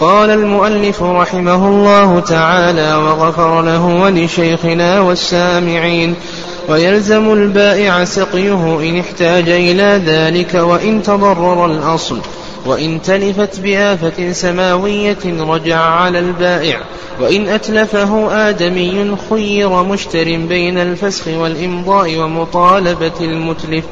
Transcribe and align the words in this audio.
قال 0.00 0.30
المؤلف 0.30 1.02
رحمه 1.02 1.68
الله 1.68 2.20
تعالى 2.20 2.94
وغفر 2.94 3.62
له 3.62 3.86
ولشيخنا 3.86 5.00
والسامعين 5.00 6.14
ويلزم 6.68 7.32
البائع 7.32 8.04
سقيه 8.04 8.80
إن 8.80 8.98
احتاج 8.98 9.48
إلى 9.48 10.02
ذلك 10.06 10.54
وإن 10.54 11.02
تضرر 11.02 11.66
الأصل 11.66 12.20
وإن 12.68 13.02
تلفت 13.02 13.60
بآفة 13.60 14.32
سماوية 14.32 15.18
رجع 15.26 15.78
على 15.78 16.18
البائع. 16.18 16.80
وإن 17.20 17.48
أتلفه 17.48 18.32
آدمي 18.48 19.16
خير 19.30 19.82
مشتر 19.82 20.24
بين 20.24 20.78
الفسخ 20.78 21.28
والإمضاء 21.28 22.16
ومطالبة 22.16 23.20
المتلف. 23.20 23.84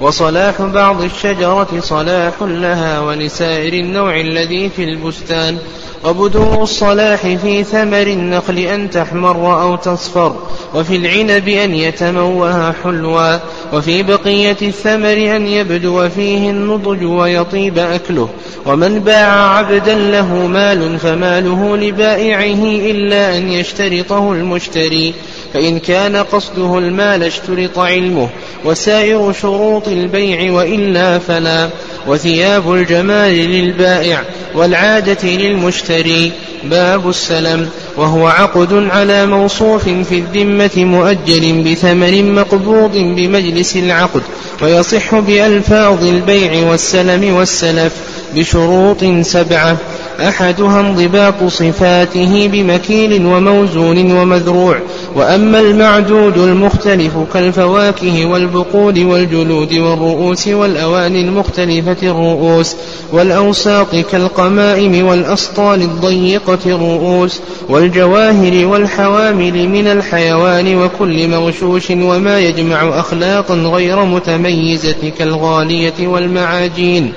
وصلاح 0.00 0.62
بعض 0.62 1.02
الشجرة 1.02 1.68
صلاح 1.80 2.32
لها 2.40 3.00
ولسائر 3.00 3.72
النوع 3.72 4.20
الذي 4.20 4.68
في 4.68 4.84
البستان. 4.84 5.58
وبدو 6.04 6.62
الصلاح 6.62 7.20
في 7.20 7.64
ثمر 7.64 8.06
النخل 8.06 8.58
أن 8.58 8.90
تحمر 8.90 9.62
أو 9.62 9.76
تصفر. 9.76 10.36
وفي 10.74 10.96
العنب 10.96 11.48
أن 11.48 11.74
يتموه 11.74 12.72
حلوا. 12.72 13.38
وفي 13.72 14.02
بقية 14.02 14.56
الثمر 14.62 15.36
أن 15.36 15.46
يبدو. 15.46 16.08
فيه 16.08 16.50
النضج 16.50 17.04
ويطيب 17.04 17.78
أكله 17.78 18.21
ومن 18.66 19.00
باع 19.00 19.56
عبدا 19.56 19.94
له 19.94 20.34
مال 20.34 20.98
فماله 20.98 21.76
لبائعه 21.76 22.64
إلا 22.90 23.36
أن 23.36 23.52
يشترطه 23.52 24.32
المشتري. 24.32 25.14
فإن 25.54 25.78
كان 25.78 26.16
قصده 26.16 26.78
المال 26.78 27.22
اشترط 27.22 27.78
علمه. 27.78 28.28
وسائر 28.64 29.32
شروط 29.32 29.88
البيع 29.88 30.52
وإلا 30.52 31.18
فلا. 31.18 31.70
وثياب 32.06 32.72
الجمال 32.72 33.34
للبائع 33.34 34.22
والعادة 34.54 35.28
للمشتري. 35.28 36.32
باب 36.64 37.08
السلم. 37.08 37.68
وهو 37.96 38.26
عقد 38.26 38.72
على 38.72 39.26
موصوف 39.26 39.88
في 39.88 40.18
الذمة 40.18 40.70
مؤجل 40.76 41.62
بثمن 41.62 42.34
مقبوض 42.34 42.92
بمجلس 42.92 43.76
العقد 43.76 44.22
ويصح 44.62 45.18
بألفاظ 45.18 46.04
البيع 46.04 46.70
والسلم 46.70 47.34
والسلف 47.34 47.92
بشروط 48.34 49.04
سبعة. 49.20 49.76
أحدها 50.20 50.80
انضباط 50.80 51.44
صفاته 51.48 52.48
بمكيل 52.52 53.26
وموزون 53.26 54.12
ومذروع 54.12 54.78
وأما 55.16 55.60
المعدود 55.60 56.38
المختلف 56.38 57.12
كالفواكه 57.34 58.26
والبقول 58.26 59.04
والجلود 59.04 59.74
والرؤوس 59.74 60.48
والأواني 60.48 61.20
المختلفة 61.20 61.96
الرؤوس 62.02 62.76
والأوساق 63.12 64.04
كالقمائم 64.12 65.06
والأسطال 65.06 65.82
الضيقة 65.82 66.58
الرؤوس 66.66 67.40
والجواهر 67.82 68.66
والحوامل 68.66 69.68
من 69.68 69.86
الحيوان 69.86 70.76
وكل 70.76 71.28
مغشوش 71.28 71.90
وما 71.90 72.38
يجمع 72.38 73.00
أخلاقا 73.00 73.54
غير 73.54 74.04
متميزة 74.04 75.12
كالغالية 75.18 76.06
والمعاجين 76.06 77.12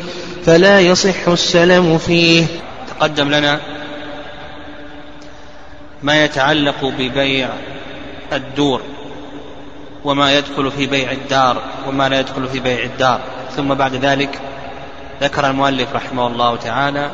فلا 0.46 0.80
يصح 0.80 1.28
السلم 1.28 1.98
فيه. 1.98 2.46
تقدم 2.88 3.30
لنا 3.30 3.60
ما 6.04 6.24
يتعلق 6.24 6.86
ببيع 6.86 7.50
الدور 8.34 8.82
وما 10.04 10.38
يدخل 10.38 10.72
في 10.72 10.88
بيع 10.88 11.12
الدار 11.12 11.62
وما 11.88 12.10
لا 12.10 12.20
يدخل 12.20 12.48
في 12.48 12.60
بيع 12.60 12.84
الدار. 12.84 13.20
ثم 13.56 13.74
بعد 13.74 13.96
ذلك 13.96 14.40
ذكر 15.22 15.48
المؤلف 15.48 15.96
رحمه 15.96 16.28
الله 16.28 16.56
تعالى 16.56 17.12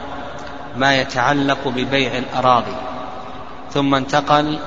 ما 0.78 1.02
يتعلق 1.02 1.68
ببيع 1.68 2.12
الأراضي. 2.18 2.91
ثم 3.74 3.96
انتقل 3.96 4.60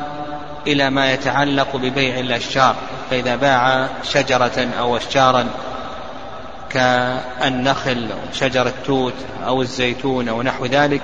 إلى 0.67 0.91
ما 0.91 1.13
يتعلق 1.13 1.77
ببيع 1.77 2.19
الأشجار 2.19 2.77
فإذا 3.11 3.37
باع 3.37 3.89
شجرة 4.03 4.69
أو 4.79 4.97
أشجارا 4.97 5.47
كالنخل 6.71 8.09
شجر 8.33 8.67
التوت 8.67 9.15
أو 9.47 9.63
الزيتون 9.63 10.29
أو 10.29 10.43
نحو 10.43 10.67
ذلك 10.67 11.03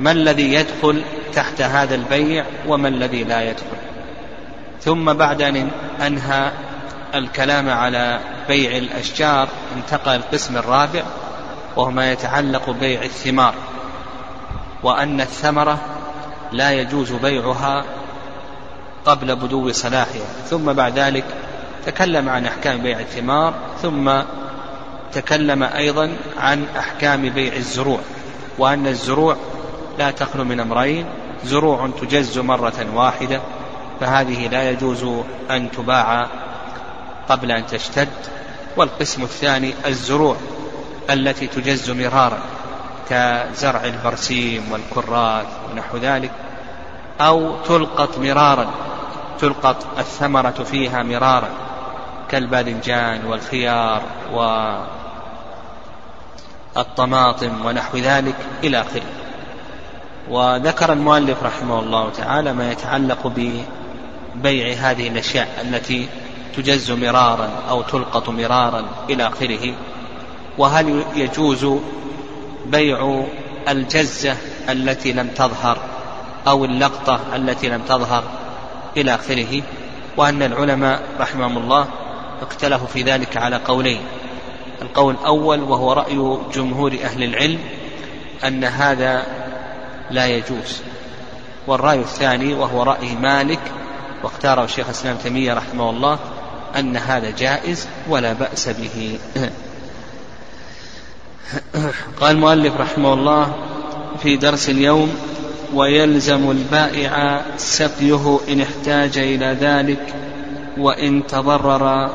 ما 0.00 0.12
الذي 0.12 0.54
يدخل 0.54 1.02
تحت 1.34 1.60
هذا 1.60 1.94
البيع 1.94 2.44
وما 2.66 2.88
الذي 2.88 3.24
لا 3.24 3.42
يدخل؟ 3.50 3.76
ثم 4.80 5.12
بعد 5.12 5.42
أن 5.42 5.70
أنهى 6.06 6.50
الكلام 7.14 7.70
على 7.70 8.20
بيع 8.48 8.76
الأشجار 8.76 9.48
انتقل 9.76 10.16
القسم 10.16 10.56
الرابع 10.56 11.02
وهو 11.76 11.90
ما 11.90 12.12
يتعلق 12.12 12.70
ببيع 12.70 13.02
الثمار 13.02 13.54
وأن 14.82 15.20
الثمرة 15.20 15.78
لا 16.52 16.70
يجوز 16.72 17.12
بيعها 17.12 17.84
قبل 19.06 19.36
بدو 19.36 19.72
صلاحها. 19.72 20.26
ثم 20.50 20.72
بعد 20.72 20.98
ذلك 20.98 21.24
تكلم 21.86 22.28
عن 22.28 22.46
أحكام 22.46 22.82
بيع 22.82 23.00
الثمار 23.00 23.54
ثم 23.82 24.22
تكلم 25.12 25.62
أيضا 25.62 26.16
عن 26.38 26.66
أحكام 26.78 27.28
بيع 27.28 27.56
الزروع 27.56 28.00
وأن 28.58 28.86
الزروع 28.86 29.36
لا 29.98 30.10
تخلو 30.10 30.44
من 30.44 30.60
أمرين 30.60 31.06
زروع 31.44 31.90
تجز 32.00 32.38
مرة 32.38 32.86
واحدة 32.94 33.40
فهذه 34.00 34.48
لا 34.48 34.70
يجوز 34.70 35.06
أن 35.50 35.70
تباع 35.70 36.26
قبل 37.28 37.50
أن 37.50 37.66
تشتد. 37.66 38.08
والقسم 38.76 39.22
الثاني 39.22 39.74
الزروع 39.86 40.36
التي 41.10 41.46
تجز 41.46 41.90
مرارا. 41.90 42.42
كزرع 43.10 43.84
البرسيم 43.84 44.72
والكراث 44.72 45.46
ونحو 45.70 45.96
ذلك 45.96 46.30
أو 47.20 47.56
تلقط 47.56 48.18
مرارا 48.18 48.70
تلقط 49.40 49.86
الثمرة 49.98 50.50
فيها 50.50 51.02
مرارا 51.02 51.48
كالباذنجان 52.30 53.26
والخيار 53.26 54.02
والطماطم 56.76 57.66
ونحو 57.66 57.98
ذلك 57.98 58.36
إلى 58.64 58.80
آخره. 58.80 59.02
وذكر 60.30 60.92
المؤلف 60.92 61.42
رحمه 61.42 61.80
الله 61.80 62.10
تعالى 62.10 62.52
ما 62.52 62.72
يتعلق 62.72 63.26
ببيع 63.26 64.74
هذه 64.90 65.08
الأشياء 65.08 65.48
التي 65.60 66.08
تجز 66.56 66.90
مرارا 66.90 67.50
أو 67.70 67.82
تلقط 67.82 68.28
مرارا 68.28 68.84
إلى 69.10 69.28
آخره 69.28 69.74
وهل 70.58 71.04
يجوز 71.14 71.80
بيع 72.66 73.24
الجزة 73.68 74.36
التي 74.68 75.12
لم 75.12 75.28
تظهر 75.28 75.78
أو 76.46 76.64
اللقطة 76.64 77.20
التي 77.34 77.68
لم 77.68 77.82
تظهر 77.82 78.24
إلى 78.96 79.14
آخره 79.14 79.62
وأن 80.16 80.42
العلماء 80.42 81.02
رحمهم 81.20 81.58
الله 81.58 81.88
اختلفوا 82.42 82.86
في 82.86 83.02
ذلك 83.02 83.36
على 83.36 83.56
قولين. 83.56 84.00
القول 84.82 85.14
الأول 85.14 85.62
وهو 85.62 85.92
رأي 85.92 86.38
جمهور 86.54 86.92
أهل 87.04 87.22
العلم 87.22 87.58
أن 88.44 88.64
هذا 88.64 89.26
لا 90.10 90.26
يجوز. 90.26 90.82
والرأي 91.66 91.98
الثاني 91.98 92.54
وهو 92.54 92.82
رأي 92.82 93.14
مالك 93.14 93.60
واختاره 94.22 94.64
الشيخ 94.64 94.86
الإسلام 94.86 95.16
تيمية 95.16 95.54
رحمه 95.54 95.90
الله 95.90 96.18
أن 96.78 96.96
هذا 96.96 97.30
جائز 97.30 97.88
ولا 98.08 98.32
بأس 98.32 98.68
به. 98.68 99.18
قال 102.20 102.30
المؤلف 102.30 102.76
رحمه 102.76 103.14
الله 103.14 103.54
في 104.22 104.36
درس 104.36 104.70
اليوم 104.70 105.14
ويلزم 105.74 106.50
البائع 106.50 107.42
سقيه 107.56 108.40
إن 108.48 108.60
احتاج 108.60 109.18
إلى 109.18 109.46
ذلك 109.60 110.14
وإن 110.78 111.26
تضرر 111.26 112.10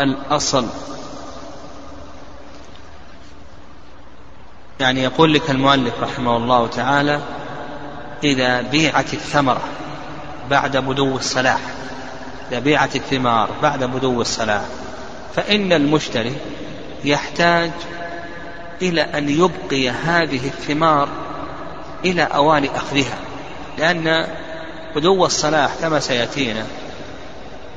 الأصل. 0.00 0.66
يعني 4.80 5.02
يقول 5.02 5.34
لك 5.34 5.50
المؤلف 5.50 5.94
رحمه 6.00 6.36
الله 6.36 6.66
تعالى 6.66 7.20
إذا 8.24 8.62
بيعت 8.62 9.14
الثمرة 9.14 9.62
بعد 10.50 10.76
بدو 10.76 11.16
الصلاح 11.16 11.60
إذا 12.50 12.58
بيعت 12.58 12.96
الثمار 12.96 13.48
بعد 13.62 13.84
بدو 13.84 14.20
الصلاح 14.20 14.62
فإن 15.36 15.72
المشتري 15.72 16.36
يحتاج 17.04 17.70
إلى 18.82 19.00
أن 19.00 19.28
يبقي 19.28 19.90
هذه 19.90 20.46
الثمار 20.46 21.08
إلى 22.04 22.22
أوان 22.22 22.64
أخذها. 22.64 23.18
لأن 23.78 24.26
بدو 24.96 25.26
الصلاح 25.26 25.70
كما 25.80 26.00
سيأتينا 26.00 26.66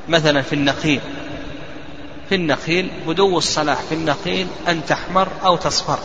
مثلا 0.08 0.42
في 0.42 0.52
النخيل. 0.52 1.00
في 2.28 2.34
النخيل 2.34 2.90
بدو 3.06 3.38
الصلاح 3.38 3.78
في 3.88 3.94
النخيل 3.94 4.46
أن 4.68 4.86
تحمر 4.86 5.28
أو 5.44 5.56
تصفر. 5.56 5.98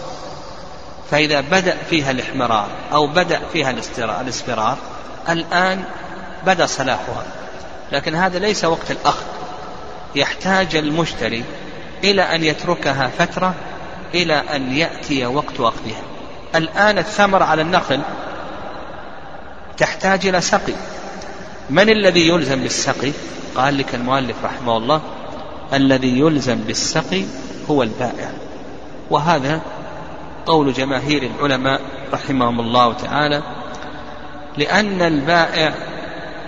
فإذا 1.11 1.41
بدأ 1.41 1.77
فيها 1.89 2.11
الاحمرار 2.11 2.67
أو 2.93 3.07
بدأ 3.07 3.41
فيها 3.53 3.69
الاصفرار 3.97 4.77
الآن 5.29 5.83
بدأ 6.45 6.65
صلاحها. 6.65 7.23
لكن 7.91 8.15
هذا 8.15 8.39
ليس 8.39 8.65
وقت 8.65 8.91
الأخذ. 8.91 9.25
يحتاج 10.15 10.75
المشتري 10.75 11.43
إلى 12.03 12.21
أن 12.21 12.43
يتركها 12.43 13.11
فترة 13.19 13.55
إلى 14.13 14.33
أن 14.33 14.77
يأتي 14.77 15.25
وقت 15.25 15.59
أخذها 15.59 16.01
الآن 16.55 16.97
الثمر 16.97 17.43
على 17.43 17.61
النخل 17.61 17.99
تحتاج 19.77 20.27
إلى 20.27 20.41
سقي. 20.41 20.73
من 21.69 21.89
الذي 21.89 22.27
يلزم 22.27 22.59
بالسقي؟ 22.59 23.11
قال 23.55 23.77
لك 23.77 23.95
المؤلف 23.95 24.35
رحمه 24.43 24.77
الله 24.77 25.01
الذي 25.73 26.19
يلزم 26.19 26.55
بالسقي 26.55 27.23
هو 27.69 27.83
البائع. 27.83 28.31
وهذا 29.09 29.61
قول 30.45 30.73
جماهير 30.73 31.23
العلماء 31.23 31.81
رحمهم 32.13 32.59
الله 32.59 32.93
تعالى 32.93 33.43
لأن 34.57 35.01
البائع 35.01 35.73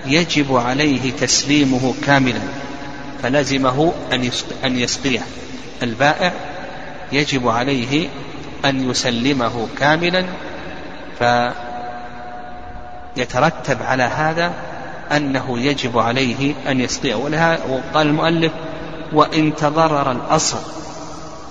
يجب 0.06 0.56
عليه 0.56 1.12
تسليمه 1.12 1.94
كاملا 2.06 2.42
فلزمه 3.24 3.94
أن 4.64 4.80
يسقيه. 4.80 5.22
البائع 5.84 6.34
يجب 7.12 7.48
عليه 7.48 8.10
أن 8.66 8.90
يسلمه 8.90 9.68
كاملا 9.80 10.26
فيترتب 13.16 13.84
على 13.84 14.04
هذا 14.04 14.54
أنه 15.12 15.60
يجب 15.60 16.00
عليه 16.00 16.54
أن 16.68 16.80
يسقيه 16.80 17.16
وقال 17.16 18.08
المؤلف 18.08 18.52
وإن 19.14 19.56
تضرر 19.56 20.12
الأصل. 20.12 20.60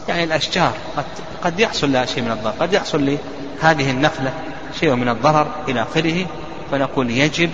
يعني 0.09 0.25
الأشجار 0.25 0.73
قد, 0.97 1.05
قد 1.45 1.61
يحصل 1.61 1.93
لها 1.93 2.07
شيء 2.07 2.23
من 2.23 2.31
الضرر. 2.31 2.55
قد 2.61 2.73
يحصل 2.73 3.19
لهذه 3.63 3.91
النخلة 3.91 4.33
شيء 4.81 4.95
من 4.95 5.09
الضرر 5.09 5.47
إلى 5.69 5.83
آخره 5.83 6.27
فنقول 6.71 7.11
يجب 7.11 7.51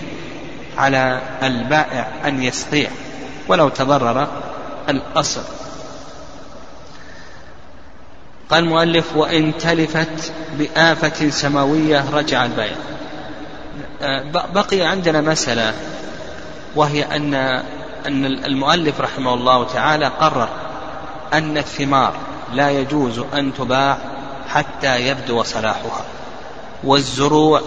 على 0.78 1.20
البائع 1.42 2.08
أن 2.24 2.42
يسقيه 2.42 2.88
ولو 3.48 3.68
تضرر 3.68 4.28
الأصل. 4.88 5.42
قال 8.50 8.64
المؤلف 8.64 9.16
وإن 9.16 9.58
تلفت 9.58 10.32
بآفة 10.58 11.30
سماوية 11.30 12.04
رجع 12.12 12.44
البائع 12.44 12.76
آه، 14.02 14.22
بقي 14.54 14.82
عندنا 14.82 15.20
مسألة 15.20 15.74
وهي 16.76 17.04
أن 17.04 17.34
أن 18.06 18.24
المؤلف 18.24 19.00
رحمه 19.00 19.34
الله 19.34 19.64
تعالى 19.64 20.06
قرر 20.06 20.48
أن 21.32 21.58
الثمار 21.58 22.12
لا 22.52 22.70
يجوز 22.70 23.18
أن 23.34 23.54
تباع 23.54 23.98
حتى 24.48 25.08
يبدو 25.08 25.42
صلاحها 25.42 26.04
والزروع 26.84 27.62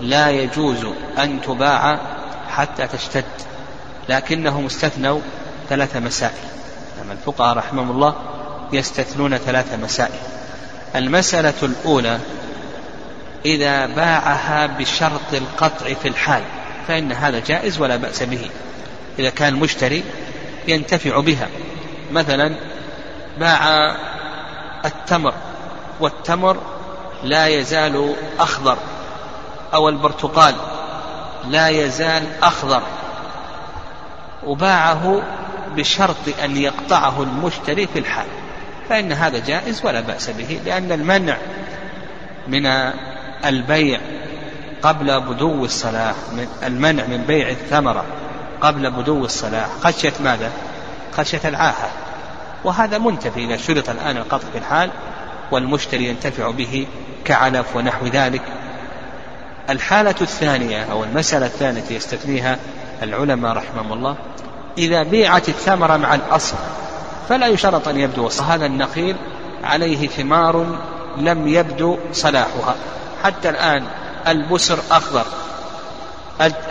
لا 0.00 0.30
يجوز 0.30 0.86
أن 1.18 1.40
تباع 1.40 1.98
حتى 2.50 2.86
تشتد 2.86 3.24
لكنهم 4.08 4.66
استثنوا 4.66 5.20
ثلاث 5.68 5.96
مسائل. 5.96 6.48
الفقهاء 7.12 7.56
رحمهم 7.56 7.90
الله 7.90 8.14
يستثنون 8.72 9.36
ثلاث 9.36 9.74
مسائل. 9.82 10.20
المسألة 10.96 11.54
الأولى 11.62 12.18
إذا 13.44 13.86
باعها 13.86 14.66
بشرط 14.66 15.32
القطع 15.34 15.94
في 15.94 16.08
الحال 16.08 16.42
فإن 16.88 17.12
هذا 17.12 17.38
جائز 17.38 17.80
ولا 17.80 17.96
بأس 17.96 18.22
به. 18.22 18.50
إذا 19.18 19.30
كان 19.30 19.54
المشتري 19.54 20.04
ينتفع 20.68 21.20
بها. 21.20 21.48
مثلا 22.12 22.54
باع 23.38 23.94
التمر 24.84 25.34
والتمر 26.00 26.56
لا 27.24 27.46
يزال 27.46 28.14
أخضر 28.38 28.78
أو 29.74 29.88
البرتقال 29.88 30.54
لا 31.48 31.68
يزال 31.68 32.22
أخضر. 32.42 32.82
وباعه 34.46 35.22
بشرط 35.76 36.16
أن 36.44 36.56
يقطعه 36.56 37.22
المشتري 37.22 37.86
في 37.86 37.98
الحال. 37.98 38.26
فإن 38.88 39.12
هذا 39.12 39.38
جائز 39.38 39.84
ولا 39.84 40.00
بأس 40.00 40.30
به 40.30 40.60
لأن 40.66 40.92
المنع 40.92 41.36
من 42.48 42.66
البيع 43.44 44.00
قبل 44.82 45.20
بدو 45.20 45.64
الصلاح 45.64 46.14
من 46.32 46.48
المنع 46.62 47.06
من 47.06 47.24
بيع 47.26 47.48
الثمرة 47.48 48.04
قبل 48.60 48.90
بدو 48.90 49.24
الصلاح 49.24 49.68
خشية 49.82 50.12
ماذا؟ 50.20 50.52
خشية 51.16 51.40
العاهة 51.44 51.90
وهذا 52.64 52.98
منتفي 52.98 53.44
إذا 53.44 53.56
شرط 53.56 53.90
الآن 53.90 54.16
القطع 54.16 54.44
في 54.52 54.58
الحال 54.58 54.90
والمشتري 55.50 56.04
ينتفع 56.04 56.50
به 56.50 56.86
كعلف 57.24 57.76
ونحو 57.76 58.06
ذلك 58.06 58.42
الحالة 59.70 60.14
الثانية 60.20 60.84
أو 60.92 61.04
المسألة 61.04 61.46
الثانية 61.46 61.84
يستثنيها 61.90 62.58
العلماء 63.02 63.52
رحمهم 63.52 63.92
الله 63.92 64.16
إذا 64.78 65.02
بيعت 65.02 65.48
الثمرة 65.48 65.96
مع 65.96 66.14
الأصل 66.14 66.56
فلا 67.28 67.46
يشترط 67.46 67.88
أن 67.88 68.00
يبدو 68.00 68.28
هذا 68.28 68.66
النخيل 68.66 69.16
عليه 69.64 70.08
ثمار 70.08 70.66
لم 71.16 71.48
يبدو 71.48 71.98
صلاحها. 72.12 72.74
حتى 73.22 73.48
الآن 73.48 73.84
البسر 74.28 74.78
أخضر. 74.90 75.24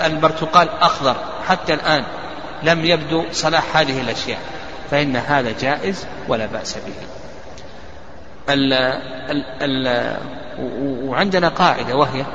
البرتقال 0.06 0.70
أخضر. 0.82 1.16
حتى 1.48 1.74
الآن 1.74 2.04
لم 2.64 2.86
يبدو 2.86 3.24
صلاح 3.32 3.78
هذه 3.78 4.02
الأشياء. 4.02 4.40
فإن 4.92 5.16
هذا 5.16 5.54
جائز 5.62 6.06
ولا 6.28 6.46
بأس 6.46 6.76
به. 6.76 6.94
ال 8.54 8.74
ال 9.32 9.44
ال 9.62 10.18
وعندنا 11.04 11.50
قاعدة 11.50 11.96
وهي 11.96 12.26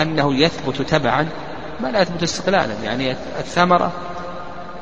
أنه 0.00 0.34
يثبت 0.34 0.82
تبعا 0.82 1.28
ما 1.80 1.88
لا 1.88 2.00
يثبت 2.00 2.22
استقلالا. 2.22 2.74
يعني 2.84 3.10
الثمرة 3.38 3.92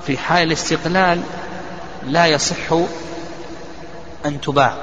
في 0.06 0.18
حال 0.18 0.46
الاستقلال 0.46 1.22
لا 2.06 2.26
يصح 2.26 2.72
أن 4.26 4.40
تباع 4.40 4.74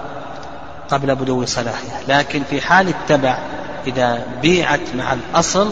قبل 0.89 1.15
بدو 1.15 1.45
صلاحها 1.45 2.01
لكن 2.07 2.43
في 2.49 2.61
حال 2.61 2.87
التبع 2.87 3.39
إذا 3.87 4.25
بيعت 4.41 4.95
مع 4.95 5.13
الأصل 5.13 5.71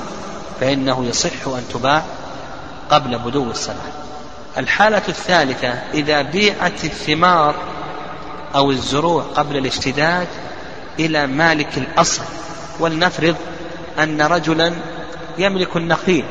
فإنه 0.59 1.05
يصح 1.05 1.47
أن 1.47 1.63
تباع 1.73 2.03
قبل 2.89 3.19
بدو 3.19 3.51
الصلاح. 3.51 3.85
الحالة 4.57 5.01
الثالثة 5.09 5.69
إذا 5.93 6.21
بيعت 6.21 6.85
الثمار 6.85 7.55
أو 8.55 8.71
الزروع 8.71 9.23
قبل 9.23 9.57
الاشتداد 9.57 10.27
إلى 10.99 11.27
مالك 11.27 11.77
الأصل 11.77 12.23
ولنفرض 12.79 13.35
أن 13.99 14.21
رجلا 14.21 14.73
يملك 15.37 15.77
النخيل 15.77 16.25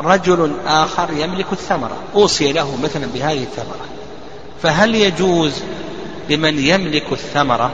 ورجل 0.00 0.52
آخر 0.66 1.12
يملك 1.12 1.46
الثمرة 1.52 1.96
أوصي 2.14 2.52
له 2.52 2.76
مثلا 2.76 3.06
بهذه 3.06 3.42
الثمرة. 3.42 3.86
فهل 4.62 4.94
يجوز 4.94 5.62
لمن 6.30 6.58
يملك 6.58 7.12
الثمرة 7.12 7.72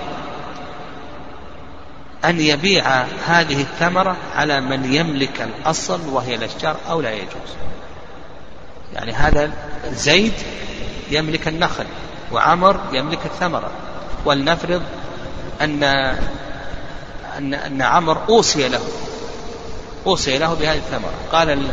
أن 2.25 2.41
يبيع 2.41 3.05
هذه 3.27 3.61
الثمرة 3.61 4.17
على 4.35 4.61
من 4.61 4.93
يملك 4.93 5.43
الأصل 5.43 6.01
وهي 6.09 6.35
الأشجار 6.35 6.77
أو 6.91 7.01
لا 7.01 7.13
يجوز؟ 7.13 7.51
يعني 8.95 9.13
هذا 9.13 9.51
زيد 9.93 10.33
يملك 11.11 11.49
النخل 11.49 11.85
وعمر 12.33 12.81
يملك 12.93 13.27
الثمرة. 13.27 13.71
ولنفرض 14.25 14.83
أن 15.61 15.83
أن 17.39 17.55
أن 17.55 17.83
عمر 17.83 18.19
أوصي 18.29 18.69
له 18.69 18.81
أوصي 20.07 20.39
له 20.39 20.55
بهذه 20.55 20.79
الثمرة. 20.79 21.15
قال 21.33 21.69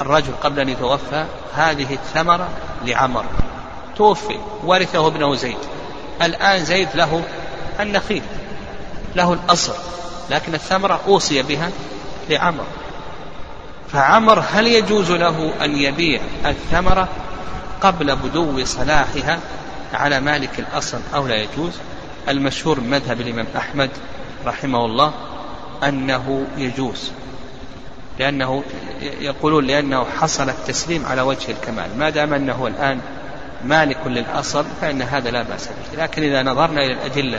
الرجل 0.00 0.32
قبل 0.42 0.60
أن 0.60 0.68
يتوفى 0.68 1.24
هذه 1.54 1.94
الثمرة 1.94 2.48
لعمر. 2.84 3.24
توفي 3.96 4.38
ورثه 4.64 5.06
ابنه 5.06 5.34
زيد. 5.34 5.58
الآن 6.22 6.64
زيد 6.64 6.88
له 6.94 7.22
النخيل 7.80 8.22
له 9.16 9.32
الأصل 9.32 9.74
لكن 10.30 10.54
الثمرة 10.54 11.00
أوصي 11.06 11.42
بها 11.42 11.70
لعمر. 12.30 12.64
فعمر 13.92 14.44
هل 14.52 14.66
يجوز 14.66 15.10
له 15.10 15.64
أن 15.64 15.76
يبيع 15.76 16.20
الثمرة 16.46 17.08
قبل 17.80 18.16
بدو 18.16 18.64
صلاحها 18.64 19.38
على 19.94 20.20
مالك 20.20 20.58
الأصل 20.58 21.00
أو 21.14 21.26
لا 21.26 21.36
يجوز؟ 21.36 21.72
المشهور 22.28 22.80
مذهب 22.80 23.20
الإمام 23.20 23.46
أحمد 23.56 23.90
رحمه 24.46 24.84
الله 24.84 25.12
أنه 25.84 26.46
يجوز. 26.56 27.10
لأنه 28.20 28.62
يقولون 29.20 29.66
لأنه 29.66 30.04
حصل 30.04 30.48
التسليم 30.48 31.06
على 31.06 31.22
وجه 31.22 31.50
الكمال. 31.50 31.98
ما 31.98 32.10
دام 32.10 32.34
أنه 32.34 32.66
الآن 32.66 33.00
مالك 33.64 33.98
للأصل 34.06 34.64
فإن 34.80 35.02
هذا 35.02 35.30
لا 35.30 35.42
بأس 35.42 35.68
به. 35.68 36.02
لكن 36.02 36.22
إذا 36.22 36.42
نظرنا 36.42 36.84
إلى 36.84 36.92
الأدلة 36.92 37.38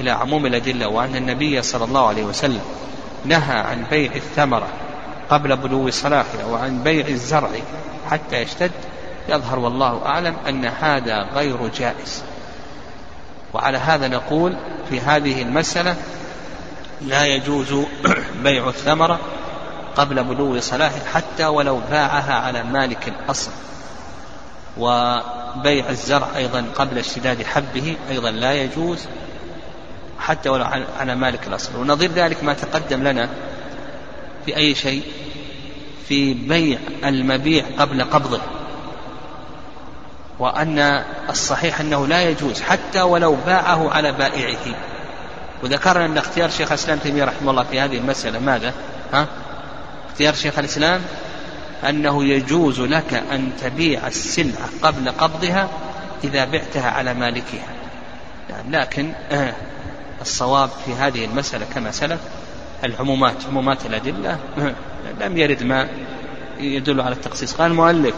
إلى 0.00 0.10
عموم 0.10 0.46
الأدلة 0.46 0.88
وأن 0.88 1.16
النبي 1.16 1.62
صلى 1.62 1.84
الله 1.84 2.08
عليه 2.08 2.22
وسلم 2.22 2.60
نهى 3.24 3.58
عن 3.58 3.84
بيع 3.90 4.14
الثمرة 4.14 4.68
قبل 5.30 5.56
بلوغ 5.56 5.90
صلاحها 5.90 6.46
وعن 6.50 6.82
بيع 6.82 7.08
الزرع 7.08 7.50
حتى 8.10 8.36
يشتد 8.36 8.72
يظهر 9.28 9.58
والله 9.58 10.06
أعلم 10.06 10.36
أن 10.48 10.64
هذا 10.64 11.28
غير 11.34 11.68
جائز. 11.78 12.22
وعلى 13.54 13.78
هذا 13.78 14.08
نقول 14.08 14.56
في 14.90 15.00
هذه 15.00 15.42
المسألة 15.42 15.96
لا 17.00 17.26
يجوز 17.26 17.74
بيع 18.44 18.68
الثمرة 18.68 19.20
قبل 19.96 20.24
بلوغ 20.24 20.60
صلاحه 20.60 21.04
حتى 21.14 21.46
ولو 21.46 21.80
باعها 21.90 22.34
على 22.34 22.62
مالك 22.62 23.08
الأصل. 23.08 23.50
وبيع 24.78 25.88
الزرع 25.88 26.28
أيضا 26.36 26.64
قبل 26.74 26.98
اشتداد 26.98 27.42
حبه 27.42 27.96
أيضا 28.10 28.30
لا 28.30 28.52
يجوز 28.52 29.06
حتى 30.18 30.48
ولو 30.48 30.64
على 30.98 31.14
مالك 31.14 31.46
الأصل. 31.46 31.76
ونظير 31.76 32.10
ذلك 32.12 32.44
ما 32.44 32.54
تقدم 32.54 33.02
لنا 33.02 33.28
في 34.46 34.56
أي 34.56 34.74
شيء؟ 34.74 35.02
في 36.08 36.34
بيع 36.34 36.78
المبيع 37.04 37.64
قبل 37.78 38.04
قبضه. 38.04 38.40
وأن 40.38 41.04
الصحيح 41.28 41.80
أنه 41.80 42.06
لا 42.06 42.22
يجوز 42.22 42.60
حتى 42.60 43.00
ولو 43.00 43.36
باعه 43.46 43.90
على 43.90 44.12
بائعه. 44.12 44.74
وذكرنا 45.62 46.04
أن 46.04 46.18
اختيار 46.18 46.50
شيخ 46.50 46.72
الإسلام 46.72 46.98
تيمية 46.98 47.24
رحمه 47.24 47.50
الله 47.50 47.64
في 47.64 47.80
هذه 47.80 47.98
المسألة 47.98 48.38
ماذا؟ 48.38 48.74
ها؟ 49.12 49.26
اختيار 50.10 50.34
شيخ 50.34 50.58
الإسلام 50.58 51.00
أنه 51.88 52.24
يجوز 52.24 52.80
لك 52.80 53.22
أن 53.32 53.50
تبيع 53.62 54.06
السلعة 54.06 54.68
قبل 54.82 55.10
قبضها 55.10 55.68
إذا 56.24 56.44
بعتها 56.44 56.90
على 56.90 57.14
مالكها. 57.14 57.68
يعني 58.50 58.70
لكن 58.70 59.12
آه 59.30 59.52
الصواب 60.20 60.70
في 60.86 60.94
هذه 60.94 61.24
المسألة 61.24 61.66
كما 61.74 61.90
سلف 61.90 62.20
العمومات 62.84 63.34
عمومات 63.48 63.86
الأدلة 63.86 64.38
آه 64.58 64.74
لم 65.20 65.38
يرد 65.38 65.62
ما 65.62 65.88
يدل 66.60 67.00
على 67.00 67.14
التخصيص. 67.14 67.54
قال 67.54 67.70
المؤلف 67.70 68.14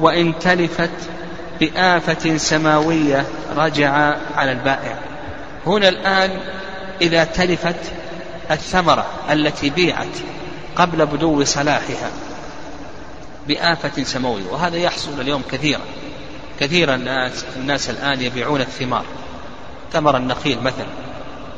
وإن 0.00 0.38
تلفت 0.38 0.90
بآفة 1.60 2.36
سماوية 2.36 3.26
رجع 3.56 4.16
على 4.36 4.52
البائع. 4.52 4.98
هنا 5.66 5.88
الآن 5.88 6.40
إذا 7.02 7.24
تلفت 7.24 7.92
الثمرة 8.50 9.06
التي 9.30 9.70
بيعت 9.70 10.16
قبل 10.76 11.06
بدو 11.06 11.44
صلاحها 11.44 12.10
بآفة 13.48 14.04
سماوية 14.04 14.44
وهذا 14.50 14.76
يحصل 14.76 15.20
اليوم 15.20 15.42
كثيرا. 15.50 15.80
كثيرا 16.60 16.94
الناس, 16.94 17.44
الناس 17.56 17.90
الآن 17.90 18.20
يبيعون 18.20 18.60
الثمار. 18.60 19.04
ثمر 19.92 20.16
النخيل 20.16 20.60
مثلا 20.60 20.86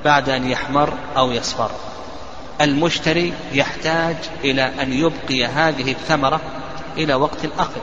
بعد 0.04 0.28
أن 0.28 0.50
يحمر 0.50 0.92
أو 1.16 1.32
يصفر. 1.32 1.70
المشتري 2.60 3.32
يحتاج 3.52 4.16
إلى 4.44 4.62
أن 4.82 4.92
يبقي 4.92 5.44
هذه 5.44 5.90
الثمرة 5.92 6.40
إلى 6.96 7.14
وقت 7.14 7.44
الأخذ. 7.44 7.80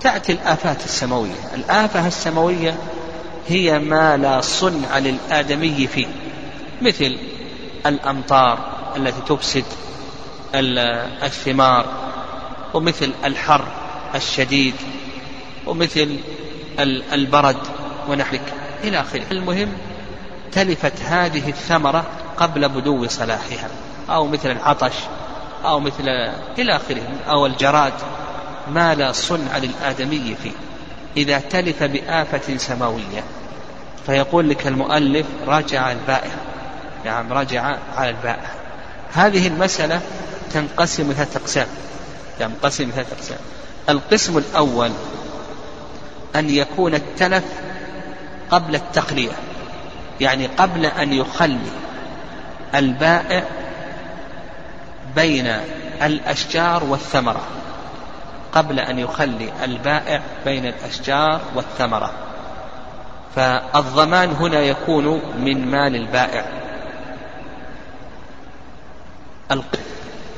تأتي 0.00 0.32
الآفات 0.32 0.84
السماوية 0.84 1.54
الآفة 1.54 2.06
السماوية 2.06 2.74
هي 3.48 3.78
ما 3.78 4.16
لا 4.16 4.40
صنع 4.40 4.98
للآدمي 4.98 5.86
فيه 5.86 6.06
مثل 6.82 7.18
الأمطار 7.86 8.58
التي 8.96 9.20
تفسد 9.28 9.64
الثمار 10.54 11.86
ومثل 12.74 13.12
الحر 13.24 13.64
الشديد 14.14 14.74
ومثل 15.66 16.18
البرد 17.12 17.56
ونحو 18.08 18.36
إلى 18.84 19.00
آخره. 19.00 19.24
المهم 19.30 19.72
تلفت 20.52 21.02
هذه 21.02 21.48
الثمرة 21.48 22.04
قبل 22.36 22.68
بدو 22.68 23.08
صلاحها 23.08 23.68
أو 24.10 24.26
مثل 24.26 24.50
العطش 24.50 24.94
أو 25.64 25.80
مثل 25.80 26.08
إلى 26.58 26.76
آخره 26.76 27.02
أو 27.28 27.46
الجراد. 27.46 27.92
ما 28.70 28.94
لا 28.94 29.12
صنع 29.12 29.58
للآدمي 29.58 30.36
فيه. 30.42 30.52
إذا 31.16 31.38
تلف 31.38 31.82
بآفة 31.82 32.56
سماوية 32.56 33.24
فيقول 34.06 34.48
لك 34.48 34.66
المؤلف 34.66 35.26
رجع 35.46 35.92
البائع. 35.92 36.30
نعم 37.04 37.32
رجع 37.32 37.76
على 37.96 38.10
البائع. 38.10 38.50
هذه 39.12 39.46
المسألة 39.46 40.00
تنقسم 40.52 41.12
ثلاثة 41.12 41.40
أقسام. 41.40 41.66
تنقسم 42.38 42.90
ثلاثة 42.94 43.16
أقسام. 43.16 43.38
القسم 43.88 44.38
الأول 44.38 44.90
أن 46.36 46.50
يكون 46.50 46.94
التلف 46.94 47.44
قبل 48.50 48.74
التقلية. 48.74 49.32
يعني 50.20 50.46
قبل 50.46 50.86
أن 50.86 51.12
يخلي 51.12 51.70
البائع 52.74 53.44
بين 55.16 55.46
الأشجار 56.02 56.84
والثمرة. 56.84 57.42
قبل 58.52 58.80
أن 58.80 58.98
يخلي 58.98 59.52
البائع 59.64 60.20
بين 60.44 60.66
الأشجار 60.66 61.40
والثمرة. 61.54 62.12
فالضمان 63.36 64.30
هنا 64.30 64.60
يكون 64.60 65.22
من 65.38 65.66
مال 65.70 65.96
البائع. 65.96 66.44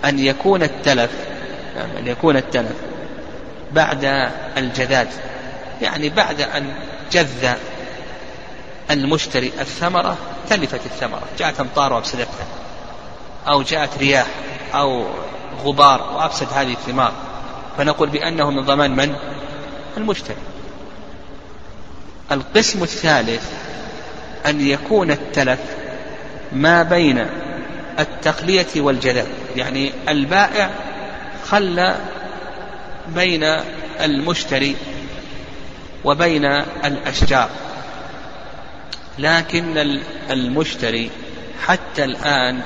أن 0.04 0.18
يكون 0.18 0.62
التلف 0.62 1.10
أن 1.98 2.06
يكون 2.06 2.36
التلف 2.36 2.76
بعد 3.72 4.30
الجذاذ 4.56 5.08
يعني 5.82 6.08
بعد 6.08 6.40
أن 6.40 6.74
جذ 7.12 7.48
المشتري 8.90 9.52
الثمرة 9.60 10.16
تلفت 10.50 10.86
الثمرة 10.86 11.22
جاءت 11.38 11.60
أمطار 11.60 11.92
وأفسدتها 11.92 12.46
أو 13.48 13.62
جاءت 13.62 13.98
رياح 13.98 14.26
أو 14.74 15.06
غبار 15.64 16.12
وأفسد 16.14 16.46
هذه 16.54 16.72
الثمار 16.72 17.12
فنقول 17.78 18.08
بأنه 18.08 18.50
من 18.50 18.64
ضمان 18.64 18.96
من؟ 18.96 19.16
المشتري 19.96 20.36
القسم 22.32 22.82
الثالث 22.82 23.52
أن 24.46 24.66
يكون 24.66 25.10
التلف 25.10 25.60
ما 26.52 26.82
بين 26.82 27.26
التقلية 27.98 28.66
والجذب 28.76 29.26
يعني 29.56 29.92
البائع 30.08 30.70
خلى 31.48 31.96
بين 33.08 33.44
المشتري 34.00 34.76
وبين 36.04 36.44
الأشجار. 36.84 37.50
لكن 39.18 40.00
المشتري 40.30 41.10
حتى 41.66 42.04
الآن 42.04 42.60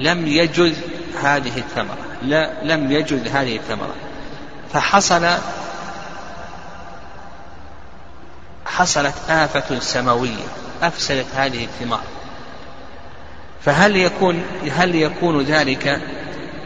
لم 0.00 0.26
يجز 0.26 0.76
هذه 1.22 1.58
الثمرة. 1.58 1.98
لا 2.22 2.50
لم 2.62 2.92
يجز 2.92 3.28
هذه 3.28 3.56
الثمرة. 3.56 3.94
فحصل 4.72 5.28
حصلت 8.66 9.14
آفة 9.28 9.78
سماوية 9.78 10.46
أفسدت 10.82 11.26
هذه 11.34 11.64
الثمار. 11.64 12.02
فهل 13.64 13.96
يكون 13.96 14.42
هل 14.70 14.94
يكون 14.94 15.42
ذلك 15.42 16.00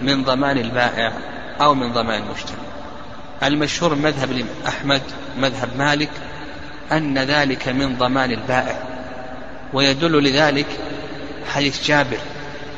من 0.02 0.24
ضمان 0.24 0.58
البائع 0.58 1.12
أو 1.60 1.74
من 1.74 1.92
ضمان 1.92 2.22
المشتري 2.22 2.56
المشهور 3.42 3.94
مذهب 3.94 4.46
أحمد 4.68 5.02
مذهب 5.38 5.68
مالك 5.78 6.10
أن 6.92 7.18
ذلك 7.18 7.68
من 7.68 7.96
ضمان 7.96 8.30
البائع. 8.30 8.76
ويدل 9.72 10.24
لذلك 10.24 10.66
حديث 11.54 11.86
جابر 11.86 12.18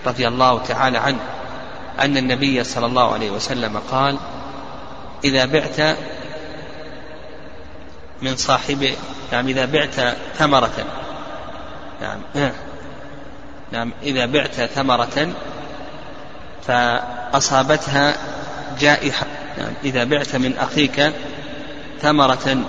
رضي 0.06 0.28
الله 0.28 0.58
تعالى 0.58 0.98
عنه 0.98 1.20
أن 2.00 2.16
النبي 2.16 2.64
صلى 2.64 2.86
الله 2.86 3.12
عليه 3.12 3.30
وسلم 3.30 3.78
قال 3.90 4.16
إذا 5.24 5.44
بعت 5.44 5.96
من 8.22 8.36
صاحب 8.36 8.88
نعم 9.32 9.48
إذا 9.48 9.64
بعت 9.64 10.16
ثمرة. 10.34 10.84
نعم 12.02 12.52
نعم 13.72 13.92
إذا 14.02 14.26
بعت 14.26 14.54
ثمرة 14.54 15.32
فأصابتها 16.66 18.16
جائحة. 18.80 19.26
نعم 19.58 19.72
إذا 19.84 20.04
بعت 20.04 20.36
من 20.36 20.58
أخيك 20.58 21.12
ثمرة 22.02 22.64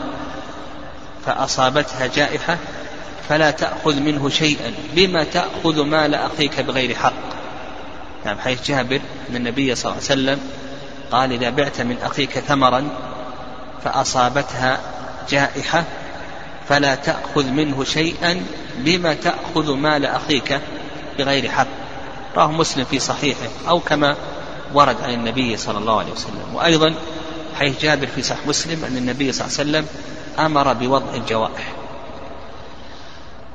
فأصابتها 1.25 2.07
جائحة 2.07 2.57
فلا 3.29 3.51
تأخذ 3.51 3.99
منه 3.99 4.29
شيئا 4.29 4.73
بما 4.95 5.23
تأخذ 5.23 5.83
مال 5.83 6.15
أخيك 6.15 6.61
بغير 6.61 6.95
حق. 6.95 7.13
نعم 8.25 8.39
حيث 8.39 8.67
جابر 8.67 9.01
أن 9.29 9.35
النبي 9.35 9.75
صلى 9.75 9.91
الله 9.91 10.03
عليه 10.09 10.21
وسلم 10.21 10.39
قال 11.11 11.31
إذا 11.31 11.49
بعت 11.49 11.81
من 11.81 11.97
أخيك 12.03 12.39
ثمرا 12.39 12.89
فأصابتها 13.83 14.79
جائحة 15.29 15.83
فلا 16.69 16.95
تأخذ 16.95 17.45
منه 17.45 17.83
شيئا 17.83 18.45
بما 18.77 19.13
تأخذ 19.13 19.73
مال 19.73 20.05
أخيك 20.05 20.59
بغير 21.23 21.49
حق. 21.49 21.67
رواه 22.37 22.51
مسلم 22.51 22.85
في 22.85 22.99
صحيحه 22.99 23.49
أو 23.67 23.79
كما 23.79 24.15
ورد 24.73 24.95
عن 25.03 25.13
النبي 25.13 25.57
صلى 25.57 25.77
الله 25.77 25.99
عليه 25.99 26.11
وسلم. 26.11 26.55
وأيضا 26.55 26.95
حيث 27.59 27.81
جابر 27.81 28.07
في 28.07 28.21
صحيح 28.21 28.47
مسلم 28.47 28.85
أن 28.85 28.97
النبي 28.97 29.31
صلى 29.31 29.47
الله 29.47 29.59
عليه 29.59 29.69
وسلم 29.69 29.85
أمر 30.45 30.73
بوضع 30.73 31.15
الجوائح. 31.15 31.73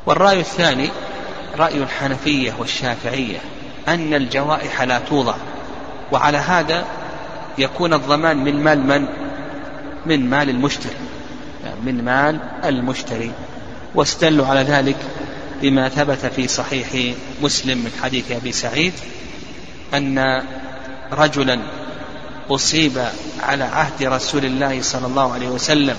والرأي 0.06 0.40
الثاني 0.40 0.90
رأي 1.58 1.82
الحنفية 1.82 2.54
والشافعية 2.58 3.38
أن 3.88 4.14
الجوائح 4.14 4.82
لا 4.82 4.98
توضع. 4.98 5.34
وعلى 6.12 6.38
هذا 6.38 6.84
يكون 7.58 7.94
الضمان 7.94 8.36
من 8.44 8.64
مال 8.64 8.86
من؟ 8.86 9.06
من 10.06 10.30
مال 10.30 10.50
المشتري. 10.50 10.96
يعني 11.64 11.80
من 11.80 12.04
مال 12.04 12.40
المشتري. 12.64 13.32
واستدلوا 13.94 14.46
على 14.46 14.60
ذلك 14.60 14.96
بما 15.62 15.88
ثبت 15.88 16.26
في 16.26 16.48
صحيح 16.48 17.14
مسلم 17.42 17.78
من 17.78 17.90
حديث 18.02 18.32
أبي 18.32 18.52
سعيد 18.52 18.92
أن 19.94 20.42
رجلا 21.12 21.60
أصيب 22.50 23.04
على 23.42 23.64
عهد 23.64 24.02
رسول 24.02 24.44
الله 24.44 24.82
صلى 24.82 25.06
الله 25.06 25.32
عليه 25.32 25.48
وسلم 25.48 25.96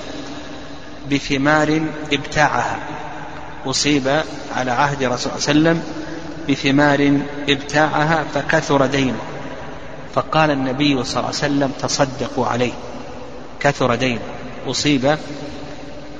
بثمار 1.12 1.82
ابتاعها. 2.14 2.80
أصيب 3.66 4.24
على 4.56 4.72
عهد 4.72 5.04
رسول 5.04 5.32
الله 5.32 5.40
صلى 5.40 5.52
الله 5.54 5.70
عليه 5.70 5.80
وسلم 5.80 5.84
بثمار 6.50 7.20
ابتاعها 7.50 8.24
فكثر 8.34 8.86
دينه. 8.86 9.20
فقال 10.16 10.52
النبي 10.52 11.04
صلى 11.04 11.20
الله 11.20 11.26
عليه 11.26 11.30
وسلم 11.30 11.72
تصدقوا 11.82 12.48
عليه. 12.48 12.74
كثر 13.60 13.96
دينه. 13.96 14.22
أصيب 14.68 15.18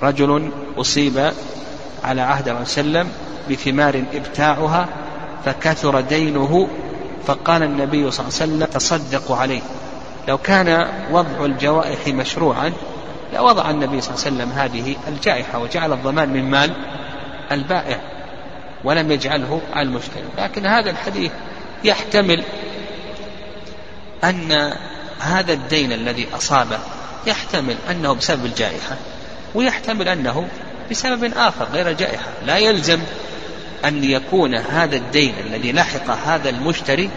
رجل 0.04 0.52
أصيب 0.78 1.34
على 2.04 2.22
عهد 2.22 2.44
صلى 2.44 2.52
الله 2.52 3.00
عليه 3.00 3.10
وسلم 3.10 3.27
بثمار 3.50 4.04
إبتاعها 4.14 4.88
فكثر 5.46 6.02
دينه 6.02 6.68
فقال 7.26 7.64
النبي 7.64 8.12
صلى 8.12 8.28
الله 8.28 8.40
عليه 8.42 8.54
وسلم 8.54 8.66
تصدقوا 8.66 9.38
عليه. 9.38 9.62
لو 10.28 10.38
كان 10.38 10.88
وضع 11.12 11.46
الجوائح 11.46 12.08
مشروعا 12.08 12.74
لوضع 13.34 13.70
النبي 13.70 14.02
صلى 14.02 14.16
الله 14.16 14.26
عليه 14.26 14.36
وسلم 14.36 14.52
هذه 14.52 14.96
الجائحة 15.08 15.60
وجعل 15.60 15.94
الضمان 15.94 16.30
من 16.30 16.52
مال 16.52 16.72
البائع 17.52 18.00
ولم 18.84 19.12
يجعله 19.12 19.62
على 19.74 19.88
المشتري. 19.88 20.24
لكن 20.38 20.66
هذا 20.66 20.90
الحديث 20.90 21.32
يحتمل 21.84 22.44
أن 24.24 24.74
هذا 25.20 25.54
الدين 25.54 25.92
الذي 25.92 26.28
أصابه 26.36 26.80
يحتمل 27.28 27.76
أنه 27.92 28.14
بسبب 28.14 28.46
الجائحة 28.46 28.96
ويحتمل 29.56 30.08
أنه 30.08 30.48
بسبب 30.92 31.34
آخر 31.38 31.68
غير 31.74 31.90
الجائحة. 31.90 32.26
لا 32.46 32.58
يلزم 32.58 33.00
أن 33.86 34.04
يكون 34.04 34.56
هذا 34.56 34.96
الدين 34.96 35.34
الذي 35.40 35.72
لحق 35.72 36.10
هذا 36.10 36.50
المشتري 36.50 37.10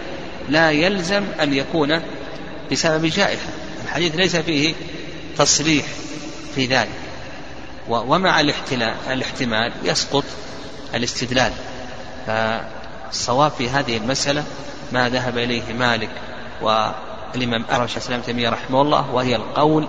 لا 0.49 0.71
يلزم 0.71 1.23
أن 1.41 1.53
يكون 1.53 2.01
بسبب 2.71 3.05
جائحة. 3.05 3.49
الحديث 3.83 4.15
ليس 4.15 4.35
فيه 4.35 4.73
تصريح 5.37 5.85
في 6.55 6.65
ذلك. 6.65 6.89
ومع 7.89 8.39
الاحتمال 9.09 9.71
يسقط 9.83 10.23
الاستدلال. 10.95 11.51
فالصواب 12.27 13.51
في 13.51 13.69
هذه 13.69 13.97
المسألة 13.97 14.43
ما 14.91 15.09
ذهب 15.09 15.37
إليه 15.37 15.73
مالك 15.73 16.09
والإمام 16.61 17.65
أرش 17.71 17.91
الإسلام 17.91 18.21
تيمية 18.21 18.49
رحمه 18.49 18.81
الله 18.81 19.11
وهي 19.11 19.35
القول 19.35 19.87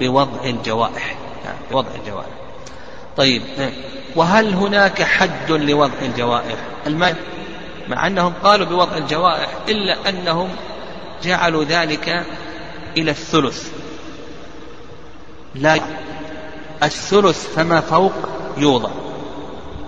بوضع 0.00 0.44
الجوائح. 0.44 1.16
يعني 1.44 1.58
وضع 1.72 1.90
الجوائح. 1.94 2.28
طيب 3.16 3.42
وهل 4.16 4.54
هناك 4.54 5.02
حد 5.02 5.52
لوضع 5.52 5.98
الجوائح؟ 6.02 6.56
المال 6.86 7.14
مع 7.88 8.06
أنهم 8.06 8.32
قالوا 8.42 8.66
بوضع 8.66 8.96
الجوائح 8.96 9.48
إلا 9.68 10.08
أنهم 10.08 10.48
جعلوا 11.22 11.64
ذلك 11.64 12.24
إلى 12.96 13.10
الثلث. 13.10 13.70
لا 15.54 15.80
الثلث 16.82 17.54
فما 17.54 17.80
فوق 17.80 18.12
يوضع. 18.56 18.90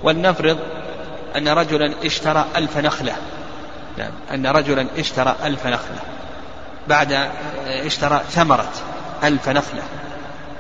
ولنفرض 0.03 0.59
أن 1.37 1.49
رجلا 1.49 1.95
اشترى 2.05 2.47
ألف 2.57 2.79
نخلة. 2.79 3.17
نعم 3.99 4.13
أن 4.35 4.47
رجلا 4.47 4.87
اشترى 4.99 5.37
ألف 5.45 5.67
نخلة. 5.67 5.99
بعد 6.89 7.29
اشترى 7.67 8.21
ثمرة 8.31 8.73
ألف 9.25 9.49
نخلة. 9.49 9.83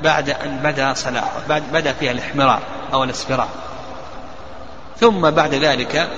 بعد 0.02 0.30
أن 0.30 0.60
بدا 0.64 0.94
صلاحها 0.94 1.42
بعد 1.48 1.62
بدا 1.72 1.92
فيها 1.92 2.12
الإحمرار 2.12 2.62
أو 2.92 3.04
الاصفرار 3.04 3.48
ثم 5.00 5.30
بعد 5.30 5.54
ذلك 5.54 6.08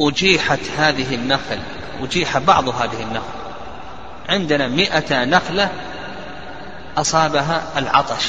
أجيحت 0.00 0.60
هذه 0.78 1.14
النخل 1.14 1.58
أجيح 2.02 2.38
بعض 2.38 2.68
هذه 2.68 3.02
النخل. 3.02 3.36
عندنا 4.28 4.68
مئة 4.68 5.24
نخلة 5.24 5.70
أصابها 6.96 7.62
العطش 7.76 8.26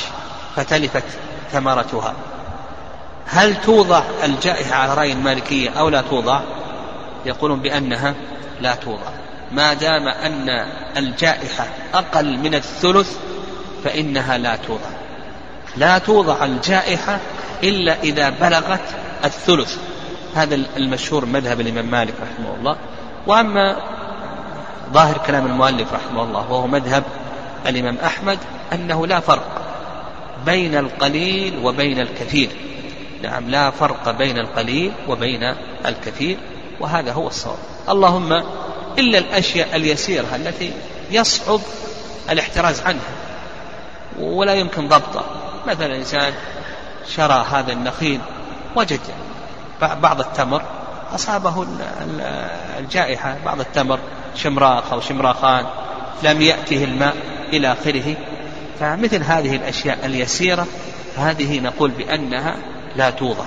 فتلفت 0.55 1.03
ثمرتها. 1.51 2.13
هل 3.25 3.61
توضع 3.61 4.03
الجائحة 4.23 4.75
على 4.75 4.93
رأي 4.93 5.11
المالكية 5.11 5.69
أو 5.69 5.89
لا 5.89 6.01
توضع؟ 6.01 6.39
يقولون 7.25 7.59
بأنها 7.59 8.13
لا 8.61 8.75
توضع. 8.75 9.11
ما 9.51 9.73
دام 9.73 10.07
أن 10.07 10.49
الجائحة 10.97 11.67
أقل 11.93 12.37
من 12.37 12.55
الثلث 12.55 13.17
فإنها 13.83 14.37
لا 14.37 14.55
توضع. 14.55 14.89
لا 15.77 15.97
توضع 15.97 16.45
الجائحة 16.45 17.19
إلا 17.63 18.01
إذا 18.03 18.29
بلغت 18.29 18.81
الثلث. 19.25 19.77
هذا 20.35 20.55
المشهور 20.77 21.25
مذهب 21.25 21.61
الإمام 21.61 21.85
مالك 21.85 22.13
رحمه 22.21 22.55
الله. 22.59 22.77
وأما 23.27 23.77
ظاهر 24.93 25.17
كلام 25.17 25.45
المؤلف 25.45 25.93
رحمه 25.93 26.23
الله 26.23 26.51
وهو 26.51 26.67
مذهب 26.67 27.03
الإمام 27.67 27.97
أحمد 28.05 28.39
أنه 28.73 29.07
لا 29.07 29.19
فرق 29.19 29.61
بين 30.45 30.75
القليل 30.75 31.59
وبين 31.63 31.99
الكثير. 31.99 32.49
نعم 33.23 33.49
لا 33.49 33.71
فرق 33.71 34.11
بين 34.11 34.37
القليل 34.37 34.91
وبين 35.07 35.53
الكثير 35.85 36.37
وهذا 36.79 37.13
هو 37.13 37.27
الصواب. 37.27 37.57
اللهم 37.89 38.43
إلا 38.97 39.17
الأشياء 39.17 39.75
اليسيرة 39.75 40.35
التي 40.35 40.71
يصعب 41.11 41.59
الاحتراز 42.29 42.81
عنها. 42.81 43.11
ولا 44.19 44.53
يمكن 44.53 44.87
ضبطها 44.87 45.25
مثلا 45.67 45.95
إنسان 45.95 46.33
شرى 47.15 47.45
هذا 47.51 47.73
النخيل 47.73 48.19
وجد 48.75 48.99
بعض 49.81 50.19
التمر 50.19 50.61
أصابه 51.15 51.67
الجائحة 52.79 53.37
بعض 53.45 53.59
التمر 53.59 53.99
شمراخ 54.35 54.93
أو 54.93 55.01
شمراخان 55.01 55.65
لم 56.23 56.41
يأته 56.41 56.83
الماء 56.83 57.15
إلى 57.53 57.71
آخره. 57.71 58.15
فمثل 58.79 59.23
هذه 59.23 59.55
الأشياء 59.55 60.05
اليسيرة 60.05 60.67
هذه 61.17 61.59
نقول 61.59 61.91
بأنها 61.91 62.55
لا 62.95 63.09
توضع. 63.09 63.45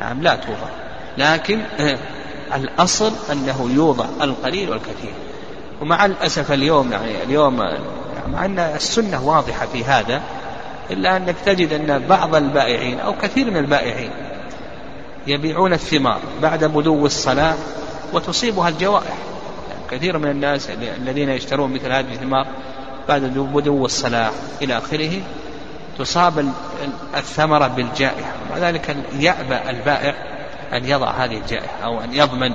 نعم 0.00 0.22
لا 0.22 0.36
توضع. 0.36 0.68
لكن 1.18 1.60
آه، 1.60 1.98
الأصل 2.54 3.12
أنه 3.32 3.70
يوضع 3.74 4.06
القليل 4.20 4.70
والكثير. 4.70 5.12
ومع 5.80 6.06
الأسف 6.06 6.52
اليوم 6.52 6.92
يعني 6.92 7.22
اليوم 7.22 7.56
مع 8.32 8.44
أن 8.44 8.58
السنة 8.58 9.28
واضحة 9.28 9.66
في 9.66 9.84
هذا 9.84 10.22
إلا 10.90 11.16
أنك 11.16 11.36
تجد 11.44 11.72
أن 11.72 12.06
بعض 12.08 12.34
البائعين 12.34 13.00
أو 13.00 13.14
كثير 13.22 13.50
من 13.50 13.56
البائعين 13.56 14.10
يبيعون 15.26 15.72
الثمار 15.72 16.20
بعد 16.42 16.64
بدو 16.64 17.06
الصلاة 17.06 17.54
وتصيبها 18.12 18.68
الجوائح. 18.68 19.16
يعني 19.70 19.80
كثير 19.90 20.18
من 20.18 20.30
الناس 20.30 20.70
الذين 20.70 21.28
يشترون 21.28 21.72
مثل 21.72 21.92
هذه 21.92 22.12
الثمار 22.12 22.46
بعد 23.08 23.22
بدو 23.22 23.84
الصلاة 23.84 24.30
إلى 24.62 24.78
آخره 24.78 25.22
تصاب 25.98 26.52
الثمرة 27.16 27.66
بالجائحة. 27.66 28.32
ومع 28.46 28.58
ذلك 28.58 28.96
يأبى 29.18 29.70
البائع 29.70 30.35
أن 30.72 30.84
يضع 30.84 31.10
هذه 31.10 31.38
الجائحة 31.38 31.84
أو 31.84 32.00
أن 32.00 32.14
يضمن 32.14 32.52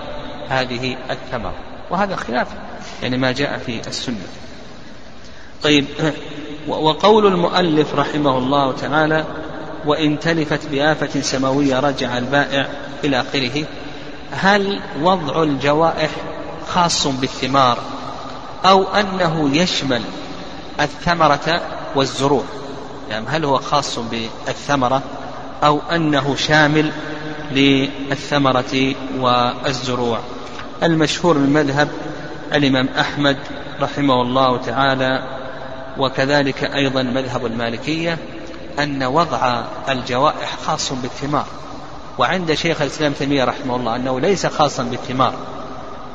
هذه 0.50 0.98
الثمرة. 1.10 1.54
وهذا 1.90 2.16
خلاف 2.16 2.48
يعني 3.04 3.18
ما 3.18 3.32
جاء 3.32 3.58
في 3.58 3.88
السنة. 3.88 4.28
طيب 5.64 5.86
وقول 6.68 7.28
المؤلف 7.28 7.96
رحمه 7.96 8.38
الله 8.38 8.72
تعالى 8.72 9.26
وإن 9.86 10.20
تلفت 10.20 10.68
بآفة 10.72 11.22
سماوية 11.22 11.80
رجع 11.80 12.18
البائع 12.18 12.68
إلى 13.04 13.22
آخره 13.22 13.66
هل 14.32 14.80
وضع 15.02 15.44
الجوائح 15.44 16.10
خاص 16.68 17.08
بالثمار 17.08 17.78
أو 18.66 18.84
أنه 18.84 19.58
يشمل 19.58 20.02
الثمرة 20.80 21.62
والزروع؟ 21.96 22.44
يعني 23.10 23.26
هل 23.28 23.46
هو 23.46 23.58
خاص 23.58 24.00
بالثمرة 24.00 25.02
أو 25.64 25.80
أنه 25.92 26.36
شامل 26.36 26.92
للثمرة 27.54 28.96
والزروع. 29.20 30.20
المشهور 30.84 31.38
من 31.38 31.54
مذهب 31.54 31.90
الإمام 32.54 32.90
أحمد 33.00 33.38
رحمه 33.82 34.22
الله 34.22 34.58
تعالى 34.58 35.24
وكذلك 35.98 36.64
أيضا 36.64 37.04
مذهب 37.04 37.46
المالكية 37.46 38.18
أن 38.80 39.04
وضع 39.04 39.64
الجوائح 39.90 40.58
خاص 40.66 40.94
بالثمار. 40.94 41.46
وعند 42.18 42.54
شيخ 42.54 42.82
الإسلام 42.82 43.14
تيمية 43.14 43.44
رحمه 43.44 43.76
الله 43.76 43.96
أنه 43.96 44.20
ليس 44.20 44.46
خاصا 44.46 44.84
بالثمار. 44.84 45.34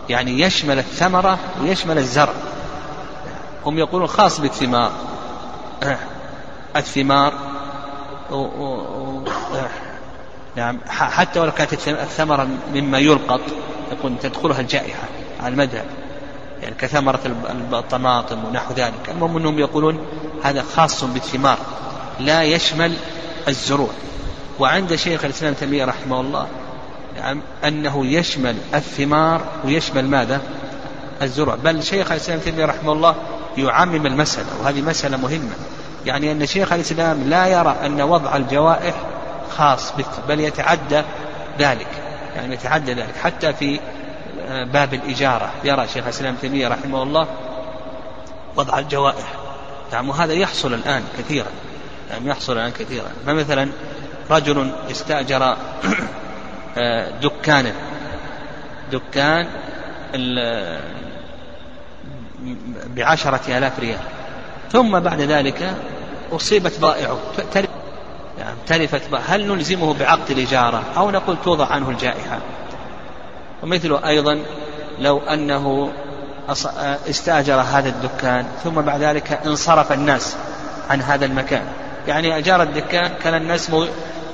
يعني 0.08 0.40
يشمل 0.40 0.78
الثمرة 0.78 1.38
ويشمل 1.62 1.98
الزرع. 1.98 2.34
هم 3.66 3.78
يقولون 3.78 4.06
خاص 4.06 4.40
بالثمار. 4.40 4.90
الثمار 6.76 7.32
نعم 10.56 10.78
حتى 10.88 11.40
ولو 11.40 11.52
كانت 11.52 11.72
الثمرة 11.88 12.48
مما 12.74 12.98
يلقط 12.98 13.40
يقول 13.92 14.12
تدخلها 14.22 14.60
الجائحة 14.60 15.08
على 15.40 15.52
المذهب 15.52 15.84
يعني 16.62 16.74
كثمرة 16.78 17.20
الطماطم 17.72 18.44
ونحو 18.44 18.74
ذلك. 18.74 19.08
المهم 19.08 19.36
أنهم 19.36 19.58
يقولون 19.58 19.98
هذا 20.42 20.62
خاص 20.76 21.04
بالثمار 21.04 21.58
لا 22.20 22.42
يشمل 22.42 22.92
الزروع. 23.48 23.90
وعند 24.58 24.94
شيخ 24.94 25.24
الإسلام 25.24 25.54
تيمية 25.54 25.84
رحمه 25.84 26.20
الله 26.20 26.46
نعم 27.16 27.40
أنه 27.64 28.06
يشمل 28.06 28.56
الثمار 28.74 29.40
ويشمل 29.64 30.08
ماذا؟ 30.08 30.40
الزروع. 31.22 31.54
بل 31.54 31.82
شيخ 31.82 32.12
الإسلام 32.12 32.38
تيمية 32.38 32.64
رحمه 32.64 32.92
الله 32.92 33.14
يعمم 33.58 34.06
المسألة 34.06 34.46
وهذه 34.60 34.82
مسألة 34.82 35.16
مهمة. 35.16 35.54
يعني 36.06 36.32
أن 36.32 36.46
شيخ 36.46 36.72
الإسلام 36.72 37.22
لا 37.28 37.46
يرى 37.46 37.76
أن 37.84 38.00
وضع 38.00 38.36
الجوائح 38.36 38.94
خاص 39.58 39.92
بل 40.28 40.40
يتعدى 40.40 41.02
ذلك 41.58 41.88
يعني 42.36 42.54
يتعدى 42.54 42.92
ذلك. 42.92 43.16
حتى 43.22 43.52
في 43.52 43.80
آه، 44.48 44.64
باب 44.64 44.94
الإجارة. 44.94 45.50
يرى 45.64 45.88
شيخ 45.88 46.04
الإسلام 46.04 46.36
تيمية 46.36 46.68
رحمه 46.68 47.02
الله 47.02 47.26
وضع 48.56 48.78
الجوائح. 48.78 49.34
نعم 49.92 50.08
وهذا 50.08 50.32
يحصل 50.32 50.74
الآن 50.74 51.02
كثيرا. 51.18 51.48
نعم 52.10 52.28
يحصل 52.28 52.52
الآن 52.52 52.70
كثيرا. 52.70 53.08
فمثلا 53.26 53.68
رجل 54.30 54.72
استأجر 54.90 55.56
آه، 56.78 57.10
دكانا 57.22 57.72
دكان 58.92 59.46
بعشرة 62.86 63.58
آلاف 63.58 63.80
ريال. 63.80 64.00
ثم 64.72 65.00
بعد 65.00 65.20
ذلك 65.20 65.74
أصيبت 66.32 66.80
بائعه. 66.80 67.18
يعني 68.46 68.58
تلفت 68.66 69.02
هل 69.26 69.46
نلزمه 69.46 69.94
بعقد 69.94 70.30
الإجارة 70.30 70.82
أو 70.96 71.10
نقول 71.10 71.36
توضع 71.44 71.66
عنه 71.66 71.90
الجائحة؟ 71.90 72.38
ومثله 73.62 74.08
أيضا 74.08 74.42
لو 74.98 75.18
أنه 75.18 75.92
استأجر 77.10 77.60
هذا 77.60 77.88
الدكان 77.88 78.46
ثم 78.64 78.70
بعد 78.70 79.02
ذلك 79.02 79.40
انصرف 79.46 79.92
الناس 79.92 80.36
عن 80.90 81.02
هذا 81.02 81.24
المكان. 81.24 81.62
يعني 82.08 82.38
أجار 82.38 82.62
الدكان 82.62 83.10
كان 83.22 83.34
الناس 83.34 83.70
مو 83.70 83.86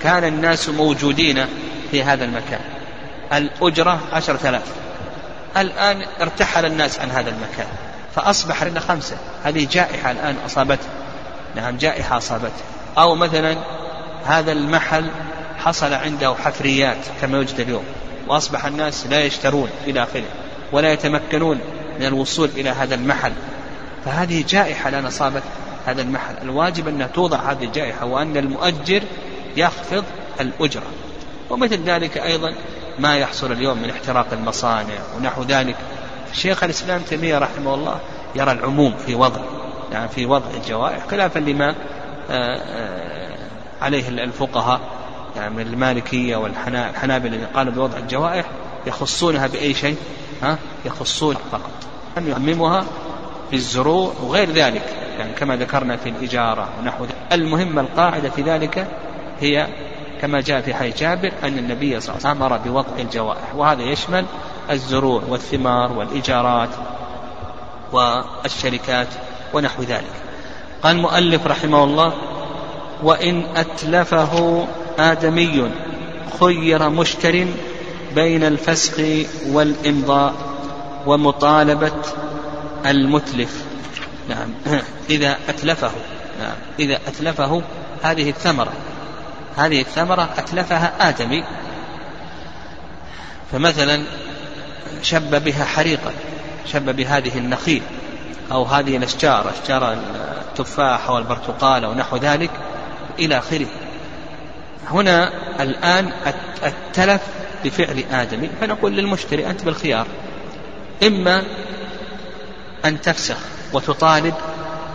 كان 0.03 0.25
الناس 0.25 0.69
موجودين 0.69 1.47
في 1.91 2.03
هذا 2.03 2.25
المكان. 2.25 2.61
الأجرة 3.33 3.99
عشرة 4.13 4.49
آلاف. 4.49 4.63
الآن 5.57 6.03
ارتحل 6.21 6.65
الناس 6.65 7.01
عن 7.01 7.11
هذا 7.11 7.31
المكان. 7.31 7.67
فأصبح 8.15 8.63
لنا 8.63 8.81
خمسة. 8.81 9.17
هذه 9.45 9.67
جائحة 9.71 10.11
الآن 10.11 10.37
أصابته. 10.47 10.89
نعم 11.57 11.77
جائحة 11.77 12.17
أصابته. 12.17 12.63
أو 12.99 13.15
مثلا 13.15 13.57
هذا 14.25 14.53
المحل 14.53 15.11
حصل 15.59 15.93
عنده 15.93 16.35
حفريات 16.35 16.97
كما 17.21 17.37
يوجد 17.37 17.61
اليوم 17.61 17.85
وأصبح 18.29 18.67
الناس 18.67 19.07
لا 19.07 19.25
يشترون 19.25 19.69
إلى 19.87 20.03
آخره 20.03 20.25
ولا 20.73 20.93
يتمكنون 20.93 21.59
من 22.01 22.07
الوصول 22.07 22.51
إلى 22.57 22.71
هذا 22.71 22.95
المحل. 22.95 23.33
فهذه 24.05 24.45
جائحة 24.49 24.89
الآن 24.89 25.07
أصابت 25.07 25.43
هذا 25.87 26.03
المحل. 26.03 26.35
الواجب 26.43 26.89
أن 26.89 27.09
توضع 27.15 27.53
هذه 27.53 27.65
الجائحة 27.65 28.07
وأن 28.07 28.37
المؤجر 28.37 29.03
يخفض 29.57 30.05
الأجرة. 30.41 30.87
ومثل 31.51 31.83
ذلك 31.83 32.19
أيضا 32.19 32.55
ما 32.99 33.17
يحصل 33.17 33.53
اليوم 33.53 33.79
من 33.83 33.91
احتراق 33.91 34.27
المصانع 34.33 34.99
ونحو 35.17 35.43
ذلك. 35.43 35.77
شيخ 36.33 36.65
الإسلام 36.65 37.03
تيمية 37.03 37.39
رحمه 37.39 37.75
الله 37.75 38.01
يرى 38.35 38.53
العموم 38.53 38.95
في 39.07 39.15
وضع 39.15 39.41
يعني 39.93 40.09
في 40.09 40.27
وضع 40.27 40.51
الجوائح 40.55 41.07
خلافا 41.11 41.39
لما 41.39 41.75
آه، 42.31 42.57
آه، 42.57 43.22
عليه 43.83 44.09
الفقهاء 44.09 44.81
يعني 45.37 45.55
من 45.55 45.63
المالكية 45.63 46.37
والحنابلة 46.37 47.35
الذين 47.35 47.47
قالوا 47.47 47.73
بوضع 47.73 47.99
الجوائح 47.99 48.45
يخصونها 48.87 49.47
بأي 49.47 49.75
شيء؟ 49.75 49.97
ها؟ 50.43 50.59
يخصون 50.85 51.37
فقط. 51.53 51.71
أن 52.19 52.29
يعممها 52.29 52.85
في 53.51 53.57
الزروع 53.57 54.13
وغير 54.23 54.51
ذلك. 54.51 54.83
يعني 55.19 55.33
كما 55.33 55.57
ذكرنا 55.57 55.97
في 55.97 56.09
الإجارة 56.09 56.69
ونحو 56.81 57.05
ذلك. 57.05 57.17
المهم 57.33 57.79
القاعدة 57.79 58.31
في 58.31 58.43
ذلك 58.43 58.87
هي 59.41 59.67
كما 60.21 60.41
جاء 60.41 60.61
في 60.61 60.75
حديث 60.75 61.01
جابر 61.01 61.33
أن 61.43 61.59
النبي 61.59 62.01
صلى 62.01 62.17
الله 62.17 62.29
عليه 62.29 62.39
وسلم 62.39 62.43
أمر 62.43 62.57
بوضع 62.57 62.99
الجوائح. 62.99 63.55
وهذا 63.55 63.83
يشمل 63.83 64.25
الزروع 64.71 65.23
والثمار 65.29 65.93
والإيجارات 65.93 66.71
والشركات 67.93 69.09
ونحو 69.55 69.83
ذلك. 69.83 70.13
قال 70.83 70.97
المؤلف 70.97 71.47
رحمه 71.47 71.85
الله 71.85 72.13
وإن 73.03 73.45
أتلفه 73.57 74.67
آدمي 74.99 75.71
خير 76.41 76.89
مشتر 76.89 77.47
بين 78.15 78.45
الفسخ 78.45 79.01
والإمضاء 79.49 80.35
ومطالبة 81.07 82.03
المتلف. 82.87 83.65
نعم. 84.29 84.55
إذا 85.11 85.39
أتلفه. 85.49 85.91
نعم. 86.41 86.55
إذا 86.79 86.99
أتلفه 87.09 87.63
هذه 88.03 88.31
الثمرة. 88.31 88.73
هذه 89.57 89.81
الثمرة 89.81 90.31
أتلفها 90.39 91.09
آدمي. 91.09 91.45
فمثلا 93.53 94.05
شب 95.03 95.45
بها 95.45 95.65
حريقا. 95.65 96.13
شب 96.67 96.97
بهذه 96.97 97.39
النخيل. 97.39 97.83
أو 98.53 98.65
هذه 98.65 98.97
الأشجار. 98.97 99.51
أشجار 99.51 99.93
التفاح 99.93 101.09
أو 101.09 101.19
البرتقال 101.19 101.85
أو 101.85 101.95
نحو 101.95 102.17
ذلك. 102.17 102.51
إلى 103.19 103.39
آخره. 103.39 103.67
هنا 104.91 105.33
الآن 105.63 106.13
التلف 106.65 107.21
بفعل 107.65 108.05
آدمي. 108.13 108.51
فنقول 108.61 108.93
للمشتري 108.93 109.47
أنت 109.47 109.65
بالخيار. 109.65 110.07
إما 111.03 111.45
أن 112.85 113.01
تفسخ 113.01 113.39
وتطالب 113.73 114.35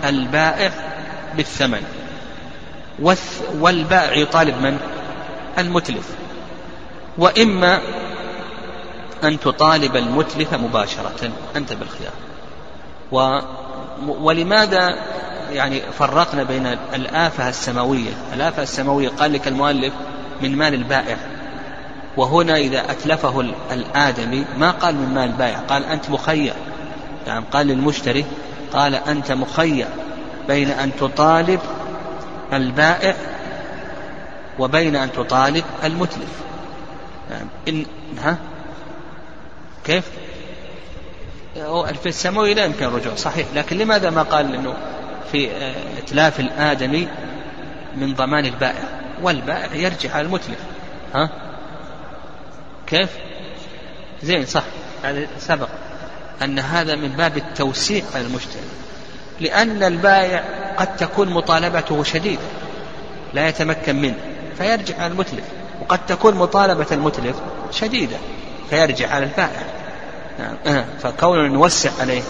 البائع 0.04 0.72
بالثمن. 1.36 1.84
والبائع 3.60 4.14
يطالب 4.14 4.62
من؟ 4.62 4.80
المتلف. 5.58 6.10
وإما 7.18 7.82
أن 9.24 9.40
تطالب 9.40 9.96
المتلف 9.96 10.54
مباشرة. 10.54 11.32
أنت 11.56 11.74
بالخيار. 11.74 12.14
و 13.12 13.40
ولماذا 14.08 14.96
يعني 15.52 15.82
فرقنا 16.00 16.44
بين 16.44 16.66
الآفة 16.94 17.50
السماوية. 17.50 18.12
الآفة 18.34 18.64
السماوية 18.64 19.10
قال 19.10 19.34
لك 19.34 19.48
المؤلف 19.48 19.94
من 20.42 20.56
مال 20.56 20.74
البائع. 20.74 21.18
وهنا 22.18 22.58
إذا 22.58 22.92
أتلفه 22.92 23.42
الآدمي 23.72 24.46
ما 24.58 24.72
قال 24.72 24.96
من 24.96 25.14
مال 25.14 25.24
البائع 25.24 25.58
قال 25.58 25.86
أنت 25.86 26.10
مخير. 26.10 26.54
يعني 27.28 27.46
قال 27.52 27.68
للمشتري 27.68 28.26
قال 28.74 28.96
أنت 28.96 29.32
مخير 29.32 29.88
بين 30.48 30.70
أن 30.70 30.92
تطالب 31.00 31.60
البائع 32.54 33.16
وبين 34.60 34.96
أن 34.96 35.12
تطالب 35.12 35.64
المتلف. 35.84 36.42
يعني 37.32 37.48
إن 37.68 37.86
ها؟ 38.24 38.38
كيف؟ 39.84 40.04
في 42.02 42.10
السماوي 42.10 42.54
لا 42.54 42.66
يمكن 42.66 42.86
الرجوع 42.86 43.16
صحيح. 43.16 43.48
لكن 43.56 43.78
لماذا 43.78 44.10
ما 44.10 44.24
قال 44.24 44.56
إنه 44.56 44.74
في 45.32 45.52
آه، 45.52 45.76
إتلاف 45.98 46.40
الآدمي 46.40 47.08
من 47.96 48.14
ضمان 48.14 48.46
البائع. 48.46 48.84
والبائع 49.22 49.76
يرجع 49.76 50.14
على 50.14 50.26
المتلف. 50.26 50.60
ها؟ 51.16 51.30
كيف؟ 52.88 53.10
زين 54.24 54.46
صح. 54.46 54.64
هذا 55.04 55.28
سبق 55.40 55.70
أن 56.42 56.60
هذا 56.60 56.96
من 56.96 57.08
باب 57.08 57.38
التوسيع 57.38 58.04
على 58.16 58.26
المشتري 58.26 58.62
لأن 59.40 59.84
البائع 59.84 60.44
قد 60.78 60.96
تكون 60.96 61.30
مطالبته 61.30 62.04
شديدة 62.04 62.42
لا 63.34 63.48
يتمكن 63.48 63.96
منه 63.96 64.18
فيرجع 64.58 64.98
على 64.98 65.08
المتلف. 65.08 65.44
وقد 65.82 66.06
تكون 66.06 66.36
مطالبة 66.36 66.88
المتلف 66.92 67.36
شديدة 67.72 68.18
فيرجع 68.70 69.10
على 69.10 69.26
البائع. 69.26 69.64
نعم. 70.40 70.76
آه. 70.76 70.86
فكون 71.00 71.52
نوسع 71.52 71.90
عليه. 72.00 72.22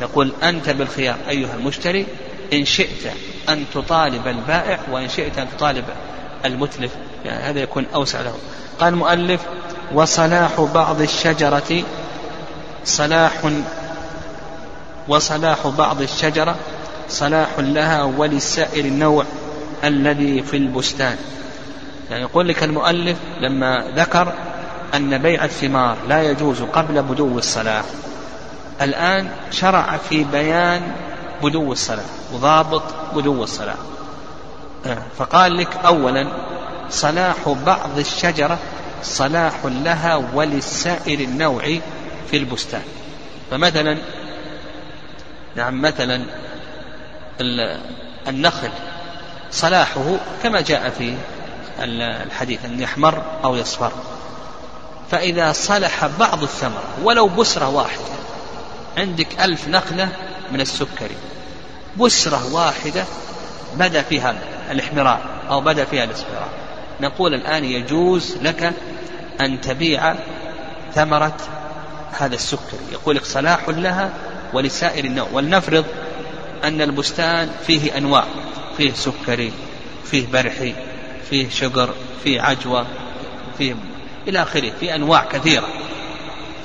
نقول 0.00 0.32
أنت 0.42 0.70
بالخيار 0.70 1.16
أيها 1.28 1.54
المشتري 1.54 2.06
إن 2.52 2.64
شئت 2.64 3.12
أن 3.48 3.64
تطالب 3.74 4.26
البائع 4.26 4.78
وإن 4.90 5.08
شئت 5.08 5.38
أن 5.38 5.46
تطالب 5.56 5.84
المتلف 6.44 6.92
يعني 7.24 7.42
هذا 7.42 7.60
يكون 7.60 7.86
أوسع 7.94 8.20
له. 8.20 8.34
قال 8.80 8.92
المؤلف 8.92 9.40
وصلاح 9.94 10.60
بعض 10.74 11.00
الشجرة 11.00 11.82
صلاح 12.84 13.32
وصلاح 15.08 15.66
بعض 15.66 16.02
الشجرة 16.02 16.56
صلاح 17.08 17.48
لها 17.58 18.02
ولسائر 18.02 18.84
النوع 18.84 19.24
الذي 19.84 20.42
في 20.42 20.56
البستان. 20.56 21.16
يعني 22.10 22.22
يقول 22.22 22.48
لك 22.48 22.62
المؤلف 22.62 23.16
لما 23.40 23.92
ذكر 23.96 24.32
أن 24.94 25.18
بيع 25.18 25.44
الثمار 25.44 25.96
لا 26.08 26.22
يجوز 26.22 26.62
قبل 26.62 27.02
بدو 27.02 27.38
الصلاة 27.38 27.84
الآن 28.80 29.30
شرع 29.50 29.96
في 30.08 30.24
بيان 30.24 30.92
بدو 31.42 31.72
الصلاة 31.72 32.04
وضابط 32.32 32.82
بدو 33.14 33.42
الصلاة. 33.42 33.76
آه، 34.86 35.02
فقال 35.18 35.56
لك 35.56 35.76
أولا 35.86 36.28
صلاح 36.90 37.48
بعض 37.66 37.98
الشجرة 37.98 38.58
صلاح 39.02 39.54
لها 39.64 40.16
ولسائر 40.34 41.20
النوع 41.20 41.78
في 42.30 42.36
البستان. 42.36 42.82
فمثلا 43.50 43.98
نعم 45.56 45.82
مثلا 45.82 46.22
النخل 48.28 48.70
صلاحه 49.50 50.16
كما 50.42 50.60
جاء 50.60 50.90
في 50.90 51.14
الحديث 51.80 52.64
أن 52.64 52.80
يحمر 52.80 53.22
أو 53.44 53.56
يصفر. 53.56 53.92
فإذا 55.10 55.52
صلح 55.52 56.06
بعض 56.06 56.42
الثمرة 56.42 56.84
ولو 57.02 57.28
بسرة 57.28 57.68
واحدة 57.68 58.04
عندك 58.98 59.40
ألف 59.40 59.68
نخلة 59.68 60.08
من 60.52 60.60
السكري. 60.60 61.16
بسرة 62.00 62.54
واحدة 62.54 63.04
بدا 63.74 64.02
فيها 64.02 64.38
الإحمرار 64.70 65.20
أو 65.50 65.60
بدا 65.60 65.84
فيها 65.84 66.04
الاصفرار 66.04 66.48
نقول 67.00 67.34
الآن 67.34 67.64
يجوز 67.64 68.36
لك 68.42 68.72
أن 69.40 69.60
تبيع 69.60 70.14
ثمرة 70.94 71.36
هذا 72.12 72.34
السكري. 72.34 72.92
يقول 72.92 73.16
لك 73.16 73.24
صلاح 73.24 73.68
لها 73.68 74.12
ولسائر 74.52 75.04
النوع. 75.04 75.28
ولنفرض 75.32 75.84
أن 76.64 76.80
البستان 76.80 77.50
فيه 77.66 77.98
أنواع. 77.98 78.24
فيه 78.76 78.92
سكري 78.92 79.52
فيه 80.04 80.26
برحي 80.32 80.74
فيه 81.30 81.48
شجر 81.48 81.94
فيه 82.24 82.40
عجوة 82.40 82.86
فيه 83.58 83.76
إلى 84.28 84.42
آخره. 84.42 84.72
في 84.80 84.94
أنواع 84.94 85.24
كثيرة. 85.24 85.68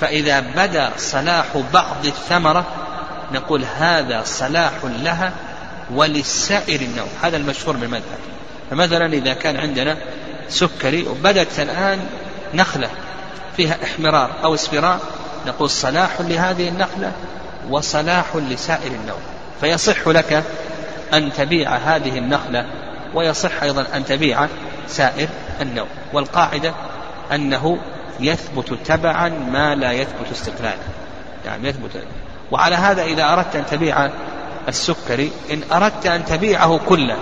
فإذا 0.02 0.40
بدا 0.40 0.92
صلاح 0.98 1.46
بعض 1.74 2.06
الثمرة 2.06 2.66
نقول 3.32 3.66
هذا 3.78 4.22
صلاح 4.26 4.74
لها 4.84 5.34
ولسائر 5.92 6.82
النوع 6.82 7.08
هذا 7.24 7.38
المشهور 7.38 7.78
من 7.78 7.84
المذهب 7.84 8.20
فمثلا 8.72 9.06
إذا 9.14 9.34
كان 9.34 9.58
عندنا 9.58 9.98
سكري 10.50 11.08
وبدت 11.08 11.60
الآن 11.60 12.00
نخلة 12.54 12.90
فيها 13.58 13.78
احمرار 13.84 14.32
أو 14.44 14.54
اصفرار 14.54 15.00
نقول 15.48 15.70
صلاح 15.70 16.22
لهذه 16.22 16.70
النخلة 16.70 17.12
وصلاح 17.70 18.36
لسائر 18.36 18.92
النوع 18.92 19.18
فيصح 19.62 20.08
لك 20.08 20.44
أن 21.14 21.34
تبيع 21.34 21.76
هذه 21.76 22.18
النخلة 22.18 22.66
ويصح 23.14 23.64
أيضا 23.64 23.86
أن 23.94 24.06
تبيع 24.06 24.48
سائر 24.88 25.28
النوع 25.62 25.88
والقاعدة 26.14 26.74
أنه 27.32 27.78
يثبت 28.20 28.74
تبعا 28.86 29.30
ما 29.30 29.76
لا 29.76 29.92
يثبت 29.92 30.32
استقلالا. 30.32 30.78
يعني 31.46 31.70
يثبت. 31.70 32.04
وعلى 32.52 32.76
هذا 32.76 33.04
إذا 33.04 33.34
أردت 33.34 33.56
أن 33.56 33.66
تبيع 33.66 34.10
السكري 34.68 35.32
إن 35.52 35.62
أردت 35.72 36.06
أن 36.06 36.26
تبيعه 36.26 36.80
كله 36.88 37.18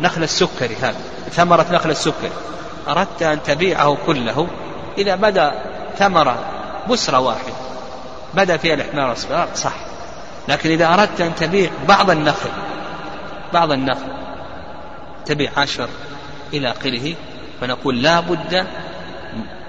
نخل 0.00 0.22
السكري 0.22 0.76
هذا 0.76 1.00
ثمرة 1.30 1.66
نخل 1.70 1.90
السكري 1.90 2.30
أردت 2.88 3.22
أن 3.22 3.42
تبيعه 3.42 3.96
كله 4.06 4.48
إذا 4.98 5.16
بدأ 5.16 5.54
ثمرة 5.98 6.38
بسرة 6.90 7.18
واحدة 7.18 7.52
بدأ 8.34 8.56
فيها 8.56 8.74
الإحمار 8.74 9.04
والإصفرار 9.04 9.48
صح. 9.54 9.74
لكن 10.48 10.70
إذا 10.70 10.94
أردت 10.94 11.20
أن 11.20 11.34
تبيع 11.34 11.70
بعض 11.88 12.10
النخل 12.10 12.50
بعض 13.52 13.72
النخل 13.72 14.08
تبيع 15.26 15.50
عشر 15.56 15.88
إلى 16.52 16.70
آخره 16.70 17.14
فنقول 17.60 18.02
لا 18.02 18.20
بد 18.20 18.66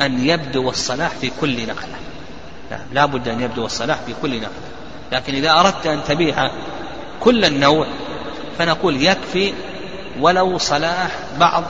أن 0.02 0.26
يبدو 0.26 0.69
الصلاح 0.69 1.10
في 1.10 1.32
كل 1.41 1.67
نخلة 1.67 1.95
نعم 2.72 2.86
لا 2.93 3.06
بد 3.06 3.28
أن 3.28 3.41
يبدو 3.41 3.65
الصلاح 3.65 3.98
في 4.06 4.13
كل 4.22 4.38
نخلة 4.38 4.69
لكن 5.12 5.36
إذا 5.36 5.52
أردت 5.52 5.88
أن 5.88 6.04
تبيع 6.08 6.52
كل 7.19 7.45
النوع 7.45 7.88
فنقول 8.60 9.04
يكفي 9.04 9.54
ولو 10.19 10.58
صلاح 10.58 11.12
بعض 11.39 11.63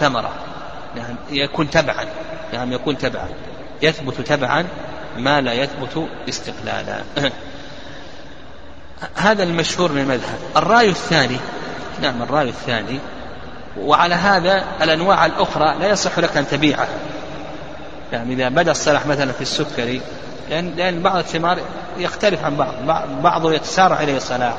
ثمرة. 0.00 0.32
نعم 0.96 1.16
يكون 1.30 1.70
تبعا. 1.70 2.04
نعم 2.52 2.72
يكون 2.72 2.98
تبعا. 2.98 3.28
يثبت 3.82 4.20
تبعا 4.20 4.66
ما 5.16 5.40
لا 5.40 5.52
يثبت 5.52 6.08
استقلالا. 6.28 7.02
هذا 9.14 9.42
المشهور 9.42 9.92
من 9.92 10.00
المذهب. 10.00 10.38
الرأي 10.56 10.88
الثاني 10.88 11.36
نعم 12.02 12.22
الرأي 12.22 12.48
الثاني. 12.48 12.98
وعلى 13.78 14.14
هذا 14.14 14.64
الأنواع 14.82 15.26
الأخرى 15.26 15.74
لا 15.80 15.88
يصح 15.88 16.18
لك 16.18 16.36
أن 16.36 16.46
تبيعها 16.46 16.88
يعني 18.12 18.34
إذا 18.34 18.48
بدأ 18.48 18.70
الصلاح 18.70 19.06
مثلا 19.06 19.32
في 19.32 19.40
السكري 19.40 20.00
لأن, 20.50 20.72
لأن 20.76 21.02
بعض 21.02 21.16
الثمار 21.16 21.58
يختلف 21.98 22.44
عن 22.44 22.56
بعض 22.56 22.74
بعضه 23.22 23.54
يتسارع 23.54 24.00
إليه 24.00 24.16
الصلاح 24.16 24.54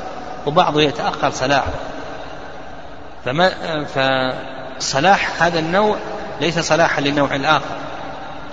وبعضه 0.46 0.82
يتأخر 0.82 1.30
صلاحه 1.30 1.72
فما 3.24 3.52
فصلاح 4.78 5.42
هذا 5.42 5.58
النوع 5.58 5.96
ليس 6.40 6.58
صلاحا 6.58 7.00
للنوع 7.00 7.34
الآخر. 7.34 7.76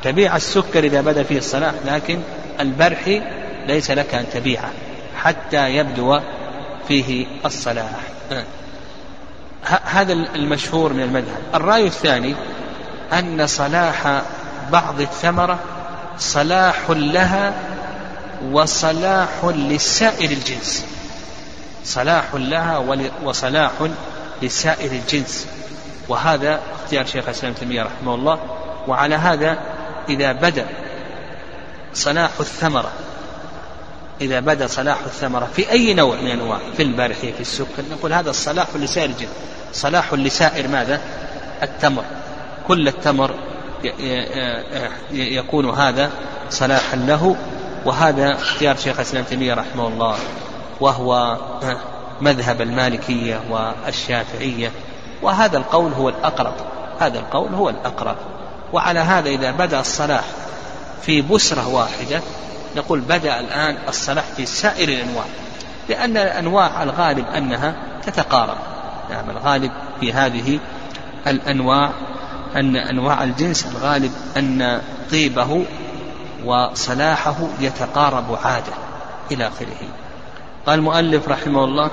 تبيع 0.03 0.35
السكر 0.35 0.83
إذا 0.83 1.01
بدأ 1.01 1.23
فيه 1.23 1.37
الصلاح 1.37 1.73
لكن 1.85 2.19
البرحي 2.59 3.21
ليس 3.67 3.91
لك 3.91 4.15
أن 4.15 4.25
تبيعه 4.33 4.71
حتى 5.17 5.69
يبدو 5.69 6.19
فيه 6.87 7.25
الصلاح. 7.45 7.89
هذا 9.85 10.13
المشهور 10.13 10.93
من 10.93 11.03
المذهب. 11.03 11.37
الرأي 11.55 11.87
الثاني 11.87 12.35
أن 13.13 13.47
صلاح 13.47 14.21
بعض 14.71 15.01
الثمرة 15.01 15.59
صلاح 16.19 16.89
لها 16.89 17.53
وصلاح 18.51 19.45
لسائر 19.45 20.31
الجنس. 20.31 20.85
صلاح 21.85 22.25
لها 22.33 22.77
وصلاح 23.23 23.71
لسائر 24.41 24.91
الجنس. 24.91 25.47
وهذا 26.09 26.59
اختيار 26.83 27.05
شيخ 27.05 27.25
الإسلام 27.25 27.53
تيمية 27.53 27.83
رحمه 27.83 28.15
الله. 28.15 28.39
وعلى 28.87 29.15
هذا 29.15 29.57
إذا 30.09 30.31
بدأ 30.31 30.65
صلاح 31.93 32.29
الثمرة 32.39 32.91
إذا 34.21 34.39
بدأ 34.39 34.67
صلاح 34.67 34.97
الثمرة 35.05 35.49
في 35.55 35.71
أي 35.71 35.93
نوع 35.93 36.15
من 36.15 36.31
أنواع؟ 36.31 36.59
في 36.77 36.83
البارح 36.83 37.17
في 37.17 37.39
السكر. 37.39 37.83
نقول 37.91 38.13
هذا 38.13 38.29
الصلاح 38.29 38.67
لسائر 38.75 39.09
الجنس. 39.09 39.29
صلاح 39.73 40.13
لسائر 40.13 40.67
ماذا؟ 40.67 41.01
التمر. 41.63 42.03
كل 42.67 42.87
التمر 42.87 43.31
يكون 45.11 45.69
هذا 45.69 46.09
صلاحا 46.49 46.95
له 46.95 47.35
وهذا 47.85 48.33
اختيار 48.35 48.75
شيخ 48.75 48.95
الإسلام 48.95 49.23
تيمية 49.23 49.53
رحمه 49.53 49.87
الله 49.87 50.15
وهو 50.79 51.37
مذهب 52.21 52.61
المالكية 52.61 53.41
والشافعية 53.49 54.71
وهذا 55.21 55.57
القول 55.57 55.93
هو 55.93 56.09
الأقرب 56.09 56.53
هذا 56.99 57.19
القول 57.19 57.53
هو 57.53 57.69
الأقرب. 57.69 58.15
وعلى 58.73 58.99
هذا 58.99 59.29
إذا 59.29 59.51
بدأ 59.51 59.79
الصلاح 59.79 60.23
في 61.01 61.21
بسرة 61.21 61.67
واحدة 61.67 62.21
نقول 62.75 62.99
بدأ 62.99 63.39
الآن 63.39 63.77
الصلاح 63.87 64.23
في 64.37 64.45
سائر 64.45 64.89
الأنواع 64.89 65.25
لأن 65.89 66.17
الأنواع 66.17 66.83
الغالب 66.83 67.25
أنها 67.35 67.75
تتقارب. 68.05 68.57
نعم 69.09 69.29
الغالب 69.29 69.71
في 69.99 70.13
هذه 70.13 70.59
الأنواع 71.27 71.91
أن 72.55 72.75
أنواع 72.75 73.23
الجنس 73.23 73.65
الغالب 73.65 74.11
أن 74.37 74.81
طيبه 75.11 75.65
وصلاحه 76.45 77.35
يتقارب 77.59 78.37
عادة 78.43 78.73
إلى 79.31 79.47
آخره. 79.47 79.77
قال 80.65 80.79
المؤلف 80.79 81.27
رحمه 81.27 81.63
الله 81.63 81.89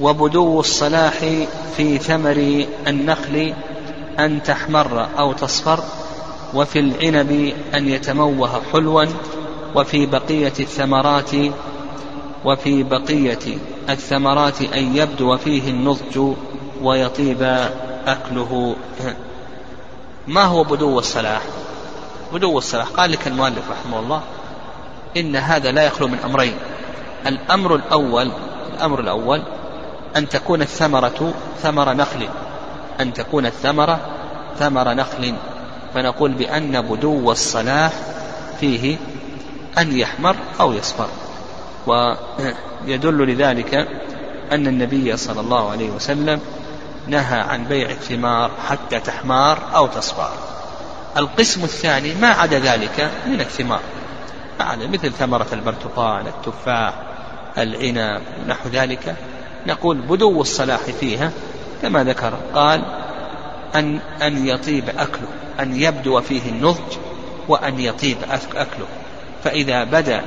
وبدو 0.00 0.60
الصلاح 0.60 1.18
في 1.76 1.98
ثمر 1.98 2.66
النخل 2.86 3.54
أن 4.18 4.42
تحمر 4.42 5.08
أو 5.18 5.32
تصفر 5.32 5.84
وفي 6.54 6.78
العنب 6.78 7.52
أن 7.74 7.88
يتموه 7.88 8.62
حلوا 8.72 9.04
وفي 9.74 10.06
بقية 10.06 10.52
الثمرات 10.60 11.30
وفي 12.44 12.82
بقية 12.82 13.58
الثمرات 13.88 14.62
أن 14.62 14.96
يبدو 14.96 15.36
فيه 15.36 15.70
النضج 15.70 16.34
ويطيب 16.82 17.68
أكله. 18.06 18.76
ما 20.28 20.44
هو 20.44 20.64
بدو 20.64 20.98
الصلاح؟ 20.98 21.42
بدو 22.32 22.58
الصلاح. 22.58 22.88
قال 22.88 23.12
لك 23.12 23.26
المؤلف 23.26 23.70
رحمه 23.70 23.98
الله 23.98 24.22
إن 25.16 25.36
هذا 25.36 25.72
لا 25.72 25.82
يخلو 25.82 26.08
من 26.08 26.18
أمرين. 26.24 26.54
الأمر 27.26 27.74
الأول 27.74 28.30
الأمر 28.74 29.00
الأول 29.00 29.42
أن 30.16 30.28
تكون 30.28 30.62
الثمرة 30.62 31.34
ثمر 31.62 31.92
نخل. 31.92 32.28
أن 33.00 33.12
تكون 33.12 33.46
الثمرة 33.46 34.00
ثمر 34.58 34.94
نخل. 34.94 35.34
فنقول 35.94 36.32
بأن 36.32 36.80
بدو 36.80 37.32
الصلاح 37.32 37.92
فيه 38.60 38.96
أن 39.78 39.98
يحمر 39.98 40.36
أو 40.60 40.72
يصفر. 40.72 41.08
ويدل 41.86 43.32
لذلك 43.32 43.74
أن 44.52 44.66
النبي 44.66 45.16
صلى 45.16 45.40
الله 45.40 45.70
عليه 45.70 45.90
وسلم 45.90 46.40
نهى 47.06 47.40
عن 47.40 47.64
بيع 47.64 47.90
الثمار 47.90 48.50
حتى 48.68 49.00
تحمار 49.00 49.58
أو 49.74 49.86
تصفار. 49.86 50.32
القسم 51.16 51.64
الثاني 51.64 52.14
ما 52.14 52.28
عدا 52.28 52.58
ذلك 52.58 53.10
من 53.26 53.40
الثمار. 53.40 53.80
مثل 54.60 55.12
ثمرة 55.12 55.46
البرتقال 55.52 56.26
التفاح 56.28 56.94
العنب 57.58 58.22
نحو 58.46 58.68
ذلك. 58.68 59.16
نقول 59.66 59.96
بدو 59.96 60.40
الصلاح 60.40 60.80
فيها 60.80 61.30
كما 61.82 62.04
ذكر 62.04 62.34
قال 62.54 62.84
أن 63.74 64.00
أن 64.22 64.46
يطيب 64.46 64.88
أكله 64.88 65.28
أن 65.60 65.76
يبدو 65.76 66.20
فيه 66.20 66.50
النضج 66.50 66.96
وأن 67.48 67.80
يطيب 67.80 68.16
أكله. 68.54 68.86
فإذا 69.44 69.84
بدا 69.84 70.22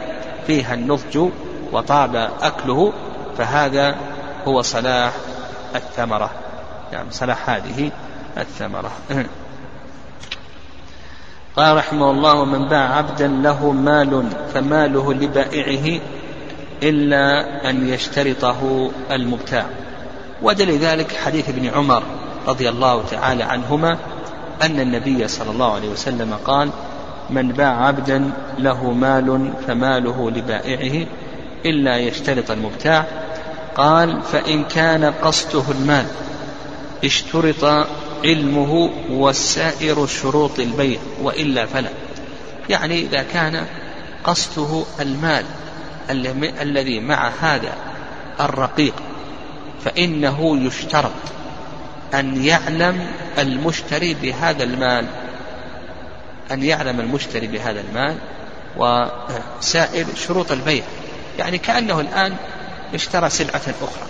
فيها 0.48 0.74
النضج 0.74 1.30
وطاب 1.72 2.30
أكله 2.42 2.94
فهذا 3.38 3.96
هو 4.48 4.62
صلاح 4.62 5.14
الثمرة. 5.76 6.45
يعني 6.92 7.12
صلاح 7.12 7.50
هذه 7.50 7.92
الثمرة. 8.38 8.92
قال 11.56 11.78
رحمه 11.78 12.12
الله 12.12 12.34
ومن 12.34 12.68
باع 12.68 12.98
عبدا 12.98 13.28
له 13.28 13.72
مال 13.72 14.30
فماله 14.54 15.14
لبائعه 15.14 16.02
إلا 16.84 17.70
أن 17.70 17.88
يشترطه 17.88 18.92
المبتاع. 19.12 19.66
ودليل 20.42 20.80
ذلك 20.80 21.16
حديث 21.26 21.50
ابن 21.50 21.68
عمر 21.68 22.04
رضي 22.48 22.70
الله 22.70 23.04
تعالى 23.12 23.44
عنهما 23.44 23.98
أن 24.62 24.80
النبي 24.80 25.28
صلى 25.28 25.52
الله 25.52 25.74
عليه 25.74 25.90
وسلم 25.90 26.34
قال 26.46 26.70
من 27.30 27.48
باع 27.48 27.86
عبدا 27.88 28.32
له 28.58 28.92
مال 28.92 29.54
فماله 29.68 30.32
لبائعه 30.32 31.08
إلا 31.66 31.98
يشترط 31.98 32.52
المبتاع. 32.52 33.06
قال 33.76 34.22
فإن 34.22 34.64
كان 34.64 35.06
قصده 35.06 35.64
المال 35.72 36.06
اشترط 37.04 37.88
علمه 38.24 38.90
وسائر 39.10 40.08
شروط 40.08 40.60
البيع 40.60 41.00
وإلا 41.22 41.66
فلا. 41.66 41.90
يعني 42.70 43.00
إذا 43.00 43.24
كان 43.24 43.66
قصده 44.24 44.84
المال 45.00 45.46
الذي 46.62 47.00
مع 47.00 47.32
هذا 47.42 47.74
الرقيق 48.40 48.94
فإنه 49.86 50.66
يشترط 50.66 51.12
أن 52.14 52.46
يعلم 52.46 53.08
المشتري 53.38 54.14
بهذا 54.14 54.64
المال. 54.64 55.06
أن 56.52 56.64
يعلم 56.64 57.00
المشتري 57.00 57.48
بهذا 57.48 57.82
المال 57.82 58.18
وسائر 58.78 60.06
شروط 60.28 60.52
البيع. 60.52 60.84
يعني 61.40 61.58
كأنه 61.58 62.00
الآن 62.00 62.36
اشترى 62.94 63.30
سلعة 63.30 63.62
أخرى 63.82 64.08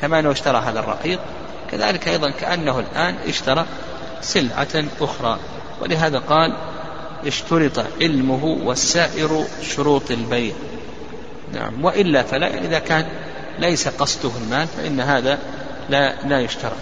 كما 0.00 0.18
أنه 0.18 0.30
اشترى 0.30 0.58
هذا 0.58 0.80
الرقيق. 0.80 1.20
كذلك 1.70 2.08
أيضا 2.08 2.30
كأنه 2.30 2.78
الآن 2.78 3.14
اشترى 3.28 3.66
سلعة 4.20 4.84
أخرى. 5.00 5.38
ولهذا 5.80 6.18
قال 6.18 6.56
اشترط 7.26 7.84
علمه 8.00 8.44
وسائر 8.44 9.44
شروط 9.62 10.10
البيع. 10.10 10.54
نعم. 11.52 11.84
وإلا 11.84 12.22
فلا 12.22 12.64
إذا 12.64 12.78
كان 12.78 13.06
ليس 13.58 13.88
قصده 13.88 14.30
المال 14.44 14.66
فإن 14.66 15.00
هذا 15.00 15.38
لا 15.90 16.14
لا 16.24 16.40
يشترط. 16.40 16.76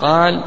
قال 0.00 0.44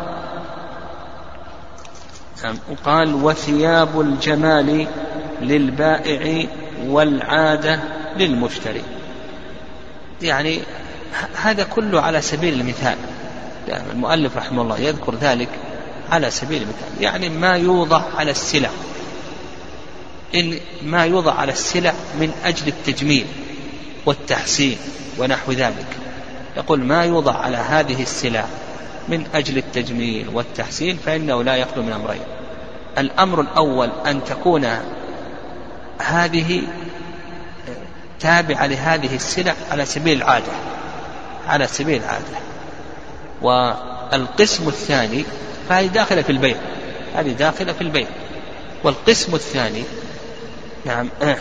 نعم. 2.44 2.56
وقال 2.72 3.16
وثياب 3.16 4.02
الجمال 4.02 4.88
للبائع 5.42 6.48
والعادة 6.86 7.80
للمشتري. 8.18 8.84
يعني 10.22 10.60
هذا 11.36 11.64
كله 11.64 12.02
على 12.02 12.22
سبيل 12.22 12.54
المثال. 12.54 12.98
المؤلف 13.70 14.38
رحمه 14.38 14.62
الله 14.62 14.80
يذكر 14.80 15.16
ذلك 15.16 15.50
على 16.12 16.32
سبيل 16.32 16.62
المثال. 16.62 17.04
يعني 17.04 17.30
ما 17.30 17.58
يوضع 17.58 18.02
على 18.18 18.32
السلع. 18.32 18.70
إن 20.36 20.60
ما 20.84 21.06
يوضع 21.06 21.34
على 21.34 21.52
السلع 21.52 21.94
من 22.20 22.32
أجل 22.46 22.68
التجميل 22.68 23.26
والتحسين 24.06 24.78
ونحو 25.18 25.52
ذلك. 25.52 25.86
يقول 26.58 26.84
ما 26.84 27.04
يوضع 27.04 27.36
على 27.36 27.58
هذه 27.58 28.02
السلع 28.02 28.46
من 29.08 29.28
أجل 29.34 29.58
التجميل 29.58 30.30
والتحسين 30.34 30.98
فإنه 30.98 31.44
لا 31.44 31.56
يخلو 31.56 31.84
من 31.84 31.92
أمرين. 31.92 32.22
الأمر 32.98 33.42
الأول 33.42 33.90
أن 34.06 34.24
تكون 34.24 34.68
هذه 36.00 36.62
تابعة 38.20 38.66
لهذه 38.66 39.16
السلع 39.16 39.56
على 39.72 39.86
سبيل 39.86 40.18
العادة. 40.18 40.52
على 41.48 41.68
سبيل 41.68 42.02
العادة. 42.04 42.49
والقسم 43.42 44.68
الثاني 44.68 45.26
فهذه 45.70 45.88
داخلة 45.88 46.22
في 46.22 46.32
البيع 46.32 46.56
هذه 47.16 47.32
داخلة 47.32 47.74
في 47.74 47.82
البيع 47.82 48.08
والقسم 48.84 49.36
الثاني 49.36 49.84
نعم 50.86 51.10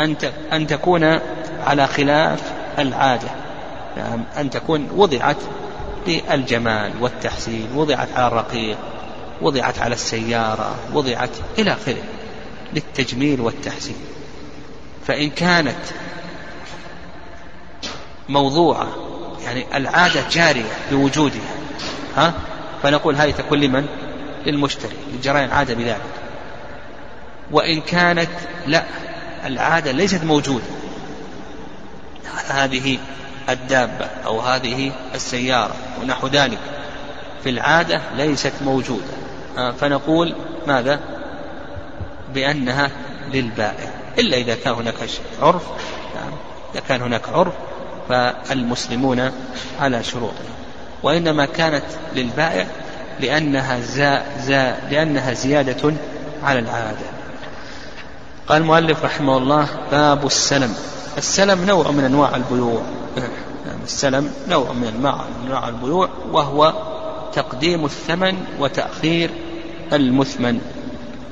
أن 0.00 0.16
أن 0.52 0.66
تكون 0.66 1.20
على 1.66 1.86
خلاف 1.86 2.40
العادة. 2.78 3.28
نعم 3.96 4.24
أن 4.38 4.50
تكون 4.50 4.88
وضعت 4.96 5.36
للجمال 6.06 6.92
والتحسين 7.00 7.68
وضعت 7.74 8.08
على 8.16 8.26
الرقيق 8.26 8.78
وضعت 9.42 9.78
على 9.78 9.94
السيارة 9.94 10.74
وضعت 10.92 11.30
إلى 11.58 11.72
آخره 11.72 12.02
للتجميل 12.72 13.40
والتحسين. 13.40 13.96
فإن 15.06 15.30
كانت 15.30 15.76
موضوعة 18.28 18.88
يعني 19.44 19.66
العادة 19.74 20.28
جارية 20.30 20.72
بوجودها 20.90 21.54
ها؟ 22.16 22.34
فنقول 22.82 23.16
هذه 23.16 23.30
تكون 23.30 23.60
لمن؟ 23.60 23.86
للمشتري 24.46 24.96
لجريان 25.14 25.44
العادة 25.44 25.74
بذلك. 25.74 26.00
وإن 27.50 27.80
كانت 27.80 28.30
لا 28.66 28.84
العادة 29.46 29.92
ليست 29.92 30.24
موجودة. 30.24 30.64
هذه 32.48 32.98
الدابة 33.48 34.06
أو 34.26 34.40
هذه 34.40 34.92
السيارة 35.14 35.74
ونحو 36.02 36.26
ذلك 36.26 36.58
في 37.44 37.50
العادة 37.50 38.00
ليست 38.16 38.52
موجودة. 38.62 39.12
آه، 39.58 39.70
فنقول 39.70 40.34
ماذا؟ 40.66 41.00
بأنها 42.34 42.90
للبائع. 43.32 43.90
إلا 44.18 44.36
إذا 44.36 44.54
كان 44.54 44.74
هناك 44.74 44.94
عرف 45.42 45.62
نعم 46.14 46.32
إذا 46.74 46.82
كان 46.88 47.02
هناك 47.02 47.28
عرف 47.28 47.54
فالمسلمون 48.10 49.30
على 49.80 50.02
شروطه. 50.02 50.44
وإنما 51.02 51.44
كانت 51.44 51.84
للبائع 52.16 52.66
لأنها 53.20 53.80
زا 53.80 54.22
زا 54.40 54.76
لأنها 54.90 55.32
زيادة 55.32 55.94
على 56.42 56.58
العادة. 56.58 57.06
قال 58.48 58.62
المؤلف 58.62 59.04
رحمه 59.04 59.36
الله 59.36 59.66
باب 59.90 60.26
السلم. 60.26 60.74
السلم 61.18 61.64
نوع 61.64 61.90
من 61.90 62.04
أنواع 62.04 62.36
البيوع. 62.36 62.82
السلم 63.84 64.32
نوع 64.48 64.72
من 64.72 64.86
أنواع 65.46 65.68
البيوع 65.68 66.08
وهو 66.32 66.74
تقديم 67.32 67.84
الثمن 67.84 68.44
وتأخير 68.58 69.30
المثمن. 69.92 70.60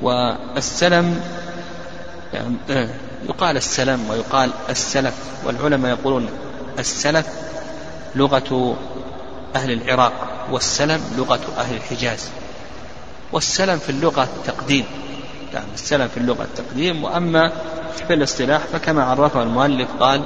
والسلم 0.01 1.21
يعني 2.33 2.55
يقال 3.29 3.57
السلم 3.57 4.09
ويقال 4.09 4.49
السلف 4.69 5.13
والعلماء 5.45 5.91
يقولون 5.91 6.29
السلف 6.79 7.27
لغة 8.15 8.77
أهل 9.55 9.71
العراق 9.71 10.13
والسلم 10.51 11.01
لغة 11.17 11.39
أهل 11.57 11.75
الحجاز. 11.75 12.29
والسلم 13.31 13.77
في 13.77 13.89
اللغة 13.89 14.23
التقديم 14.23 14.85
يعني 15.53 15.65
السلم 15.73 16.07
في 16.07 16.17
اللغة 16.17 16.43
التقديم 16.43 17.03
وأما 17.03 17.51
في 18.07 18.13
الاصطلاح 18.13 18.61
فكما 18.61 19.03
عرفه 19.03 19.43
المؤلف 19.43 19.87
قال 19.99 20.21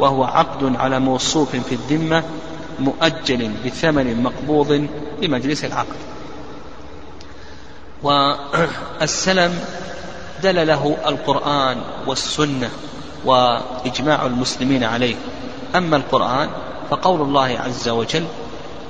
وهو 0.00 0.24
عقد 0.24 0.76
على 0.76 1.00
موصوف 1.00 1.56
في 1.56 1.74
الذمة 1.74 2.24
مؤجل 2.80 3.50
بثمن 3.64 4.22
مقبوض 4.22 4.86
بمجلس 5.20 5.64
العقد. 5.64 5.96
والسلم 8.02 9.60
دلله 10.42 10.96
القرآن 11.06 11.76
والسنة 12.06 12.70
وإجماع 13.24 14.26
المسلمين 14.26 14.84
عليه. 14.84 15.14
أما 15.74 15.96
القرآن 15.96 16.48
فقول 16.90 17.20
الله 17.20 17.58
عز 17.58 17.88
وجل 17.88 18.24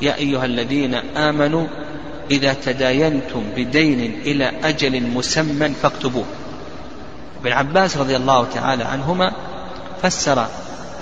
يا 0.03 0.16
أيها 0.16 0.44
الذين 0.44 0.94
آمنوا 1.16 1.66
إذا 2.31 2.53
تداينتم 2.53 3.42
بدين 3.57 4.20
إلى 4.27 4.53
أجل 4.64 5.03
مسمى 5.03 5.68
فاكتبوه. 5.68 6.25
ابن 7.40 7.53
عباس 7.53 7.97
رضي 7.97 8.16
الله 8.16 8.47
تعالى 8.55 8.85
عنهما 8.85 9.33
فسر 10.03 10.47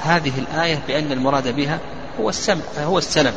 هذه 0.02 0.32
الآية 0.38 0.82
بأن 0.88 1.12
المراد 1.12 1.56
بها 1.56 1.78
هو 2.20 2.28
السم 2.28 2.60
هو 2.78 2.98
السلم. 2.98 3.34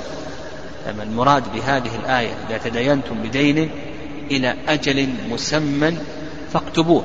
أما 0.90 1.04
المراد 1.04 1.44
بهذه 1.54 1.96
الآية 1.96 2.34
إذا 2.50 2.58
تداينتم 2.58 3.16
بدين 3.16 3.70
إلى 4.32 4.56
أجل 4.68 5.10
مسمى 5.30 5.98
فاكتبوه. 6.54 7.04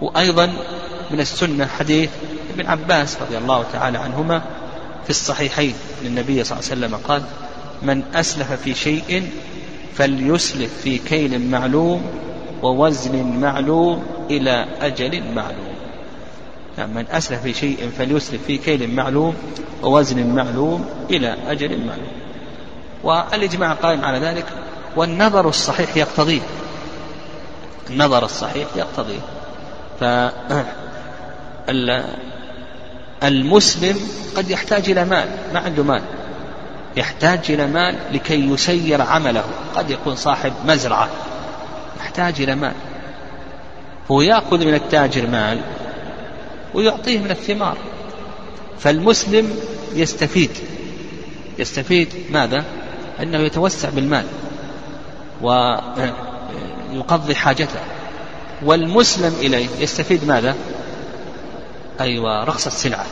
وأيضا 0.00 0.52
من 1.10 1.20
السنة 1.20 1.66
حديث 1.66 2.10
ابن 2.54 2.66
عباس 2.66 3.16
رضي 3.22 3.38
الله 3.38 3.64
تعالى 3.72 3.98
عنهما 3.98 4.42
في 5.04 5.10
الصحيحين. 5.10 5.74
للنبي 6.02 6.44
صلى 6.44 6.58
الله 6.58 6.70
عليه 6.70 6.80
وسلم 6.86 6.96
قال 7.08 7.22
من 7.82 8.02
أسلف 8.14 8.52
في 8.52 8.74
شيء 8.74 9.30
فليسلف 9.94 10.80
في 10.82 10.98
كيل 10.98 11.50
معلوم 11.50 12.02
ووزن 12.62 13.40
معلوم 13.40 14.06
إلى 14.30 14.66
أجل 14.80 15.22
معلوم. 15.34 15.74
يعني 16.78 16.94
من 16.94 17.06
أسلف 17.10 17.42
في 17.42 17.54
شيء 17.54 17.90
فليسلف 17.98 18.42
في 18.46 18.58
كيل 18.58 18.94
معلوم 18.94 19.34
ووزن 19.82 20.26
معلوم 20.26 20.86
إلى 21.10 21.36
أجل 21.48 21.86
معلوم. 21.86 22.12
والإجماع 23.02 23.72
قائم 23.72 24.04
على 24.04 24.18
ذلك 24.18 24.44
والنظر 24.96 25.48
الصحيح 25.48 25.96
يقتضيه. 25.96 26.40
النظر 27.90 28.24
الصحيح 28.24 28.66
يقتضيه. 28.76 29.20
المسلم 33.22 33.96
قد 34.36 34.50
يحتاج 34.50 34.90
إلى 34.90 35.04
مال 35.04 35.28
ما 35.54 35.60
عنده 35.60 35.82
مال. 35.82 36.02
يحتاج 36.96 37.40
إلى 37.48 37.66
مال 37.66 37.98
لكي 38.12 38.50
يسير 38.50 39.02
عمله. 39.02 39.44
قد 39.74 39.90
يكون 39.90 40.16
صاحب 40.16 40.52
مزرعة. 40.66 41.08
يحتاج 42.00 42.40
إلى 42.40 42.54
مال. 42.54 42.74
هو 44.10 44.22
يأخذ 44.22 44.64
من 44.64 44.74
التاجر 44.74 45.26
مال 45.26 45.60
ويعطيه 46.74 47.18
من 47.18 47.30
الثمار. 47.30 47.76
فالمسلم 48.78 49.58
يستفيد. 49.94 50.50
يستفيد 51.58 52.08
ماذا؟ 52.30 52.64
أنه 53.22 53.38
يتوسع 53.38 53.88
بالمال 53.88 54.24
ويقضي 55.42 57.34
حاجته. 57.34 57.80
والمسلم 58.62 59.34
إليه 59.40 59.66
يستفيد 59.80 60.24
ماذا؟ 60.24 60.54
أيوة 62.00 62.44
رخص 62.44 62.66
السلعة. 62.66 63.06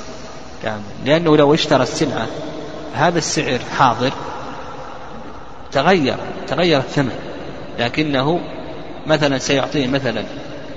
يعني 0.64 0.82
لأنه 1.04 1.36
لو 1.36 1.54
اشترى 1.54 1.82
السلعة 1.82 2.26
هذا 2.94 3.18
السعر 3.18 3.58
حاضر 3.78 4.12
تغير 5.72 6.16
تغير 6.46 6.78
الثمن. 6.78 7.18
لكنه 7.78 8.40
مثلا 9.06 9.38
سيعطيه 9.38 9.86
مثلا 9.86 10.24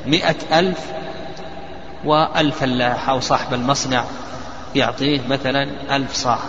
مئة 0.05 0.59
ألف 0.59 0.79
والفلاح 2.05 3.09
أو 3.09 3.19
صاحب 3.19 3.53
المصنع 3.53 4.03
يعطيه 4.75 5.21
مثلا 5.27 5.67
ألف 5.95 6.13
صاع. 6.13 6.39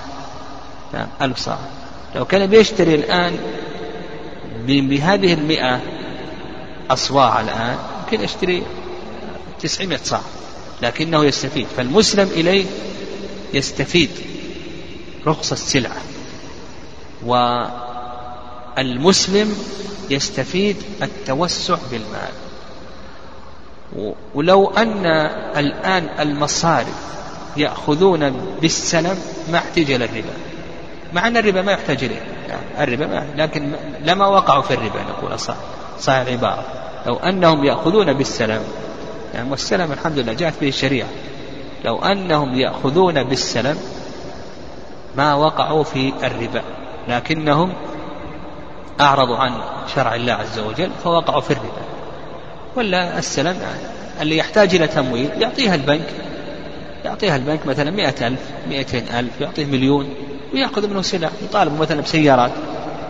نعم 0.93 1.09
ألف 1.23 1.39
صاع. 1.39 1.59
لو 2.15 2.25
كان 2.25 2.47
بيشتري 2.47 2.95
الآن 2.95 3.39
بهذه 4.67 5.35
المئة 5.35 5.81
أصواع 6.91 7.41
الآن 7.41 7.77
يمكن 8.05 8.25
يشتري 8.25 8.63
تسعمائة 9.61 10.01
صاع. 10.05 10.21
لكنه 10.83 11.25
يستفيد. 11.25 11.67
فالمسلم 11.77 12.29
إليه 12.29 12.65
يستفيد 13.55 14.11
رخص 15.27 15.53
السلعة. 15.53 16.03
والمسلم 18.77 19.59
يستفيد 20.11 20.77
التوسع 21.03 21.77
بالمال. 21.91 22.33
ولو 24.35 24.71
أن 24.71 25.07
الآن 25.57 26.09
المصارف 26.21 27.11
يأخذون 27.57 28.31
بالسلم 28.61 29.19
ما 29.53 29.59
احتج 29.59 29.91
إلى 29.91 30.05
الربا. 30.05 30.33
مع 31.13 31.27
أن 31.27 31.37
الربا 31.37 31.63
ما 31.63 31.73
يحتاج 31.73 32.05
إليه. 32.05 32.41
الربا 32.79 33.07
ما 33.07 33.27
لكن 33.37 33.73
لما 34.05 34.27
وقعوا 34.27 34.63
في 34.63 34.75
الربا 34.75 35.03
نقول 35.03 35.39
صح 35.39 35.55
صح 36.01 36.13
العبارة 36.13 36.65
لو 37.07 37.17
أنهم 37.17 37.65
يأخذون 37.65 38.13
بالسلم 38.13 38.63
يعني 39.41 39.51
والسلم 39.51 39.93
الحمد 39.93 40.19
لله 40.19 40.33
جاءت 40.33 40.55
به 40.61 40.69
الشريعة. 40.69 41.09
لو 41.85 41.99
أنهم 41.99 42.55
يأخذون 42.55 43.23
بالسلم 43.23 43.77
ما 45.17 45.35
وقعوا 45.35 45.85
في 45.85 46.13
الربا 46.23 46.63
لكنهم 47.09 47.73
أعرضوا 49.01 49.37
عن 49.37 49.53
شرع 49.95 50.15
الله 50.15 50.33
عز 50.33 50.59
وجل 50.59 50.91
فوقعوا 51.05 51.41
في 51.41 51.51
الربا. 51.51 51.83
ولا 52.77 53.19
السلم 53.19 53.57
اللي 54.21 54.37
يحتاج 54.37 54.75
إلى 54.75 54.87
تمويل 54.87 55.31
يعطيها 55.43 55.75
البنك 55.75 56.09
يعطيها 57.05 57.37
البنك 57.37 57.67
مثلا 57.67 57.91
مئة 57.91 58.27
ألف 58.27 58.41
مئتين 58.69 59.09
ألف 59.09 59.41
يعطيه 59.41 59.65
مليون 59.65 60.15
ويأخذ 60.55 60.89
منه 60.89 61.03
سلع 61.03 61.31
يطالب 61.43 61.81
مثلا 61.81 62.01
بسيارات 62.01 62.53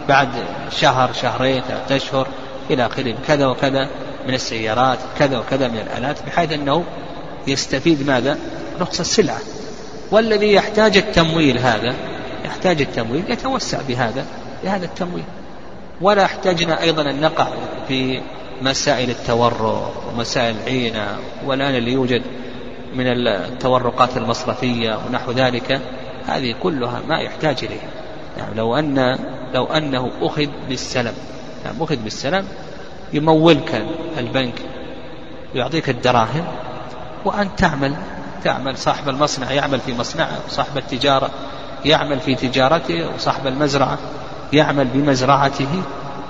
بعد 0.09 0.29
شهر 0.71 1.13
شهرين 1.13 1.63
ثلاثة 1.63 1.97
أشهر 1.97 2.27
إلى 2.71 2.87
آخره 2.87 3.15
كذا 3.27 3.47
وكذا. 3.47 3.89
من 4.31 4.35
السيارات 4.37 4.99
كذا 5.19 5.39
وكذا 5.39 5.69
من 5.69 5.79
الآلات 5.79 6.27
بحيث 6.27 6.53
أنه 6.53 6.85
يستفيد 7.47 8.07
ماذا؟ 8.07 8.39
رخص 8.81 9.01
السلعة. 9.01 9.39
والذي 10.11 10.53
يحتاج 10.53 10.97
التمويل 10.97 11.59
هذا 11.59 11.95
يحتاج 12.45 12.81
التمويل 12.81 13.25
يتوسع 13.29 13.79
بهذا 13.89 14.25
بهذا 14.65 14.85
التمويل. 14.85 15.25
ولا 16.01 16.25
احتجنا 16.25 16.83
أيضا 16.83 17.11
أن 17.11 17.21
نقع 17.21 17.49
في 17.89 18.21
مسائل 18.63 19.11
التورع 19.11 19.91
ومسائل 20.09 20.57
العينة 20.57 21.19
والآن 21.47 21.75
اللي 21.75 21.93
يوجد 21.93 22.23
من 22.95 23.07
التورقات 23.07 24.17
المصرفية 24.17 24.99
ونحو 25.09 25.33
ذلك 25.33 25.81
هذه 26.27 26.55
كلها 26.63 27.03
ما 27.09 27.19
يحتاج 27.19 27.57
إليها. 27.63 27.91
يعني 28.39 28.55
لو 28.55 28.77
أن 28.77 29.19
لو 29.55 29.65
أنه 29.65 30.11
أخذ 30.23 30.49
بالسلم 30.69 31.15
يعني 31.65 31.85
أخذ 31.85 31.97
بالسلم 31.97 32.45
يمولك 33.13 33.87
البنك 34.19 34.55
يعطيك 35.55 35.91
الدراهم 35.91 36.45
وأنت 37.25 37.59
تعمل 37.59 37.95
تعمل 38.45 38.79
صاحب 38.79 39.09
المصنع 39.09 39.53
يعمل 39.53 39.81
في 39.81 39.95
مصنعه 39.95 40.39
وصاحب 40.47 40.77
التجارة 40.77 41.31
يعمل 41.85 42.21
في 42.21 42.35
تجارته 42.35 43.15
وصاحب 43.15 43.47
المزرعة 43.47 43.99
يعمل 44.53 44.85
بمزرعته 44.85 45.83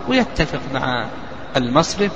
ويتفق 0.08 0.60
مع 0.74 1.06
المصرف 1.56 2.12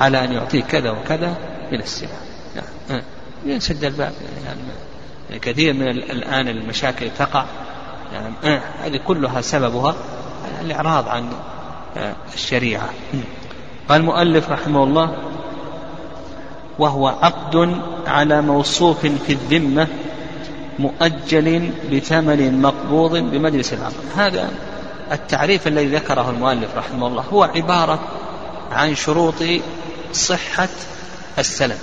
على 0.00 0.24
أن 0.24 0.32
يعطيه 0.32 0.62
كذا 0.62 0.90
وكذا 0.90 1.34
من 1.72 1.80
السلع. 1.80 2.08
نعم. 2.56 3.02
ينسد 3.46 3.84
الباب. 3.84 4.12
يعني 4.46 5.40
كثير 5.40 5.74
من 5.74 5.88
الآن 5.88 6.48
المشاكل 6.48 7.10
تقع. 7.18 7.44
يعني 8.12 8.60
هذه 8.84 9.00
كلها 9.06 9.40
سببها 9.40 9.94
الإعراض 10.60 11.08
عن 11.08 11.32
آه، 11.96 12.14
الشريعة. 12.34 12.88
قال 13.88 14.00
المؤلف 14.00 14.50
رحمه 14.50 14.84
الله 14.84 15.16
وهو 16.78 17.08
عقد 17.08 17.80
على 18.06 18.42
موصوف 18.42 19.06
في 19.06 19.32
الذمة 19.32 19.88
مؤجل 20.78 21.70
بثمن 21.92 22.62
مقبوض 22.62 23.16
بمجلس 23.16 23.72
العقد. 23.72 23.94
هذا 24.16 24.50
التعريف 25.12 25.68
الذي 25.68 25.86
ذكره 25.86 26.30
المؤلف 26.30 26.76
رحمه 26.76 27.06
الله 27.06 27.24
هو 27.32 27.42
عبارة 27.42 28.00
عن 28.72 28.94
شروط 28.94 29.34
صحة 30.12 30.68
السلم. 31.38 31.78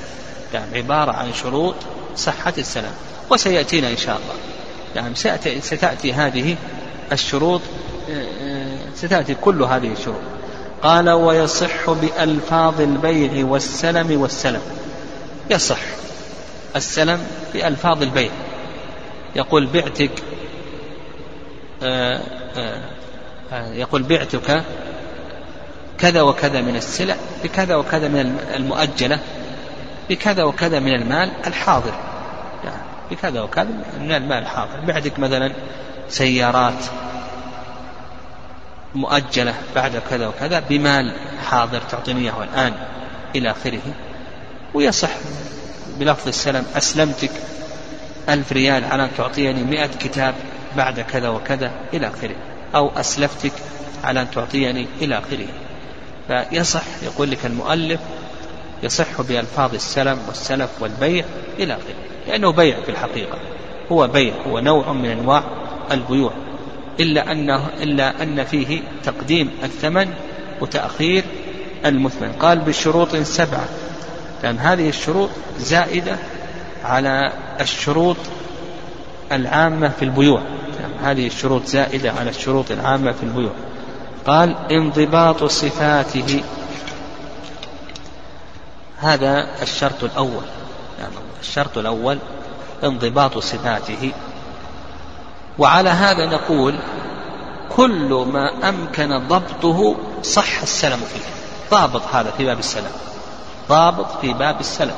يعني 0.53 0.77
عبارة 0.77 1.11
عن 1.11 1.33
شروط 1.33 1.75
صحة 2.15 2.53
السلام 2.57 2.93
وسيأتينا 3.29 3.89
إن 3.89 3.97
شاء 3.97 4.15
الله. 4.15 4.35
يعني 4.95 5.15
ستأتي, 5.15 5.61
ستأتي 5.61 6.13
هذه 6.13 6.55
الشروط 7.11 7.61
ستأتي 8.95 9.35
كل 9.35 9.63
هذه 9.63 9.91
الشروط. 9.91 10.34
قال 10.81 11.09
ويصح 11.09 11.89
بألفاظ 11.89 12.81
البيع 12.81 13.45
والسلم 13.45 14.21
والسلم. 14.21 14.61
يصح 15.49 15.79
السلم 16.75 17.19
بألفاظ 17.53 18.01
البيع. 18.01 18.31
يقول 19.35 19.65
بعتك 19.65 20.11
آه، 21.83 22.21
آه، 22.57 22.81
آه، 23.53 23.73
يقول 23.73 24.03
بعتك 24.03 24.63
كذا 25.97 26.21
وكذا 26.21 26.61
من 26.61 26.75
السلع 26.75 27.15
بكذا 27.43 27.75
وكذا 27.75 28.07
من 28.07 28.39
المؤجلة 28.55 29.19
بكذا 30.09 30.43
وكذا 30.43 30.79
من 30.79 30.93
المال 30.93 31.31
الحاضر. 31.47 31.93
يعني 32.63 32.81
بكذا 33.11 33.41
وكذا 33.41 33.67
من 33.99 34.11
المال 34.11 34.37
الحاضر. 34.37 34.79
بعدك 34.87 35.19
مثلا 35.19 35.51
سيارات 36.09 36.85
مؤجلة 38.95 39.53
بعد 39.75 40.01
كذا 40.09 40.27
وكذا 40.27 40.59
بمال 40.59 41.13
حاضر 41.45 41.81
تعطيني 41.81 42.21
إياه 42.21 42.43
الآن 42.43 42.73
إلى 43.35 43.51
آخره. 43.51 43.81
ويصح 44.73 45.09
بلفظ 45.99 46.27
السلم 46.27 46.65
أسلمتك 46.75 47.31
ألف 48.29 48.51
ريال 48.51 48.83
على 48.83 49.03
أن 49.03 49.09
تعطيني 49.17 49.63
مئة 49.63 49.87
كتاب 49.87 50.35
بعد 50.77 50.99
كذا 50.99 51.29
وكذا 51.29 51.71
إلى 51.93 52.07
آخره 52.07 52.35
أو 52.75 52.91
أسلفتك 52.97 53.51
على 54.03 54.21
أن 54.21 54.31
تعطيني 54.31 54.87
إلى 55.01 55.17
آخره. 55.17 55.47
فيصح 56.27 56.83
يقول 57.03 57.31
لك 57.31 57.45
المؤلف 57.45 57.99
يصح 58.83 59.21
بألفاظ 59.21 59.73
السلم 59.73 60.19
والسلف 60.27 60.69
والبيع 60.79 61.25
إلى 61.59 61.73
آخره 61.73 61.95
لأنه 62.27 62.51
بيع 62.51 62.81
في 62.85 62.91
الحقيقة. 62.91 63.37
هو 63.91 64.07
بيع 64.07 64.33
هو 64.47 64.59
نوع 64.59 64.93
من 64.93 65.09
أنواع 65.09 65.43
البيوع. 65.91 66.33
إلا 66.99 67.31
أنه 67.31 67.69
إلا 67.83 68.23
أن 68.23 68.43
فيه 68.43 68.81
تقديم 69.03 69.51
الثمن 69.63 70.13
وتأخير 70.61 71.23
المثمن. 71.85 72.31
قال 72.31 72.59
بشروط 72.59 73.15
سبعة. 73.15 73.67
لأن 74.43 74.57
هذه 74.57 74.89
الشروط 74.89 75.29
زائدة 75.59 76.17
على 76.83 77.31
الشروط 77.61 78.17
العامة 79.31 79.89
في 79.89 80.05
البيوع. 80.05 80.41
هذه 81.03 81.27
الشروط 81.27 81.65
زائدة 81.65 82.11
على 82.11 82.29
الشروط 82.29 82.71
العامة 82.71 83.11
في 83.11 83.23
البيوع. 83.23 83.51
قال 84.25 84.55
انضباط 84.71 85.43
صفاته. 85.43 86.43
هذا 88.97 89.47
الشرط 89.61 90.03
الأول. 90.03 90.43
يعني 90.99 91.13
الشرط 91.41 91.77
الأول 91.77 92.17
انضباط 92.83 93.37
صفاته. 93.37 94.11
وعلى 95.59 95.89
هذا 95.89 96.25
نقول 96.25 96.75
كل 97.75 98.25
ما 98.33 98.69
أمكن 98.69 99.17
ضبطه 99.27 99.95
صح 100.23 100.61
السلم 100.61 100.99
فيه. 101.13 101.21
ضابط 101.71 102.01
هذا 102.13 102.31
في 102.37 102.45
باب 102.45 102.59
السلم. 102.59 102.91
ضابط 103.69 104.21
في 104.21 104.33
باب 104.33 104.59
السلم. 104.59 104.95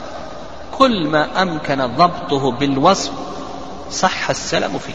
كل 0.78 1.08
ما 1.08 1.41
أمكن 1.41 1.86
ضبطه 1.86 2.51
بالوصف 2.51 3.12
صح 3.91 4.30
السلم 4.30 4.80
فيه. 4.80 4.93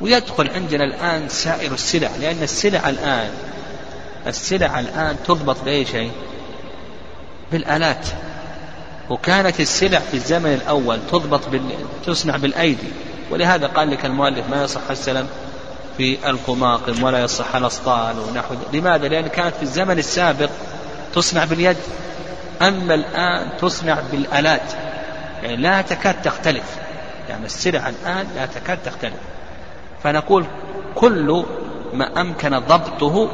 ويدخل 0.00 0.50
عندنا 0.50 0.84
الآن 0.84 1.28
سائر 1.28 1.72
السلع 1.72 2.10
لأن 2.20 2.42
السلع 2.42 2.88
الآن 2.88 3.30
السلع 4.26 4.80
الآن 4.80 5.16
تضبط 5.26 5.56
بأي 5.64 5.86
شيء؟ 5.86 6.10
بالآلات. 7.52 8.06
وكانت 9.10 9.60
السلع 9.60 9.98
في 9.98 10.14
الزمن 10.14 10.54
الأول 10.54 10.98
تضبط 11.10 11.48
بال... 11.48 11.62
تصنع 12.06 12.36
بالأيدي. 12.36 12.88
ولهذا 13.32 13.66
قال 13.66 13.90
لك 13.90 14.04
المؤلف 14.04 14.50
ما 14.50 14.64
يصح 14.64 14.90
السلم 14.90 15.26
في 15.96 16.30
القماقم 16.30 17.02
ولا 17.02 17.24
يصح 17.24 17.56
الأسطال 17.56 18.16
ونحو 18.18 18.54
لماذا؟ 18.72 19.08
لأن 19.08 19.26
كانت 19.26 19.54
في 19.54 19.62
الزمن 19.62 19.98
السابق 19.98 20.50
تصنع 21.14 21.44
باليد 21.44 21.76
أما 22.62 22.94
الآن 22.94 23.48
تصنع 23.60 23.98
بالآلات. 24.12 24.72
يعني 25.42 25.56
لا 25.56 25.82
تكاد 25.82 26.22
تختلف. 26.22 26.76
يعني 27.28 27.46
السلع 27.46 27.88
الآن 27.88 28.26
لا 28.36 28.46
تكاد 28.46 28.78
تختلف. 28.84 29.20
فنقول 30.02 30.44
كل 30.94 31.44
ما 31.92 32.20
أمكن 32.20 32.58
ضبطه 32.58 33.28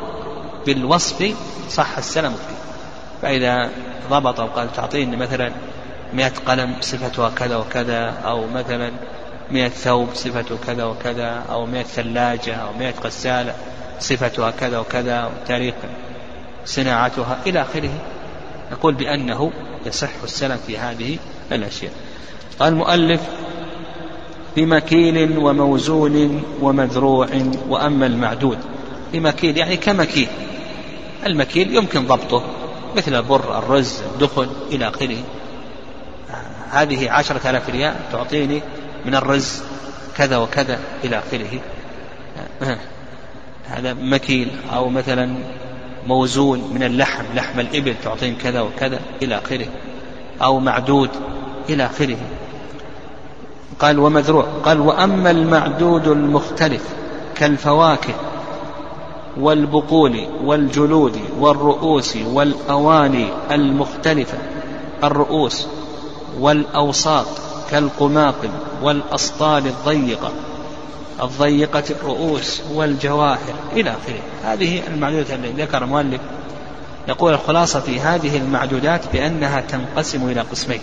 بالوصف 0.67 1.35
صح 1.71 1.99
السلم 1.99 2.33
فيه. 2.33 2.59
فإذا 3.23 3.71
ضبط 4.11 4.41
وقال 4.41 4.73
تعطيني 4.73 5.17
مثلا 5.17 5.53
مئة 6.13 6.33
قلم 6.47 6.77
صفتها 6.81 7.31
كذا 7.31 7.57
وكذا 7.57 8.15
أو 8.25 8.47
مثلا 8.47 8.93
مئة 9.51 9.69
ثوب 9.69 10.09
صفته 10.15 10.57
كذا 10.67 10.85
وكذا 10.85 11.45
أو 11.51 11.67
مئة 11.67 11.83
ثلاجة 11.83 12.55
أو 12.55 12.73
مئة 12.79 12.95
غسالة 13.05 13.55
صفتها 14.01 14.51
كذا 14.51 14.79
وكذا 14.79 15.27
وتاريخ 15.27 15.75
صناعتها 16.65 17.39
إلى 17.47 17.63
آخره. 17.63 17.91
نقول 18.73 18.95
بأنه 18.95 19.53
يصح 19.87 20.23
السلم 20.25 20.59
في 20.67 20.79
هذه 20.79 21.19
الأشياء. 21.53 21.93
قال 22.59 22.73
المؤلف 22.73 23.21
بمكيل 24.57 25.39
وموزون 25.39 26.43
ومذروع 26.61 27.29
وأما 27.69 28.07
المعدود. 28.07 28.59
بمكيل 29.13 29.57
يعني 29.57 29.77
كمكيل. 29.77 30.29
المكيل 31.27 31.75
يمكن 31.75 32.07
ضبطه 32.07 32.43
مثل 32.97 33.15
البر 33.15 33.59
الرز 33.59 34.01
الدخن 34.15 34.49
إلى 34.73 34.89
آخره. 34.89 35.17
هذه 36.71 37.11
عشرة 37.11 37.51
آلاف 37.51 37.71
ريال 37.71 37.95
تعطيني 38.13 38.63
من 39.09 39.15
الرز 39.15 39.63
كذا 40.17 40.37
وكذا 40.37 40.79
إلى 41.05 41.19
آخره. 41.19 41.61
هذا 43.67 43.95
مكيل 43.95 44.51
أو 44.73 44.89
مثلا 44.89 45.35
موزون 46.07 46.71
من 46.75 46.83
اللحم 46.83 47.25
لحم 47.35 47.61
الإبل 47.61 47.95
تعطين 48.05 48.37
كذا 48.37 48.61
وكذا 48.61 49.01
إلى 49.23 49.39
آخره. 49.39 49.67
أو 50.43 50.61
معدود 50.61 51.11
إلى 51.69 51.87
آخره. 51.87 52.17
قال 53.81 53.99
ومذروع 53.99 54.45
قال 54.65 54.81
وأما 54.81 55.31
المعدود 55.31 56.09
المختلف 56.09 56.83
كالفواكه 57.35 58.15
والبقول 59.41 60.27
والجلود 60.45 61.21
والرؤوس 61.39 62.17
والأواني 62.17 63.29
المختلفة 63.51 64.39
الرؤوس 65.05 65.67
والأوساط 66.41 67.48
كالقماقم 67.71 68.51
والأسطال 68.83 69.67
الضيقة. 69.67 70.33
الضيقة 71.23 71.85
الرؤوس 71.91 72.63
والجواهر 72.73 73.55
إلى 73.73 73.91
آخره. 73.91 74.21
هذه 74.45 74.87
المعدودات 74.87 75.31
التي 75.31 75.63
ذكر 75.63 75.85
المؤلف. 75.85 76.21
يقول 77.09 77.35
الخلاصة 77.35 77.81
في 77.81 78.01
هذه 78.01 78.37
المعدودات 78.37 79.13
بأنها 79.13 79.61
تنقسم 79.61 80.29
إلى 80.29 80.41
قسمين. 80.41 80.81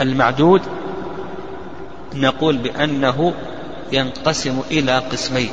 المعدود 0.00 0.62
نقول 2.14 2.56
بأنه 2.56 3.34
ينقسم 3.92 4.60
إلى 4.70 4.98
قسمين. 4.98 5.50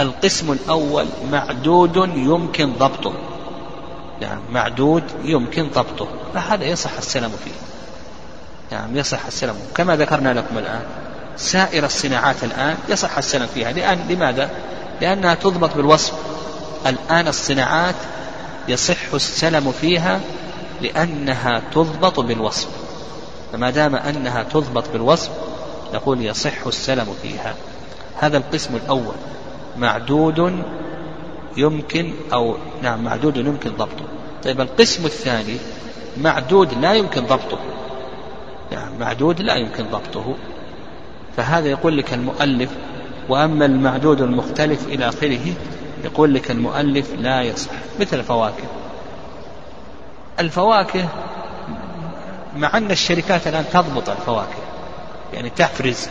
القسم 0.00 0.52
الأول 0.52 1.06
معدود 1.32 1.96
يمكن 2.16 2.72
ضبطه. 2.72 3.12
يعني 4.20 4.40
معدود 4.52 5.02
يمكن 5.24 5.68
ضبطه. 5.68 6.08
فهذا 6.34 6.64
يصح 6.64 6.96
السلام 6.98 7.30
فيه. 7.44 7.69
يعني 8.72 8.98
يصح 8.98 9.26
السلام. 9.26 9.56
كما 9.74 9.96
ذكرنا 9.96 10.34
لكم 10.34 10.58
الآن 10.58 10.82
سائر 11.36 11.84
الصناعات 11.84 12.44
الآن 12.44 12.76
يصح 12.88 13.18
السلام 13.18 13.48
فيها. 13.54 13.72
لأن 13.72 13.98
لماذا؟ 14.08 14.50
لأنها 15.00 15.34
تضبط 15.34 15.76
بالوصف. 15.76 16.12
الآن 16.86 17.28
الصناعات 17.28 17.94
يصح 18.68 19.14
السلم 19.14 19.72
فيها 19.80 20.20
لأنها 20.80 21.62
تضبط 21.74 22.20
بالوصف. 22.20 22.68
فما 23.52 23.70
دام 23.70 23.96
أنها 23.96 24.42
تضبط 24.42 24.88
بالوصف 24.92 25.30
نقول 25.94 26.26
يصح 26.26 26.66
السلم 26.66 27.14
فيها. 27.22 27.54
هذا 28.18 28.36
القسم 28.36 28.76
الأول. 28.76 29.14
معدود 29.78 30.62
يمكن 31.56 32.14
أو 32.32 32.56
نعم 32.82 33.04
معدود 33.04 33.36
يمكن 33.36 33.70
ضبطه. 33.70 34.04
طيب 34.44 34.60
القسم 34.60 35.06
الثاني 35.06 35.56
معدود 36.16 36.74
لا 36.74 36.92
يمكن 36.92 37.26
ضبطه. 37.26 37.58
يعني 38.72 38.98
معدود 38.98 39.40
لا 39.40 39.54
يمكن 39.54 39.84
ضبطه. 39.84 40.34
فهذا 41.36 41.68
يقول 41.68 41.96
لك 41.96 42.14
المؤلف 42.14 42.70
وأما 43.28 43.66
المعدود 43.66 44.20
المختلف 44.20 44.86
إلى 44.86 45.08
آخره 45.08 45.54
يقول 46.04 46.34
لك 46.34 46.50
المؤلف 46.50 47.12
لا 47.18 47.42
يصح. 47.42 47.70
مثل 48.00 48.18
الفواكه. 48.18 48.64
الفواكه 50.40 51.08
مع 52.56 52.76
أن 52.76 52.90
الشركات 52.90 53.46
الآن 53.46 53.64
تضبط 53.72 54.08
الفواكه 54.08 54.58
يعني 55.34 55.50
تفرز 55.50 56.08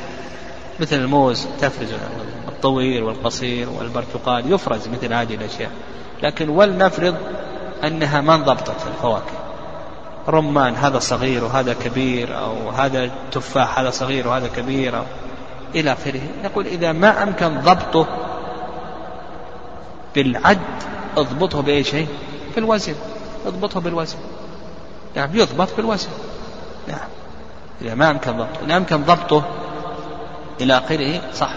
مثل 0.80 0.96
الموز 0.96 1.48
تفرز 1.62 1.90
الطويل 2.48 3.04
والقصير 3.04 3.70
والبرتقال 3.70 4.54
يفرز 4.54 4.88
مثل 4.88 5.14
هذه 5.14 5.36
الأشياء. 5.36 5.72
لكن 6.24 6.50
ولنفرض 6.50 7.16
أنها 7.84 8.22
ما 8.22 8.36
انضبطت 8.36 8.88
الفواكه. 8.88 9.39
رمان 10.30 10.76
هذا 10.76 11.00
صغير 11.00 11.44
وهذا 11.44 11.74
كبير 11.74 12.40
أو 12.40 12.70
هذا 12.70 13.12
تفاح 13.32 13.80
هذا 13.80 13.90
صغير 13.90 14.28
وهذا 14.28 14.48
كبير 14.48 14.98
أو 14.98 15.04
إلى 15.76 15.94
آخره. 15.94 16.22
نقول 16.44 16.68
إذا 16.68 16.92
ما 16.92 17.24
أمكن 17.24 17.60
ضبطه 17.60 18.08
بالعد 20.16 20.60
اضبطه 21.18 21.62
بأي 21.62 21.84
شيء؟ 21.84 22.08
بالوزن. 22.56 22.96
اضبطه 23.46 23.80
بالوزن. 23.80 24.18
نعم 25.16 25.30
يضبط 25.34 25.76
بالوزن. 25.78 26.10
نعم. 26.88 27.08
إذا 27.82 27.96
ما 27.96 28.12
أمكن 28.12 28.32
ضبطه 28.32 28.66
إذا 28.66 28.78
أمكن 28.78 29.04
ضبطه 29.04 29.44
إلى 30.62 30.78
آخره 30.78 31.22
صح. 31.34 31.52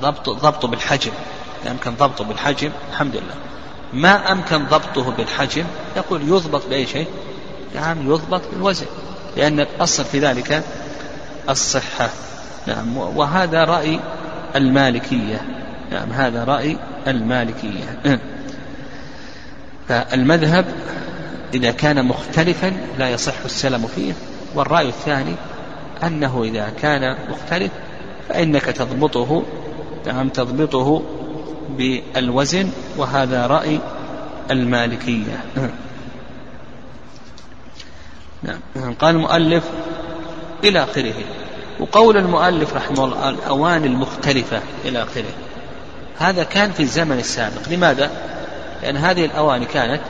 ضبط 0.00 0.30
ضبطه 0.30 0.68
بالحجم. 0.68 1.12
إذا 1.62 1.70
أمكن 1.70 1.94
ضبطه 1.94 2.24
بالحجم 2.24 2.70
الحمد 2.90 3.16
لله. 3.16 3.34
ما 3.92 4.32
أمكن 4.32 4.64
ضبطه 4.64 5.10
بالحجم 5.10 5.64
يقول 5.96 6.22
يضبط 6.22 6.66
بأي 6.66 6.86
شيء؟ 6.86 7.06
نعم 7.74 8.10
يضبط 8.10 8.42
بالوزن 8.52 8.86
لأن 9.36 9.60
الأصل 9.60 10.04
في 10.04 10.18
ذلك 10.18 10.62
الصحة. 11.48 12.10
نعم 12.66 12.96
وهذا 12.96 13.64
رأي 13.64 14.00
المالكية. 14.56 15.42
نعم 15.90 16.12
هذا 16.12 16.44
رأي 16.44 16.76
المالكية. 17.06 18.20
فالمذهب 19.88 20.64
إذا 21.54 21.70
كان 21.70 22.04
مختلفا 22.04 22.72
لا 22.98 23.10
يصح 23.10 23.44
السلم 23.44 23.86
فيه 23.86 24.12
والرأي 24.54 24.88
الثاني 24.88 25.34
أنه 26.02 26.42
إذا 26.44 26.72
كان 26.82 27.16
مختلف 27.30 27.72
فإنك 28.28 28.64
تضبطه 28.64 29.42
نعم 30.06 30.28
تضبطه 30.28 31.02
بالوزن 31.78 32.70
وهذا 32.96 33.46
رأي 33.46 33.80
المالكية. 34.50 35.44
نعم. 38.42 38.94
قال 38.94 39.14
المؤلف 39.14 39.64
إلى 40.64 40.82
آخره. 40.82 41.14
وقول 41.80 42.16
المؤلف 42.16 42.74
رحمه 42.74 43.04
الله 43.04 43.28
الأواني 43.28 43.86
المختلفة 43.86 44.60
إلى 44.84 45.02
آخره. 45.02 45.32
هذا 46.18 46.42
كان 46.44 46.72
في 46.72 46.80
الزمن 46.80 47.18
السابق. 47.18 47.68
لماذا؟ 47.70 48.10
لأن 48.82 48.96
هذه 48.96 49.24
الأواني 49.24 49.64
كانت 49.64 50.00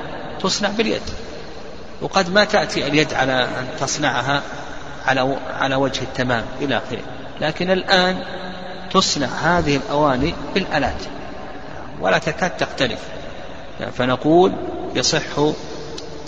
تصنع 0.41 0.69
باليد. 0.69 1.03
وقد 2.03 2.33
ما 2.33 2.45
تأتي 2.45 2.87
اليد 2.87 3.15
على 3.15 3.43
أن 3.43 3.67
تصنعها 3.81 4.43
على 5.07 5.37
على 5.61 5.75
وجه 5.75 6.03
التمام 6.03 6.45
إلى 6.61 6.77
آخره. 6.77 7.03
لكن 7.41 7.71
الآن 7.71 8.25
تصنع 8.93 9.27
هذه 9.27 9.77
الأواني 9.77 10.35
بالآلات. 10.55 11.03
ولا 12.01 12.19
تكاد 12.19 12.51
تختلف. 12.51 12.99
فنقول 13.97 14.53
يصح 14.95 15.39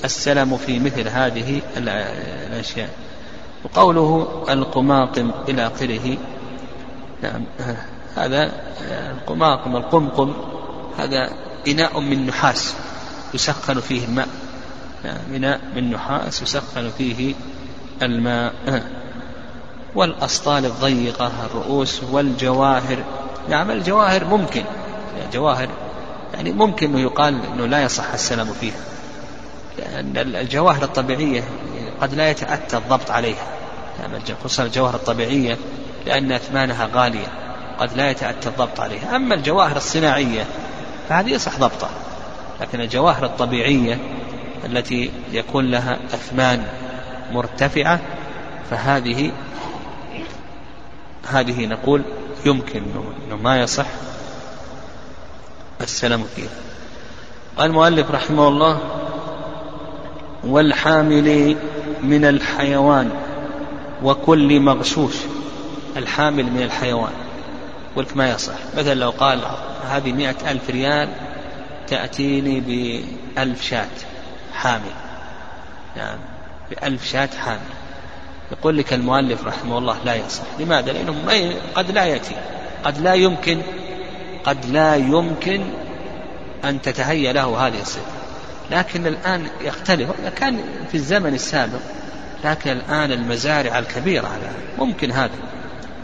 السلم 0.05 0.57
في 0.57 0.78
مثل 0.78 1.09
هذه 1.09 1.62
الأشياء. 1.76 2.88
وقوله 3.64 4.28
القماقم 4.49 5.30
إلى 5.49 5.66
آخره. 5.66 6.16
نعم. 7.22 7.45
هذا 8.16 8.53
القماقم 8.90 9.76
القمقم 9.76 10.34
هذا 10.99 11.30
إناء 11.68 12.01
من 12.01 12.26
نحاس 12.26 12.74
يسخن 13.34 13.80
فيه 13.80 14.05
الماء. 14.05 14.28
نعم. 15.05 15.34
إناء 15.34 15.61
من 15.76 15.90
نحاس 15.90 16.42
يسخن 16.42 16.90
فيه 16.99 17.34
الماء. 18.03 18.55
والأسطال 19.95 20.64
الضيقة 20.64 21.32
الرؤوس 21.47 22.03
والجواهر. 22.12 23.05
نعم 23.49 23.70
الجواهر 23.70 24.24
ممكن. 24.24 24.64
يعني 25.18 25.32
جواهر 25.32 25.68
يعني 26.34 26.53
ممكن 26.53 26.90
أنه 26.90 27.01
يقال 27.01 27.40
أنه 27.55 27.66
لا 27.66 27.82
يصح 27.82 28.12
السلام 28.12 28.47
فيها. 28.47 28.93
الجواهر 30.16 30.83
الطبيعية 30.83 31.45
قد 32.01 32.14
لا 32.14 32.31
يتأتى 32.31 32.77
الضبط 32.77 33.11
عليها. 33.11 33.47
يعني 34.01 34.18
خصوصا 34.45 34.62
الجواهر 34.62 34.95
الطبيعية 34.95 35.59
لأن 36.07 36.33
أثمانها 36.33 36.89
غالية 36.95 37.27
قد 37.79 37.93
لا 37.97 38.11
يتأتى 38.11 38.49
الضبط 38.49 38.81
عليها. 38.81 39.16
أما 39.16 39.35
الجواهر 39.35 39.77
الصناعية 39.77 40.47
فهذه 41.09 41.31
يصح 41.31 41.59
ضبطها 41.59 41.91
لكن 42.61 42.81
الجواهر 42.81 43.25
الطبيعية 43.25 43.99
التي 44.64 45.11
يكون 45.33 45.70
لها 45.70 45.99
أثمان 46.14 46.66
مرتفعة 47.33 48.01
فهذه 48.70 49.33
هذه 51.29 51.66
نقول 51.66 52.03
يمكن 52.47 52.83
أنه 53.29 53.37
ما 53.37 53.61
يصح. 53.61 53.87
السلام 55.81 56.25
فيها. 56.37 56.51
المؤلف 57.61 58.11
رحمه 58.11 58.49
الله 58.49 58.81
والحامل 60.47 61.57
من 62.03 62.24
الحيوان 62.24 63.11
وكل 64.03 64.61
مغشوش 64.61 65.14
الحامل 65.97 66.45
من 66.45 66.62
الحيوان. 66.62 67.12
قلت 67.97 68.16
ما 68.16 68.30
يصح؟ 68.30 68.55
مثلا 68.76 68.95
لو 68.95 69.11
قال 69.11 69.40
هذه 69.90 70.12
مئة 70.12 70.51
ألف 70.51 70.70
ريال 70.70 71.09
تأتيني 71.86 72.61
بألف 72.61 73.62
شاة 73.62 73.88
حامل. 74.53 74.92
نعم 75.97 76.18
بألف 76.70 77.07
شاة 77.07 77.28
حامل. 77.45 77.61
يقول 78.53 78.78
لك 78.78 78.92
المؤلف 78.92 79.47
رحمه 79.47 79.78
الله 79.78 79.97
لا 80.05 80.14
يصح. 80.14 80.45
لماذا؟ 80.59 80.92
لأنه 80.92 81.14
قد 81.74 81.90
لا 81.90 82.05
يأتي. 82.05 82.34
قد 82.84 83.01
لا 83.01 83.14
يمكن 83.14 83.61
قد 84.45 84.66
لا 84.66 84.97
يمكن 84.97 85.61
أن 86.64 86.82
تتهيأ 86.82 87.32
له 87.32 87.66
هذه 87.66 87.80
الصفة. 87.80 88.14
لكن 88.71 89.07
الآن 89.07 89.47
يختلف. 89.61 90.11
كان 90.37 90.65
في 90.91 90.95
الزمن 90.95 91.35
السابق 91.35 91.81
لكن 92.45 92.71
الآن 92.71 93.12
المزارع 93.12 93.79
الكبيرة 93.79 94.31
ممكن 94.79 95.11
هذا. 95.11 95.39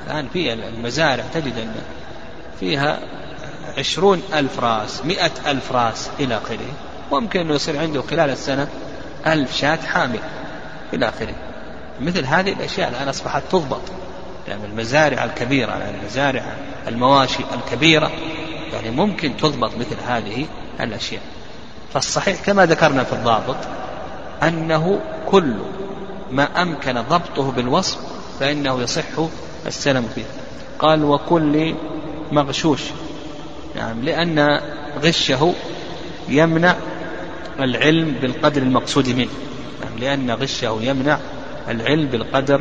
الآن 0.06 0.28
في 0.28 0.52
المزارع 0.52 1.24
تجد 1.34 1.58
أن 1.58 1.74
فيها 2.60 2.98
عشرون 3.78 4.22
ألف 4.34 4.60
راس 4.60 5.04
مئة 5.04 5.30
ألف 5.46 5.72
راس 5.72 6.10
إلى 6.20 6.36
آخره. 6.36 6.72
ممكن 7.12 7.40
أنه 7.40 7.54
يصير 7.54 7.78
عنده 7.78 8.02
خلال 8.02 8.30
السنة 8.30 8.68
ألف 9.26 9.56
شاة 9.56 9.76
حامل 9.76 10.20
إلى 10.92 11.08
آخره. 11.08 11.34
مثل 12.00 12.24
هذه 12.24 12.52
الأشياء 12.52 12.88
الآن 12.88 13.08
أصبحت 13.08 13.42
تضبط. 13.50 13.82
يعني 14.48 14.64
المزارع 14.64 15.24
الكبيرة 15.24 15.70
يعني 15.70 15.98
المزارع 16.00 16.42
المواشي 16.88 17.42
الكبيرة 17.54 18.10
يعني 18.72 18.90
ممكن 18.90 19.36
تضبط 19.36 19.76
مثل 19.76 19.96
هذه 20.08 20.46
الأشياء. 20.80 21.22
فالصحيح 21.94 22.44
كما 22.44 22.66
ذكرنا 22.66 23.04
في 23.04 23.12
الضابط 23.12 23.56
أنه 24.42 25.00
كل 25.26 25.54
ما 26.30 26.62
أمكن 26.62 27.02
ضبطه 27.10 27.52
بالوصف 27.52 27.98
فإنه 28.40 28.82
يصح 28.82 29.04
السلم 29.66 30.08
فيه. 30.14 30.24
قال 30.78 31.04
وكل 31.04 31.74
مغشوش. 32.32 32.82
نعم 33.76 34.02
لأن 34.02 34.60
غشه 35.02 35.54
يمنع 36.28 36.76
العلم 37.60 38.14
بالقدر 38.20 38.62
المقصود 38.62 39.08
منه. 39.08 39.30
نعم 39.84 39.98
لأن 39.98 40.30
غشه 40.30 40.78
يمنع 40.80 41.18
العلم 41.68 42.06
بالقدر 42.06 42.60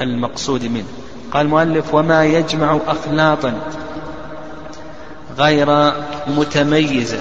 المقصود 0.00 0.64
منه. 0.64 0.88
قال 1.32 1.46
المؤلف 1.46 1.94
وما 1.94 2.24
يجمع 2.24 2.78
أخلاطا 2.86 3.54
غير 5.38 5.92
متميزة. 6.26 7.20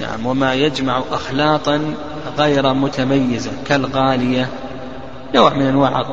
نعم 0.00 0.26
وما 0.26 0.54
يجمع 0.54 1.02
أخلاطا 1.10 1.94
غير 2.38 2.74
متميزة 2.74 3.50
كالغالية 3.66 4.48
نوع 5.34 5.54
من 5.54 5.66
أنواع 5.66 6.04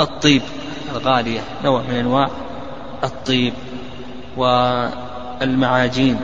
الطيب 0.00 0.42
الغالية 0.92 1.40
نوع 1.64 1.82
من 1.82 1.94
أنواع 1.94 2.30
الطيب 3.04 3.52
والمعاجين. 4.36 6.16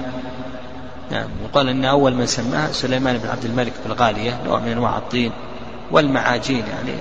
نعم 1.10 1.28
يقال 1.44 1.68
أن 1.68 1.84
أول 1.84 2.14
من 2.14 2.26
سماها 2.26 2.72
سليمان 2.72 3.18
بن 3.18 3.28
عبد 3.28 3.44
الملك 3.44 3.72
بالغالية 3.86 4.40
نوع 4.46 4.60
من 4.60 4.68
أنواع 4.68 4.98
الطين 4.98 5.32
والمعاجين 5.90 6.64
يعني 6.66 6.98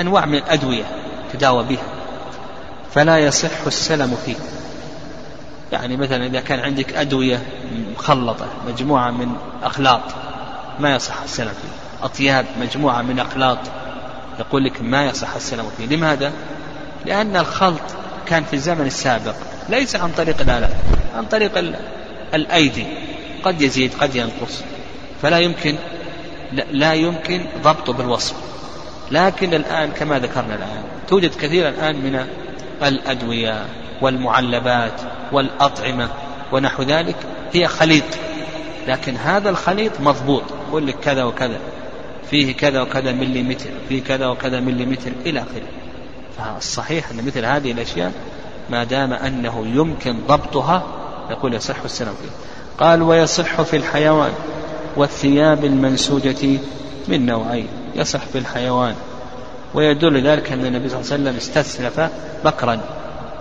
أنواع 0.00 0.26
من 0.26 0.34
الأدوية 0.34 0.84
تداوى 1.32 1.64
بها 1.64 1.84
فلا 2.94 3.18
يصح 3.18 3.66
السلم 3.66 4.16
فيه 4.26 4.36
يعني 5.72 5.96
مثلا 5.96 6.26
إذا 6.26 6.40
كان 6.40 6.60
عندك 6.60 6.92
أدوية 6.92 7.42
مخلطة 7.96 8.46
مجموعة 8.68 9.10
من 9.10 9.36
أخلاط 9.62 10.00
ما 10.80 10.94
يصح 10.94 11.22
السلم 11.22 11.52
فيه. 11.62 12.04
أطياب 12.06 12.46
مجموعة 12.60 13.02
من 13.02 13.18
أخلاط 13.18 13.58
يقول 14.38 14.64
لك 14.64 14.82
ما 14.82 15.06
يصح 15.06 15.34
السلم 15.34 15.70
فيه. 15.76 15.86
لماذا؟ 15.86 16.32
لأن 17.06 17.36
الخلط 17.36 17.80
كان 18.26 18.44
في 18.44 18.54
الزمن 18.54 18.86
السابق 18.86 19.34
ليس 19.68 19.96
عن 19.96 20.10
طريق 20.12 20.40
الآلات 20.40 20.74
عن 21.16 21.24
طريق 21.24 21.74
الأيدي. 22.34 22.86
قد 23.42 23.62
يزيد 23.62 23.94
قد 24.00 24.16
ينقص. 24.16 24.62
فلا 25.22 25.38
يمكن 25.38 25.74
لا 26.72 26.94
يمكن 26.94 27.46
ضبطه 27.62 27.92
بالوصف. 27.92 28.34
لكن 29.10 29.54
الآن 29.54 29.90
كما 29.90 30.18
ذكرنا 30.18 30.54
الآن 30.54 30.82
توجد 31.08 31.34
كثير 31.34 31.68
الآن 31.68 31.96
من 31.96 32.26
الأدوية. 32.82 33.64
والمعلبات 34.00 35.00
والأطعمة 35.32 36.08
ونحو 36.52 36.82
ذلك 36.82 37.16
هي 37.52 37.66
خليط. 37.66 38.04
لكن 38.88 39.16
هذا 39.16 39.50
الخليط 39.50 40.00
مضبوط 40.00 40.42
يقول 40.68 40.86
لك 40.86 40.96
كذا 41.02 41.24
وكذا 41.24 41.58
فيه 42.30 42.56
كذا 42.56 42.80
وكذا 42.80 43.12
مليمتر 43.12 43.70
فيه 43.88 44.02
كذا 44.02 44.26
وكذا 44.26 44.60
مليمتر 44.60 45.12
إلى 45.26 45.40
آخره. 45.40 45.68
فالصحيح 46.38 47.10
أن 47.10 47.26
مثل 47.26 47.44
هذه 47.44 47.72
الأشياء 47.72 48.12
ما 48.70 48.84
دام 48.84 49.12
أنه 49.12 49.66
يمكن 49.66 50.16
ضبطها 50.28 50.82
يقول 51.30 51.54
يصح 51.54 51.76
السلام 51.84 52.14
فيه. 52.14 52.30
قال 52.86 53.02
ويصح 53.02 53.62
في 53.62 53.76
الحيوان 53.76 54.32
والثياب 54.96 55.64
المنسوجة 55.64 56.58
من 57.08 57.26
نوعين 57.26 57.68
يصح 57.94 58.20
في 58.20 58.38
الحيوان. 58.38 58.94
ويدل 59.74 60.26
ذلك 60.26 60.52
أن 60.52 60.66
النبي 60.66 60.88
صلى 60.88 61.00
الله 61.00 61.12
عليه 61.12 61.22
وسلم 61.22 61.36
استسلف 61.36 62.10
بكرا 62.44 62.80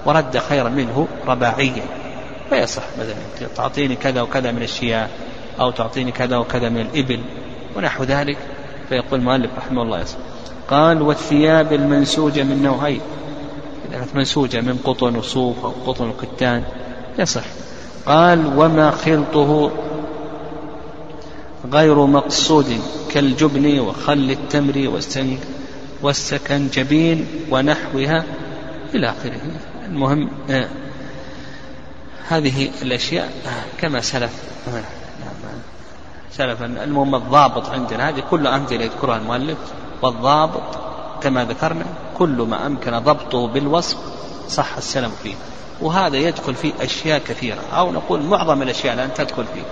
ورد 0.06 0.38
خيرا 0.38 0.70
منه 0.70 1.08
رباعيا. 1.28 1.84
فيصح 2.50 2.84
مثلا 3.00 3.48
تعطيني 3.56 3.96
كذا 3.96 4.22
وكذا 4.22 4.52
من 4.52 4.64
الشياه 4.64 5.08
أو 5.60 5.72
تعطيني 5.72 6.12
كذا 6.12 6.38
وكذا 6.38 6.70
من 6.70 6.82
الإبل 6.82 7.20
ونحو 7.76 8.04
ذلك. 8.04 8.38
فيقول 8.90 9.20
المؤلف 9.20 9.52
رحمه 9.58 9.82
الله 9.82 10.00
يصح. 10.02 10.18
قال 10.70 11.02
والثياب 11.02 11.74
المنسوجة 11.74 12.44
من 12.44 12.64
نوعين 12.64 13.02
كانت 13.92 14.16
منسوجة 14.16 14.62
من 14.62 14.78
قطن 14.84 15.16
وصوف 15.16 15.66
أو 15.66 15.74
قطن 15.88 16.10
وكتان. 16.10 16.64
يصح. 17.20 17.44
قال 18.06 18.60
وما 18.60 18.92
خلطه 18.92 19.72
غير 21.72 22.06
مقصود 22.06 22.82
كالجبن 23.12 23.80
وخل 23.80 24.32
التمر 24.32 25.02
والسكنجبين 26.02 27.28
ونحوها 27.52 28.24
إلى 28.96 29.10
آخره. 29.10 29.42
المهم 29.90 30.30
آه 30.50 30.68
هذه 32.28 32.70
الأشياء 32.82 33.26
آه 33.26 33.82
كما 33.82 34.02
سلف 34.02 34.32
آه 34.68 34.84
سلف 36.32 36.64
المهم 36.64 37.16
الضابط 37.16 37.70
عندنا 37.70 38.10
هذه 38.10 38.24
كل 38.32 38.48
أمثلة 38.48 38.84
يذكرها 38.84 39.18
المؤلف 39.18 39.58
والضابط 40.02 40.64
كما 41.22 41.46
ذكرنا 41.46 41.86
كل 42.18 42.48
ما 42.50 42.66
أمكن 42.66 43.00
ضبطه 43.00 43.48
بالوصف 43.48 43.98
صح 44.48 44.78
السلم 44.78 45.12
فيه. 45.24 45.36
وهذا 45.82 46.18
يدخل 46.18 46.56
فيه 46.56 46.74
أشياء 46.82 47.20
كثيرة 47.20 47.60
أو 47.74 47.92
نقول 47.92 48.22
معظم 48.22 48.62
الأشياء 48.62 48.94
الآن 48.94 49.14
تدخل 49.14 49.46
فيه. 49.54 49.64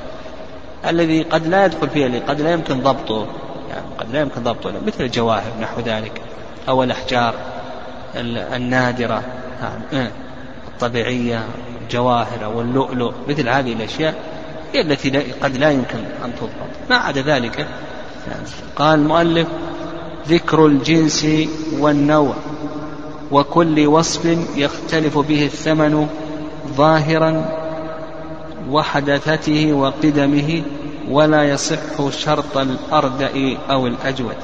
الذي 0.89 1.23
قد 1.23 1.47
لا 1.47 1.65
يدخل 1.65 1.89
فيه 1.89 2.05
الذي 2.05 2.19
قد 2.19 2.41
لا 2.41 2.51
يمكن 2.51 2.81
ضبطه 2.81 3.27
يعني 3.69 3.85
قد 3.99 4.11
لا 4.11 4.21
يمكن 4.21 4.43
ضبطه 4.43 4.71
مثل 4.87 5.03
الجواهر 5.03 5.51
نحو 5.61 5.81
ذلك 5.81 6.21
أو 6.69 6.83
الأحجار 6.83 7.35
النادرة. 8.55 9.23
الطبيعية 10.67 11.45
الجواهر 11.81 12.45
أو 12.45 12.61
اللؤلؤ 12.61 13.13
مثل 13.29 13.49
هذه 13.49 13.73
الأشياء 13.73 14.15
هي 14.73 14.81
التي 14.81 15.09
قد 15.41 15.57
لا 15.57 15.71
يمكن 15.71 15.97
أن 16.25 16.31
تضبط. 16.35 16.89
ما 16.89 16.95
عدا 16.95 17.21
ذلك 17.21 17.67
قال 18.75 18.99
المؤلف 18.99 19.47
ذكر 20.27 20.65
الجنس 20.65 21.27
والنوع 21.79 22.35
وكل 23.31 23.87
وصف 23.87 24.25
يختلف 24.55 25.17
به 25.17 25.45
الثمن 25.45 26.07
ظاهرا 26.67 27.45
وحدثته 28.69 29.73
وقدمه 29.73 30.61
ولا 31.09 31.43
يصح 31.43 32.09
شرط 32.09 32.57
الأردأ 32.57 33.57
أو 33.69 33.87
الأجود 33.87 34.35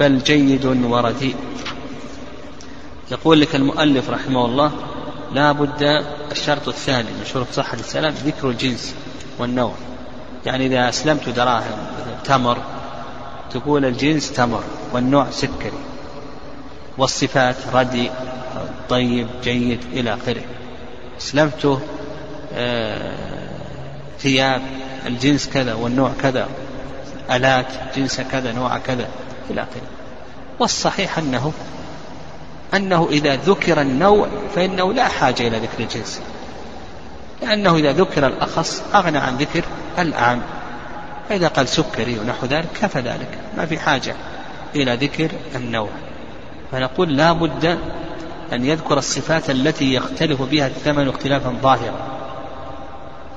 بل 0.00 0.18
جيد 0.18 0.66
ورديء 0.66 1.34
يقول 3.10 3.40
لك 3.40 3.54
المؤلف 3.54 4.10
رحمه 4.10 4.44
الله 4.44 4.72
لا 5.32 5.52
بد 5.52 6.04
الشرط 6.32 6.68
الثاني 6.68 7.08
من 7.08 7.24
شروط 7.32 7.46
صحة 7.52 7.74
السلام 7.74 8.14
ذكر 8.14 8.50
الجنس 8.50 8.94
والنوع. 9.38 9.74
يعني 10.46 10.66
إذا 10.66 10.88
أسلمت 10.88 11.28
دراهم 11.28 11.78
تمر 12.24 12.58
تقول 13.50 13.84
الجنس 13.84 14.32
تمر 14.32 14.64
والنوع 14.92 15.30
سكري. 15.30 15.78
والصفات 16.98 17.56
ردي 17.72 18.10
طيب 18.88 19.28
جيد 19.42 19.80
إلى 19.92 20.14
آخره. 20.14 20.42
أسلمته 21.18 21.80
آه، 22.52 23.58
ثياب 24.18 24.62
الجنس 25.06 25.48
كذا 25.48 25.74
والنوع 25.74 26.10
كذا. 26.22 26.48
آلات 27.30 27.66
جنس 27.96 28.20
كذا 28.20 28.52
نوع 28.52 28.78
كذا 28.78 29.08
إلى 29.50 29.60
آخره. 29.60 29.88
والصحيح 30.58 31.18
أنه 31.18 31.52
أنه 32.74 33.08
إذا 33.10 33.36
ذكر 33.36 33.80
النوع 33.80 34.28
فإنه 34.54 34.92
لا 34.92 35.08
حاجة 35.08 35.48
إلى 35.48 35.58
ذكر 35.58 35.80
الجنس. 35.80 36.20
لأنه 37.42 37.76
إذا 37.76 37.92
ذكر 37.92 38.26
الأخص 38.26 38.82
أغنى 38.94 39.18
عن 39.18 39.36
ذكر 39.36 39.64
الأعم. 39.98 40.40
فإذا 41.28 41.48
قال 41.48 41.68
سكري 41.68 42.18
ونحو 42.18 42.46
ذلك 42.46 42.68
كفى 42.82 43.00
ذلك. 43.00 43.38
ما 43.56 43.66
في 43.66 43.78
حاجة 43.78 44.14
إلى 44.74 44.94
ذكر 44.94 45.30
النوع. 45.54 45.88
فنقول 46.72 47.16
لا 47.16 47.32
بد 47.32 47.78
أن 48.52 48.64
يذكر 48.64 48.98
الصفات 48.98 49.50
التي 49.50 49.94
يختلف 49.94 50.42
بها 50.42 50.66
الثمن 50.66 51.08
اختلافا 51.08 51.54
ظاهرا. 51.62 52.14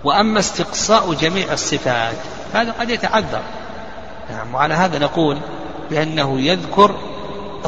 وأما 0.03 0.39
استقصاء 0.39 1.13
جميع 1.13 1.53
الصفات 1.53 2.17
هذا 2.53 2.71
قد 2.71 2.89
يتعذر. 2.89 3.41
نعم 4.30 4.55
وعلى 4.55 4.73
هذا 4.73 4.99
نقول 4.99 5.38
بأنه 5.89 6.41
يذكر 6.41 6.95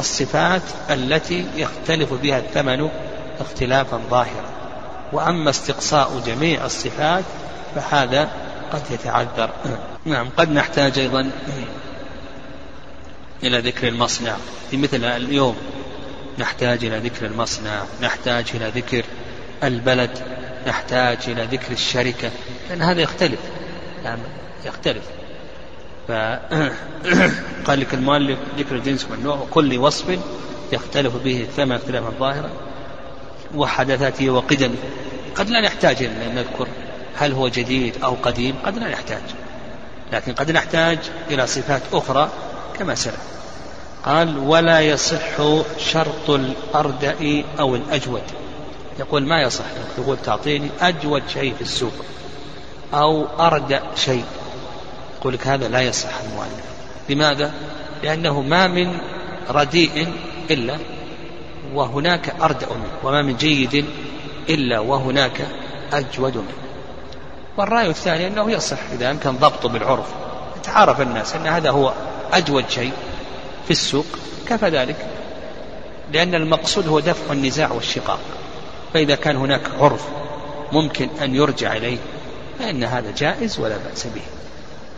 الصفات 0.00 0.62
التي 0.90 1.46
يختلف 1.56 2.12
بها 2.12 2.38
الثمن 2.38 2.88
اختلافا 3.40 4.00
ظاهرا. 4.10 4.50
وأما 5.12 5.50
استقصاء 5.50 6.22
جميع 6.26 6.64
الصفات 6.64 7.24
فهذا 7.74 8.28
قد 8.72 8.82
يتعذر. 8.90 9.50
نعم 10.04 10.28
قد 10.36 10.50
نحتاج 10.50 10.98
أيضا 10.98 11.30
إلى 13.42 13.58
ذكر 13.58 13.88
المصنع. 13.88 14.36
في 14.70 14.76
مثل 14.76 15.04
اليوم 15.04 15.56
نحتاج 16.38 16.84
إلى 16.84 16.98
ذكر 16.98 17.26
المصنع 17.26 17.82
نحتاج 18.02 18.44
إلى 18.54 18.68
ذكر 18.68 19.04
البلد 19.64 20.10
نحتاج 20.66 21.18
إلى 21.28 21.44
ذكر 21.44 21.72
الشركة 21.72 22.30
لأن 22.70 22.82
هذا 22.82 23.00
يختلف. 23.00 23.40
يعني 24.04 24.20
يختلف. 24.64 25.02
فقال 26.10 27.80
لك 27.80 27.94
المؤلف 27.94 28.38
ذكر 28.58 28.74
الجنس 28.74 29.06
والنوع 29.10 29.36
وكل 29.36 29.78
وصف 29.78 30.18
يختلف 30.72 31.16
به 31.16 31.42
الثمن 31.42 31.72
اختلافا 31.72 32.10
ظاهرا 32.18 32.50
وحدثاته 33.54 34.30
وقدمه 34.30 34.76
قد 35.34 35.50
لا 35.50 35.60
نحتاج 35.60 36.02
أن 36.02 36.34
نذكر 36.34 36.68
هل 37.16 37.32
هو 37.32 37.48
جديد 37.48 37.94
أو 38.04 38.16
قديم 38.22 38.54
قد 38.64 38.78
لا 38.78 38.88
نحتاج. 38.88 39.22
لكن 40.12 40.32
قد 40.32 40.50
نحتاج 40.50 40.98
إلى 41.30 41.46
صفات 41.46 41.82
أخرى 41.92 42.30
كما 42.78 42.94
سلف 42.94 43.20
قال 44.04 44.38
ولا 44.38 44.80
يصح 44.80 45.42
شرط 45.78 46.30
الأردأ 46.30 47.44
أو 47.58 47.74
الأجود. 47.74 48.22
يقول 48.98 49.22
ما 49.22 49.42
يصح. 49.42 49.64
تقول 49.96 50.16
تعطيني 50.24 50.70
أجود 50.80 51.22
شيء 51.32 51.54
في 51.54 51.62
السوق 51.62 51.92
أو 52.94 53.26
أردأ 53.40 53.82
شيء. 53.96 54.24
يقول 55.20 55.34
لك 55.34 55.46
هذا 55.46 55.68
لا 55.68 55.80
يصح 55.80 56.20
المؤلف 56.20 56.64
لماذا؟ 57.08 57.52
لأنه 58.02 58.40
ما 58.40 58.66
من 58.66 58.98
رديء 59.50 60.08
إلا 60.50 60.76
وهناك 61.74 62.34
أردأ 62.42 62.66
منه 62.66 62.92
وما 63.04 63.22
من 63.22 63.36
جيد 63.36 63.84
إلا 64.48 64.78
وهناك 64.78 65.46
أجود 65.92 66.36
منه. 66.36 66.52
والرأي 67.56 67.86
الثاني 67.86 68.26
أنه 68.26 68.50
يصح 68.50 68.78
إذا 68.92 69.10
أمكن 69.10 69.30
ضبطه 69.30 69.68
بالعرف. 69.68 70.06
يتعارف 70.56 71.00
الناس 71.00 71.34
أن 71.34 71.46
هذا 71.46 71.70
هو 71.70 71.92
أجود 72.32 72.64
شيء 72.68 72.92
في 73.64 73.70
السوق 73.70 74.06
كفى 74.48 74.68
ذلك. 74.68 75.06
لأن 76.12 76.34
المقصود 76.34 76.88
هو 76.88 77.00
دفع 77.00 77.32
النزاع 77.32 77.72
والشقاق. 77.72 78.20
فإذا 78.94 79.14
كان 79.14 79.36
هناك 79.36 79.62
عرف 79.80 80.04
ممكن 80.72 81.08
أن 81.22 81.34
يرجع 81.34 81.76
إليه 81.76 81.98
فإن 82.58 82.84
هذا 82.84 83.10
جائز 83.16 83.60
ولا 83.60 83.76
بأس 83.76 84.06
به. 84.06 84.39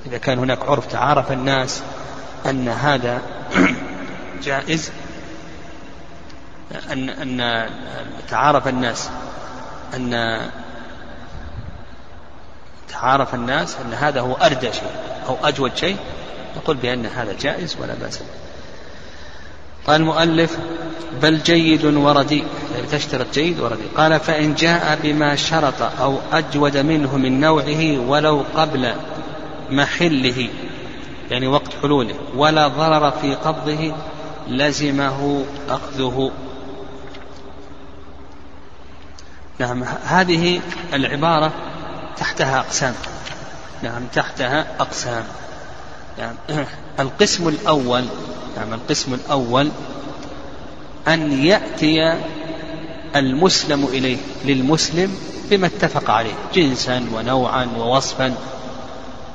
إذا 0.06 0.18
كان 0.18 0.38
هناك 0.38 0.62
عرف 0.62 0.86
تعارف 0.86 1.32
الناس 1.32 1.82
أن 2.46 2.68
هذا 2.68 3.22
جائز 4.44 4.92
أن 6.92 7.08
أن 7.08 7.68
تعارف 8.28 8.68
الناس 8.68 9.10
أن 9.94 10.40
تعارف 12.88 13.34
الناس 13.34 13.76
أن 13.76 13.94
هذا 13.94 14.20
هو 14.20 14.32
أردى 14.32 14.72
شيء 14.72 14.90
أو 15.28 15.36
أجود 15.42 15.76
شيء 15.76 15.96
نقول 16.56 16.76
بأن 16.76 17.06
هذا 17.06 17.32
جائز 17.40 17.76
ولا 17.80 17.94
بأس 17.94 18.18
به. 18.18 18.24
قال 19.86 20.00
المؤلف 20.00 20.58
بل 21.22 21.42
جيد 21.42 21.84
ورديء 21.84 22.44
يعني 22.74 22.86
تشترط 22.86 23.26
جيد 23.34 23.60
ورديء 23.60 23.88
قال 23.96 24.20
فإن 24.20 24.54
جاء 24.54 24.98
بما 25.02 25.36
شرط 25.36 25.82
أو 26.00 26.18
أجود 26.32 26.76
منه 26.76 27.16
من 27.16 27.40
نوعه 27.40 27.98
ولو 28.08 28.44
قبل 28.56 28.94
محله 29.72 30.48
يعني 31.30 31.46
وقت 31.46 31.70
حلوله 31.82 32.14
ولا 32.36 32.68
ضرر 32.68 33.10
في 33.10 33.34
قبضه 33.34 33.94
لزمه 34.48 35.44
أخذه. 35.68 36.30
نعم 39.58 39.82
هذه 40.04 40.60
العبارة 40.92 41.52
تحتها 42.16 42.58
أقسام. 42.58 42.94
نعم 43.82 44.06
تحتها 44.14 44.66
أقسام. 44.80 45.24
نعم 46.18 46.34
القسم 47.00 47.48
الأول 47.48 48.04
نعم 48.56 48.74
القسم 48.74 49.14
الأول 49.14 49.70
أن 51.08 51.44
يأتي 51.44 52.18
المسلم 53.16 53.84
إليه 53.84 54.18
للمسلم 54.44 55.16
بما 55.50 55.66
اتفق 55.66 56.10
عليه 56.10 56.34
جنسا 56.54 57.06
ونوعا 57.14 57.68
ووصفا. 57.78 58.34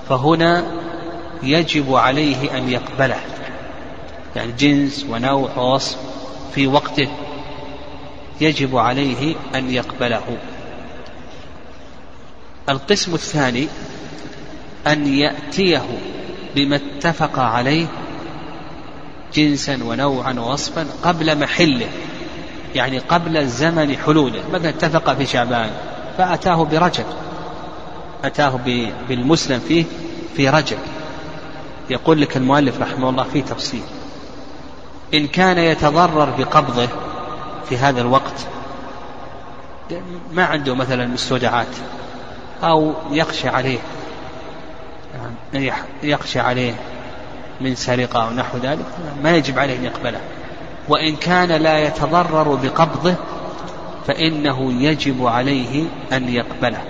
فهنا 0.09 0.63
يجب 1.43 1.95
عليه 1.95 2.57
أن 2.57 2.69
يقبله. 2.69 3.19
يعني 4.35 4.51
جنس 4.51 5.05
ونوع 5.09 5.57
ووصف 5.57 5.97
في 6.55 6.67
وقته 6.67 7.07
يجب 8.41 8.77
عليه 8.77 9.35
أن 9.55 9.71
يقبله. 9.71 10.37
القسم 12.69 13.13
الثاني 13.13 13.67
أن 14.87 15.07
يأتيه 15.13 15.85
بما 16.55 16.75
اتفق 16.75 17.39
عليه 17.39 17.87
جنسا 19.33 19.83
ونوعا 19.83 20.33
ووصفا 20.33 20.87
قبل 21.03 21.39
محله 21.39 21.87
يعني 22.75 22.99
قبل 22.99 23.47
زمن 23.47 23.97
حلوله. 23.97 24.43
مثلا 24.53 24.69
اتفق 24.69 25.13
في 25.13 25.25
شعبان 25.25 25.71
فأتاه 26.17 26.63
برجب. 26.63 27.05
أتاه 28.23 28.59
بالمسلم 29.09 29.59
فيه 29.59 29.85
في 30.35 30.49
رجب 30.49 30.77
يقول 31.89 32.21
لك 32.21 32.37
المؤلف 32.37 32.81
رحمه 32.81 33.09
الله 33.09 33.23
في 33.23 33.41
تفصيل. 33.41 33.81
إن 35.13 35.27
كان 35.27 35.57
يتضرر 35.57 36.29
بقبضه 36.37 36.87
في 37.69 37.77
هذا 37.77 38.01
الوقت 38.01 38.47
ما 40.33 40.45
عنده 40.45 40.75
مثلا 40.75 41.07
مستودعات 41.07 41.67
أو 42.63 42.93
يخشى 43.11 43.49
عليه 43.49 43.79
يعني 45.53 45.71
يخشى 46.03 46.39
عليه 46.39 46.73
من 47.61 47.75
سرقة 47.75 48.23
أو 48.23 48.33
نحو 48.33 48.57
ذلك 48.57 48.85
ما 49.23 49.35
يجب 49.35 49.59
عليه 49.59 49.77
أن 49.77 49.83
يقبله. 49.83 50.19
وإن 50.89 51.15
كان 51.15 51.51
لا 51.51 51.79
يتضرر 51.79 52.55
بقبضه 52.55 53.15
فإنه 54.07 54.83
يجب 54.83 55.25
عليه 55.27 55.85
أن 56.13 56.29
يقبله. 56.29 56.81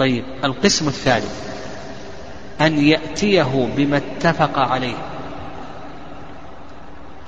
طيب 0.00 0.24
القسم 0.44 0.88
الثالث 0.88 1.50
أن 2.60 2.84
يأتيه 2.84 3.68
بما 3.76 3.96
اتفق 3.96 4.58
عليه 4.58 4.96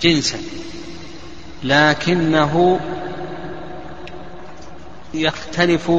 جنسا 0.02 0.38
لكنه 1.62 2.80
يختلف 5.14 5.92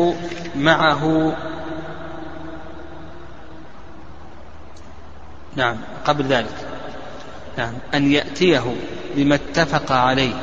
معه. 0.55 1.35
نعم 5.55 5.77
قبل 6.05 6.23
ذلك. 6.25 6.67
نعم 7.57 7.73
أن 7.93 8.11
يأتيه 8.11 8.75
بما 9.15 9.35
اتفق 9.35 9.91
عليه 9.91 10.33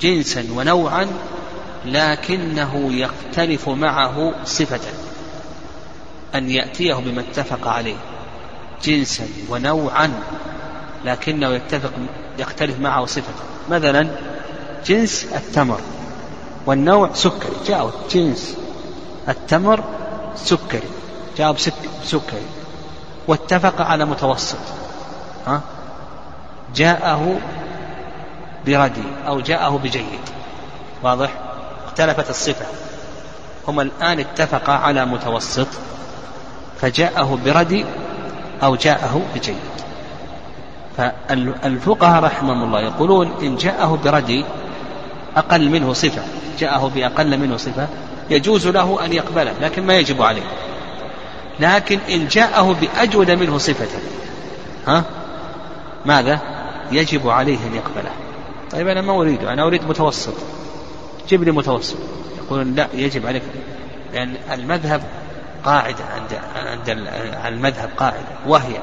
جنسا 0.00 0.46
ونوعا 0.52 1.06
لكنه 1.84 2.92
يختلف 2.92 3.68
معه 3.68 4.34
صفة 4.44 4.80
أن 6.34 6.50
يأتيه 6.50 6.94
بما 6.94 7.20
اتفق 7.20 7.68
عليه 7.68 7.96
جنسا 8.84 9.28
ونوعا 9.48 10.12
لكنه 11.04 11.48
يتفق 11.48 11.92
يختلف 12.38 12.80
معه 12.80 13.06
صفة. 13.06 13.32
مثلا 13.70 14.08
جنس 14.86 15.26
التمر 15.34 15.80
والنوع 16.66 17.10
سكري 17.14 17.56
جاء 17.66 17.90
جنس 18.10 18.56
التمر 19.28 19.84
سكري 20.36 20.88
جاء 21.38 21.52
بسكري 21.52 22.42
واتفق 23.28 23.80
على 23.80 24.04
متوسط 24.04 24.58
ها؟ 25.46 25.60
جاءه 26.74 27.40
بردي 28.66 29.02
أو 29.26 29.40
جاءه 29.40 29.78
بجيد 29.78 30.20
واضح؟ 31.02 31.49
اختلفت 31.90 32.30
الصفة. 32.30 32.66
هما 33.68 33.82
الآن 33.82 34.20
اتفقا 34.20 34.72
على 34.72 35.04
متوسط 35.04 35.66
فجاءه 36.80 37.38
بردي 37.44 37.84
أو 38.62 38.76
جاءه 38.76 39.22
بجيد. 39.34 39.56
فالفقهاء 40.96 42.24
رحمهم 42.24 42.62
الله 42.62 42.80
يقولون 42.80 43.32
إن 43.42 43.56
جاءه 43.56 43.98
بردي 44.04 44.44
أقل 45.36 45.68
منه 45.68 45.92
صفة 45.92 46.22
جاءه 46.58 46.90
بأقل 46.94 47.38
منه 47.38 47.56
صفة 47.56 47.88
يجوز 48.30 48.66
له 48.66 49.04
أن 49.04 49.12
يقبله 49.12 49.52
لكن 49.60 49.86
ما 49.86 49.94
يجب 49.94 50.22
عليه. 50.22 50.42
لكن 51.60 51.98
إن 52.10 52.28
جاءه 52.28 52.76
بأجود 52.80 53.30
منه 53.30 53.58
صفة 53.58 53.88
ها؟ 54.86 55.04
ماذا؟ 56.06 56.38
يجب 56.92 57.28
عليه 57.28 57.58
أن 57.58 57.74
يقبله. 57.74 58.10
طيب 58.70 58.88
أنا 58.88 59.00
ما 59.00 59.12
أريده 59.12 59.52
أنا 59.52 59.62
أريد 59.62 59.88
متوسط. 59.88 60.34
جيب 61.30 61.44
لي 61.44 61.50
متوسط. 61.50 61.96
يقولون 62.38 62.74
لا 62.74 62.88
يجب 62.94 63.26
عليك 63.26 63.42
لأن 64.12 64.34
المذهب 64.52 65.02
قاعدة 65.64 66.04
عند 66.14 66.40
عند 66.56 66.90
المذهب 67.46 67.90
قاعدة 67.96 68.26
وهي 68.46 68.76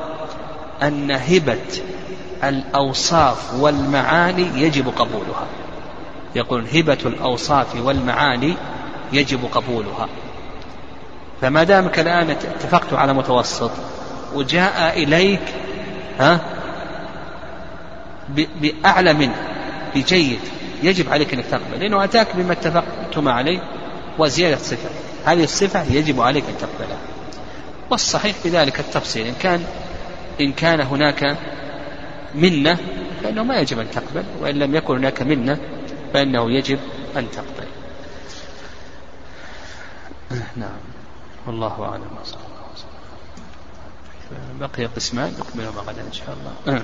أن 0.83 1.11
هبة 1.11 1.81
الأوصاف 2.43 3.53
والمعاني 3.53 4.47
يجب 4.55 4.87
قبولها. 4.87 5.47
يقول 6.35 6.65
هبة 6.73 6.97
الأوصاف 7.05 7.75
والمعاني 7.75 8.53
يجب 9.13 9.39
قبولها. 9.51 10.07
فما 11.41 11.63
دامك 11.63 11.99
الآن 11.99 12.29
اتفقت 12.29 12.93
على 12.93 13.13
متوسط 13.13 13.71
وجاء 14.35 15.03
إليك 15.03 15.41
ها 16.19 16.39
بأعلى 18.61 19.13
منه 19.13 19.35
بجيد 19.95 20.39
يجب 20.83 21.09
عليك 21.09 21.33
أنك 21.33 21.45
تقبل 21.45 21.79
لأنه 21.79 22.03
أتاك 22.03 22.35
بما 22.35 22.53
اتفقتم 22.53 23.27
عليه 23.27 23.59
وزيادة 24.19 24.57
صفة. 24.57 24.89
هذه 25.25 25.43
الصفة 25.43 25.83
يجب 25.93 26.21
عليك 26.21 26.43
أن 26.49 26.57
تقبلها. 26.57 26.97
والصحيح 27.89 28.35
في 28.35 28.49
ذلك 28.49 28.79
التفصيل 28.79 29.27
إن 29.27 29.33
كان 29.33 29.63
إن 30.41 30.53
كان 30.53 30.81
هناك 30.81 31.37
منة 32.35 32.77
فإنه 33.23 33.43
ما 33.43 33.59
يجب 33.59 33.79
أن 33.79 33.91
تقبل 33.91 34.23
وإن 34.41 34.55
لم 34.59 34.75
يكن 34.75 34.95
هناك 34.95 35.21
منة 35.21 35.59
فإنه 36.13 36.51
يجب 36.51 36.79
أن 37.17 37.27
تقبل. 37.31 37.67
نعم. 40.55 40.79
والله 41.47 41.83
أعلم. 41.83 42.07
بقي 44.59 44.85
قسمان 44.85 45.33
نكملهما 45.39 45.81
غدا 45.81 46.01
إن 46.01 46.13
شاء 46.13 46.37
الله. 46.65 46.83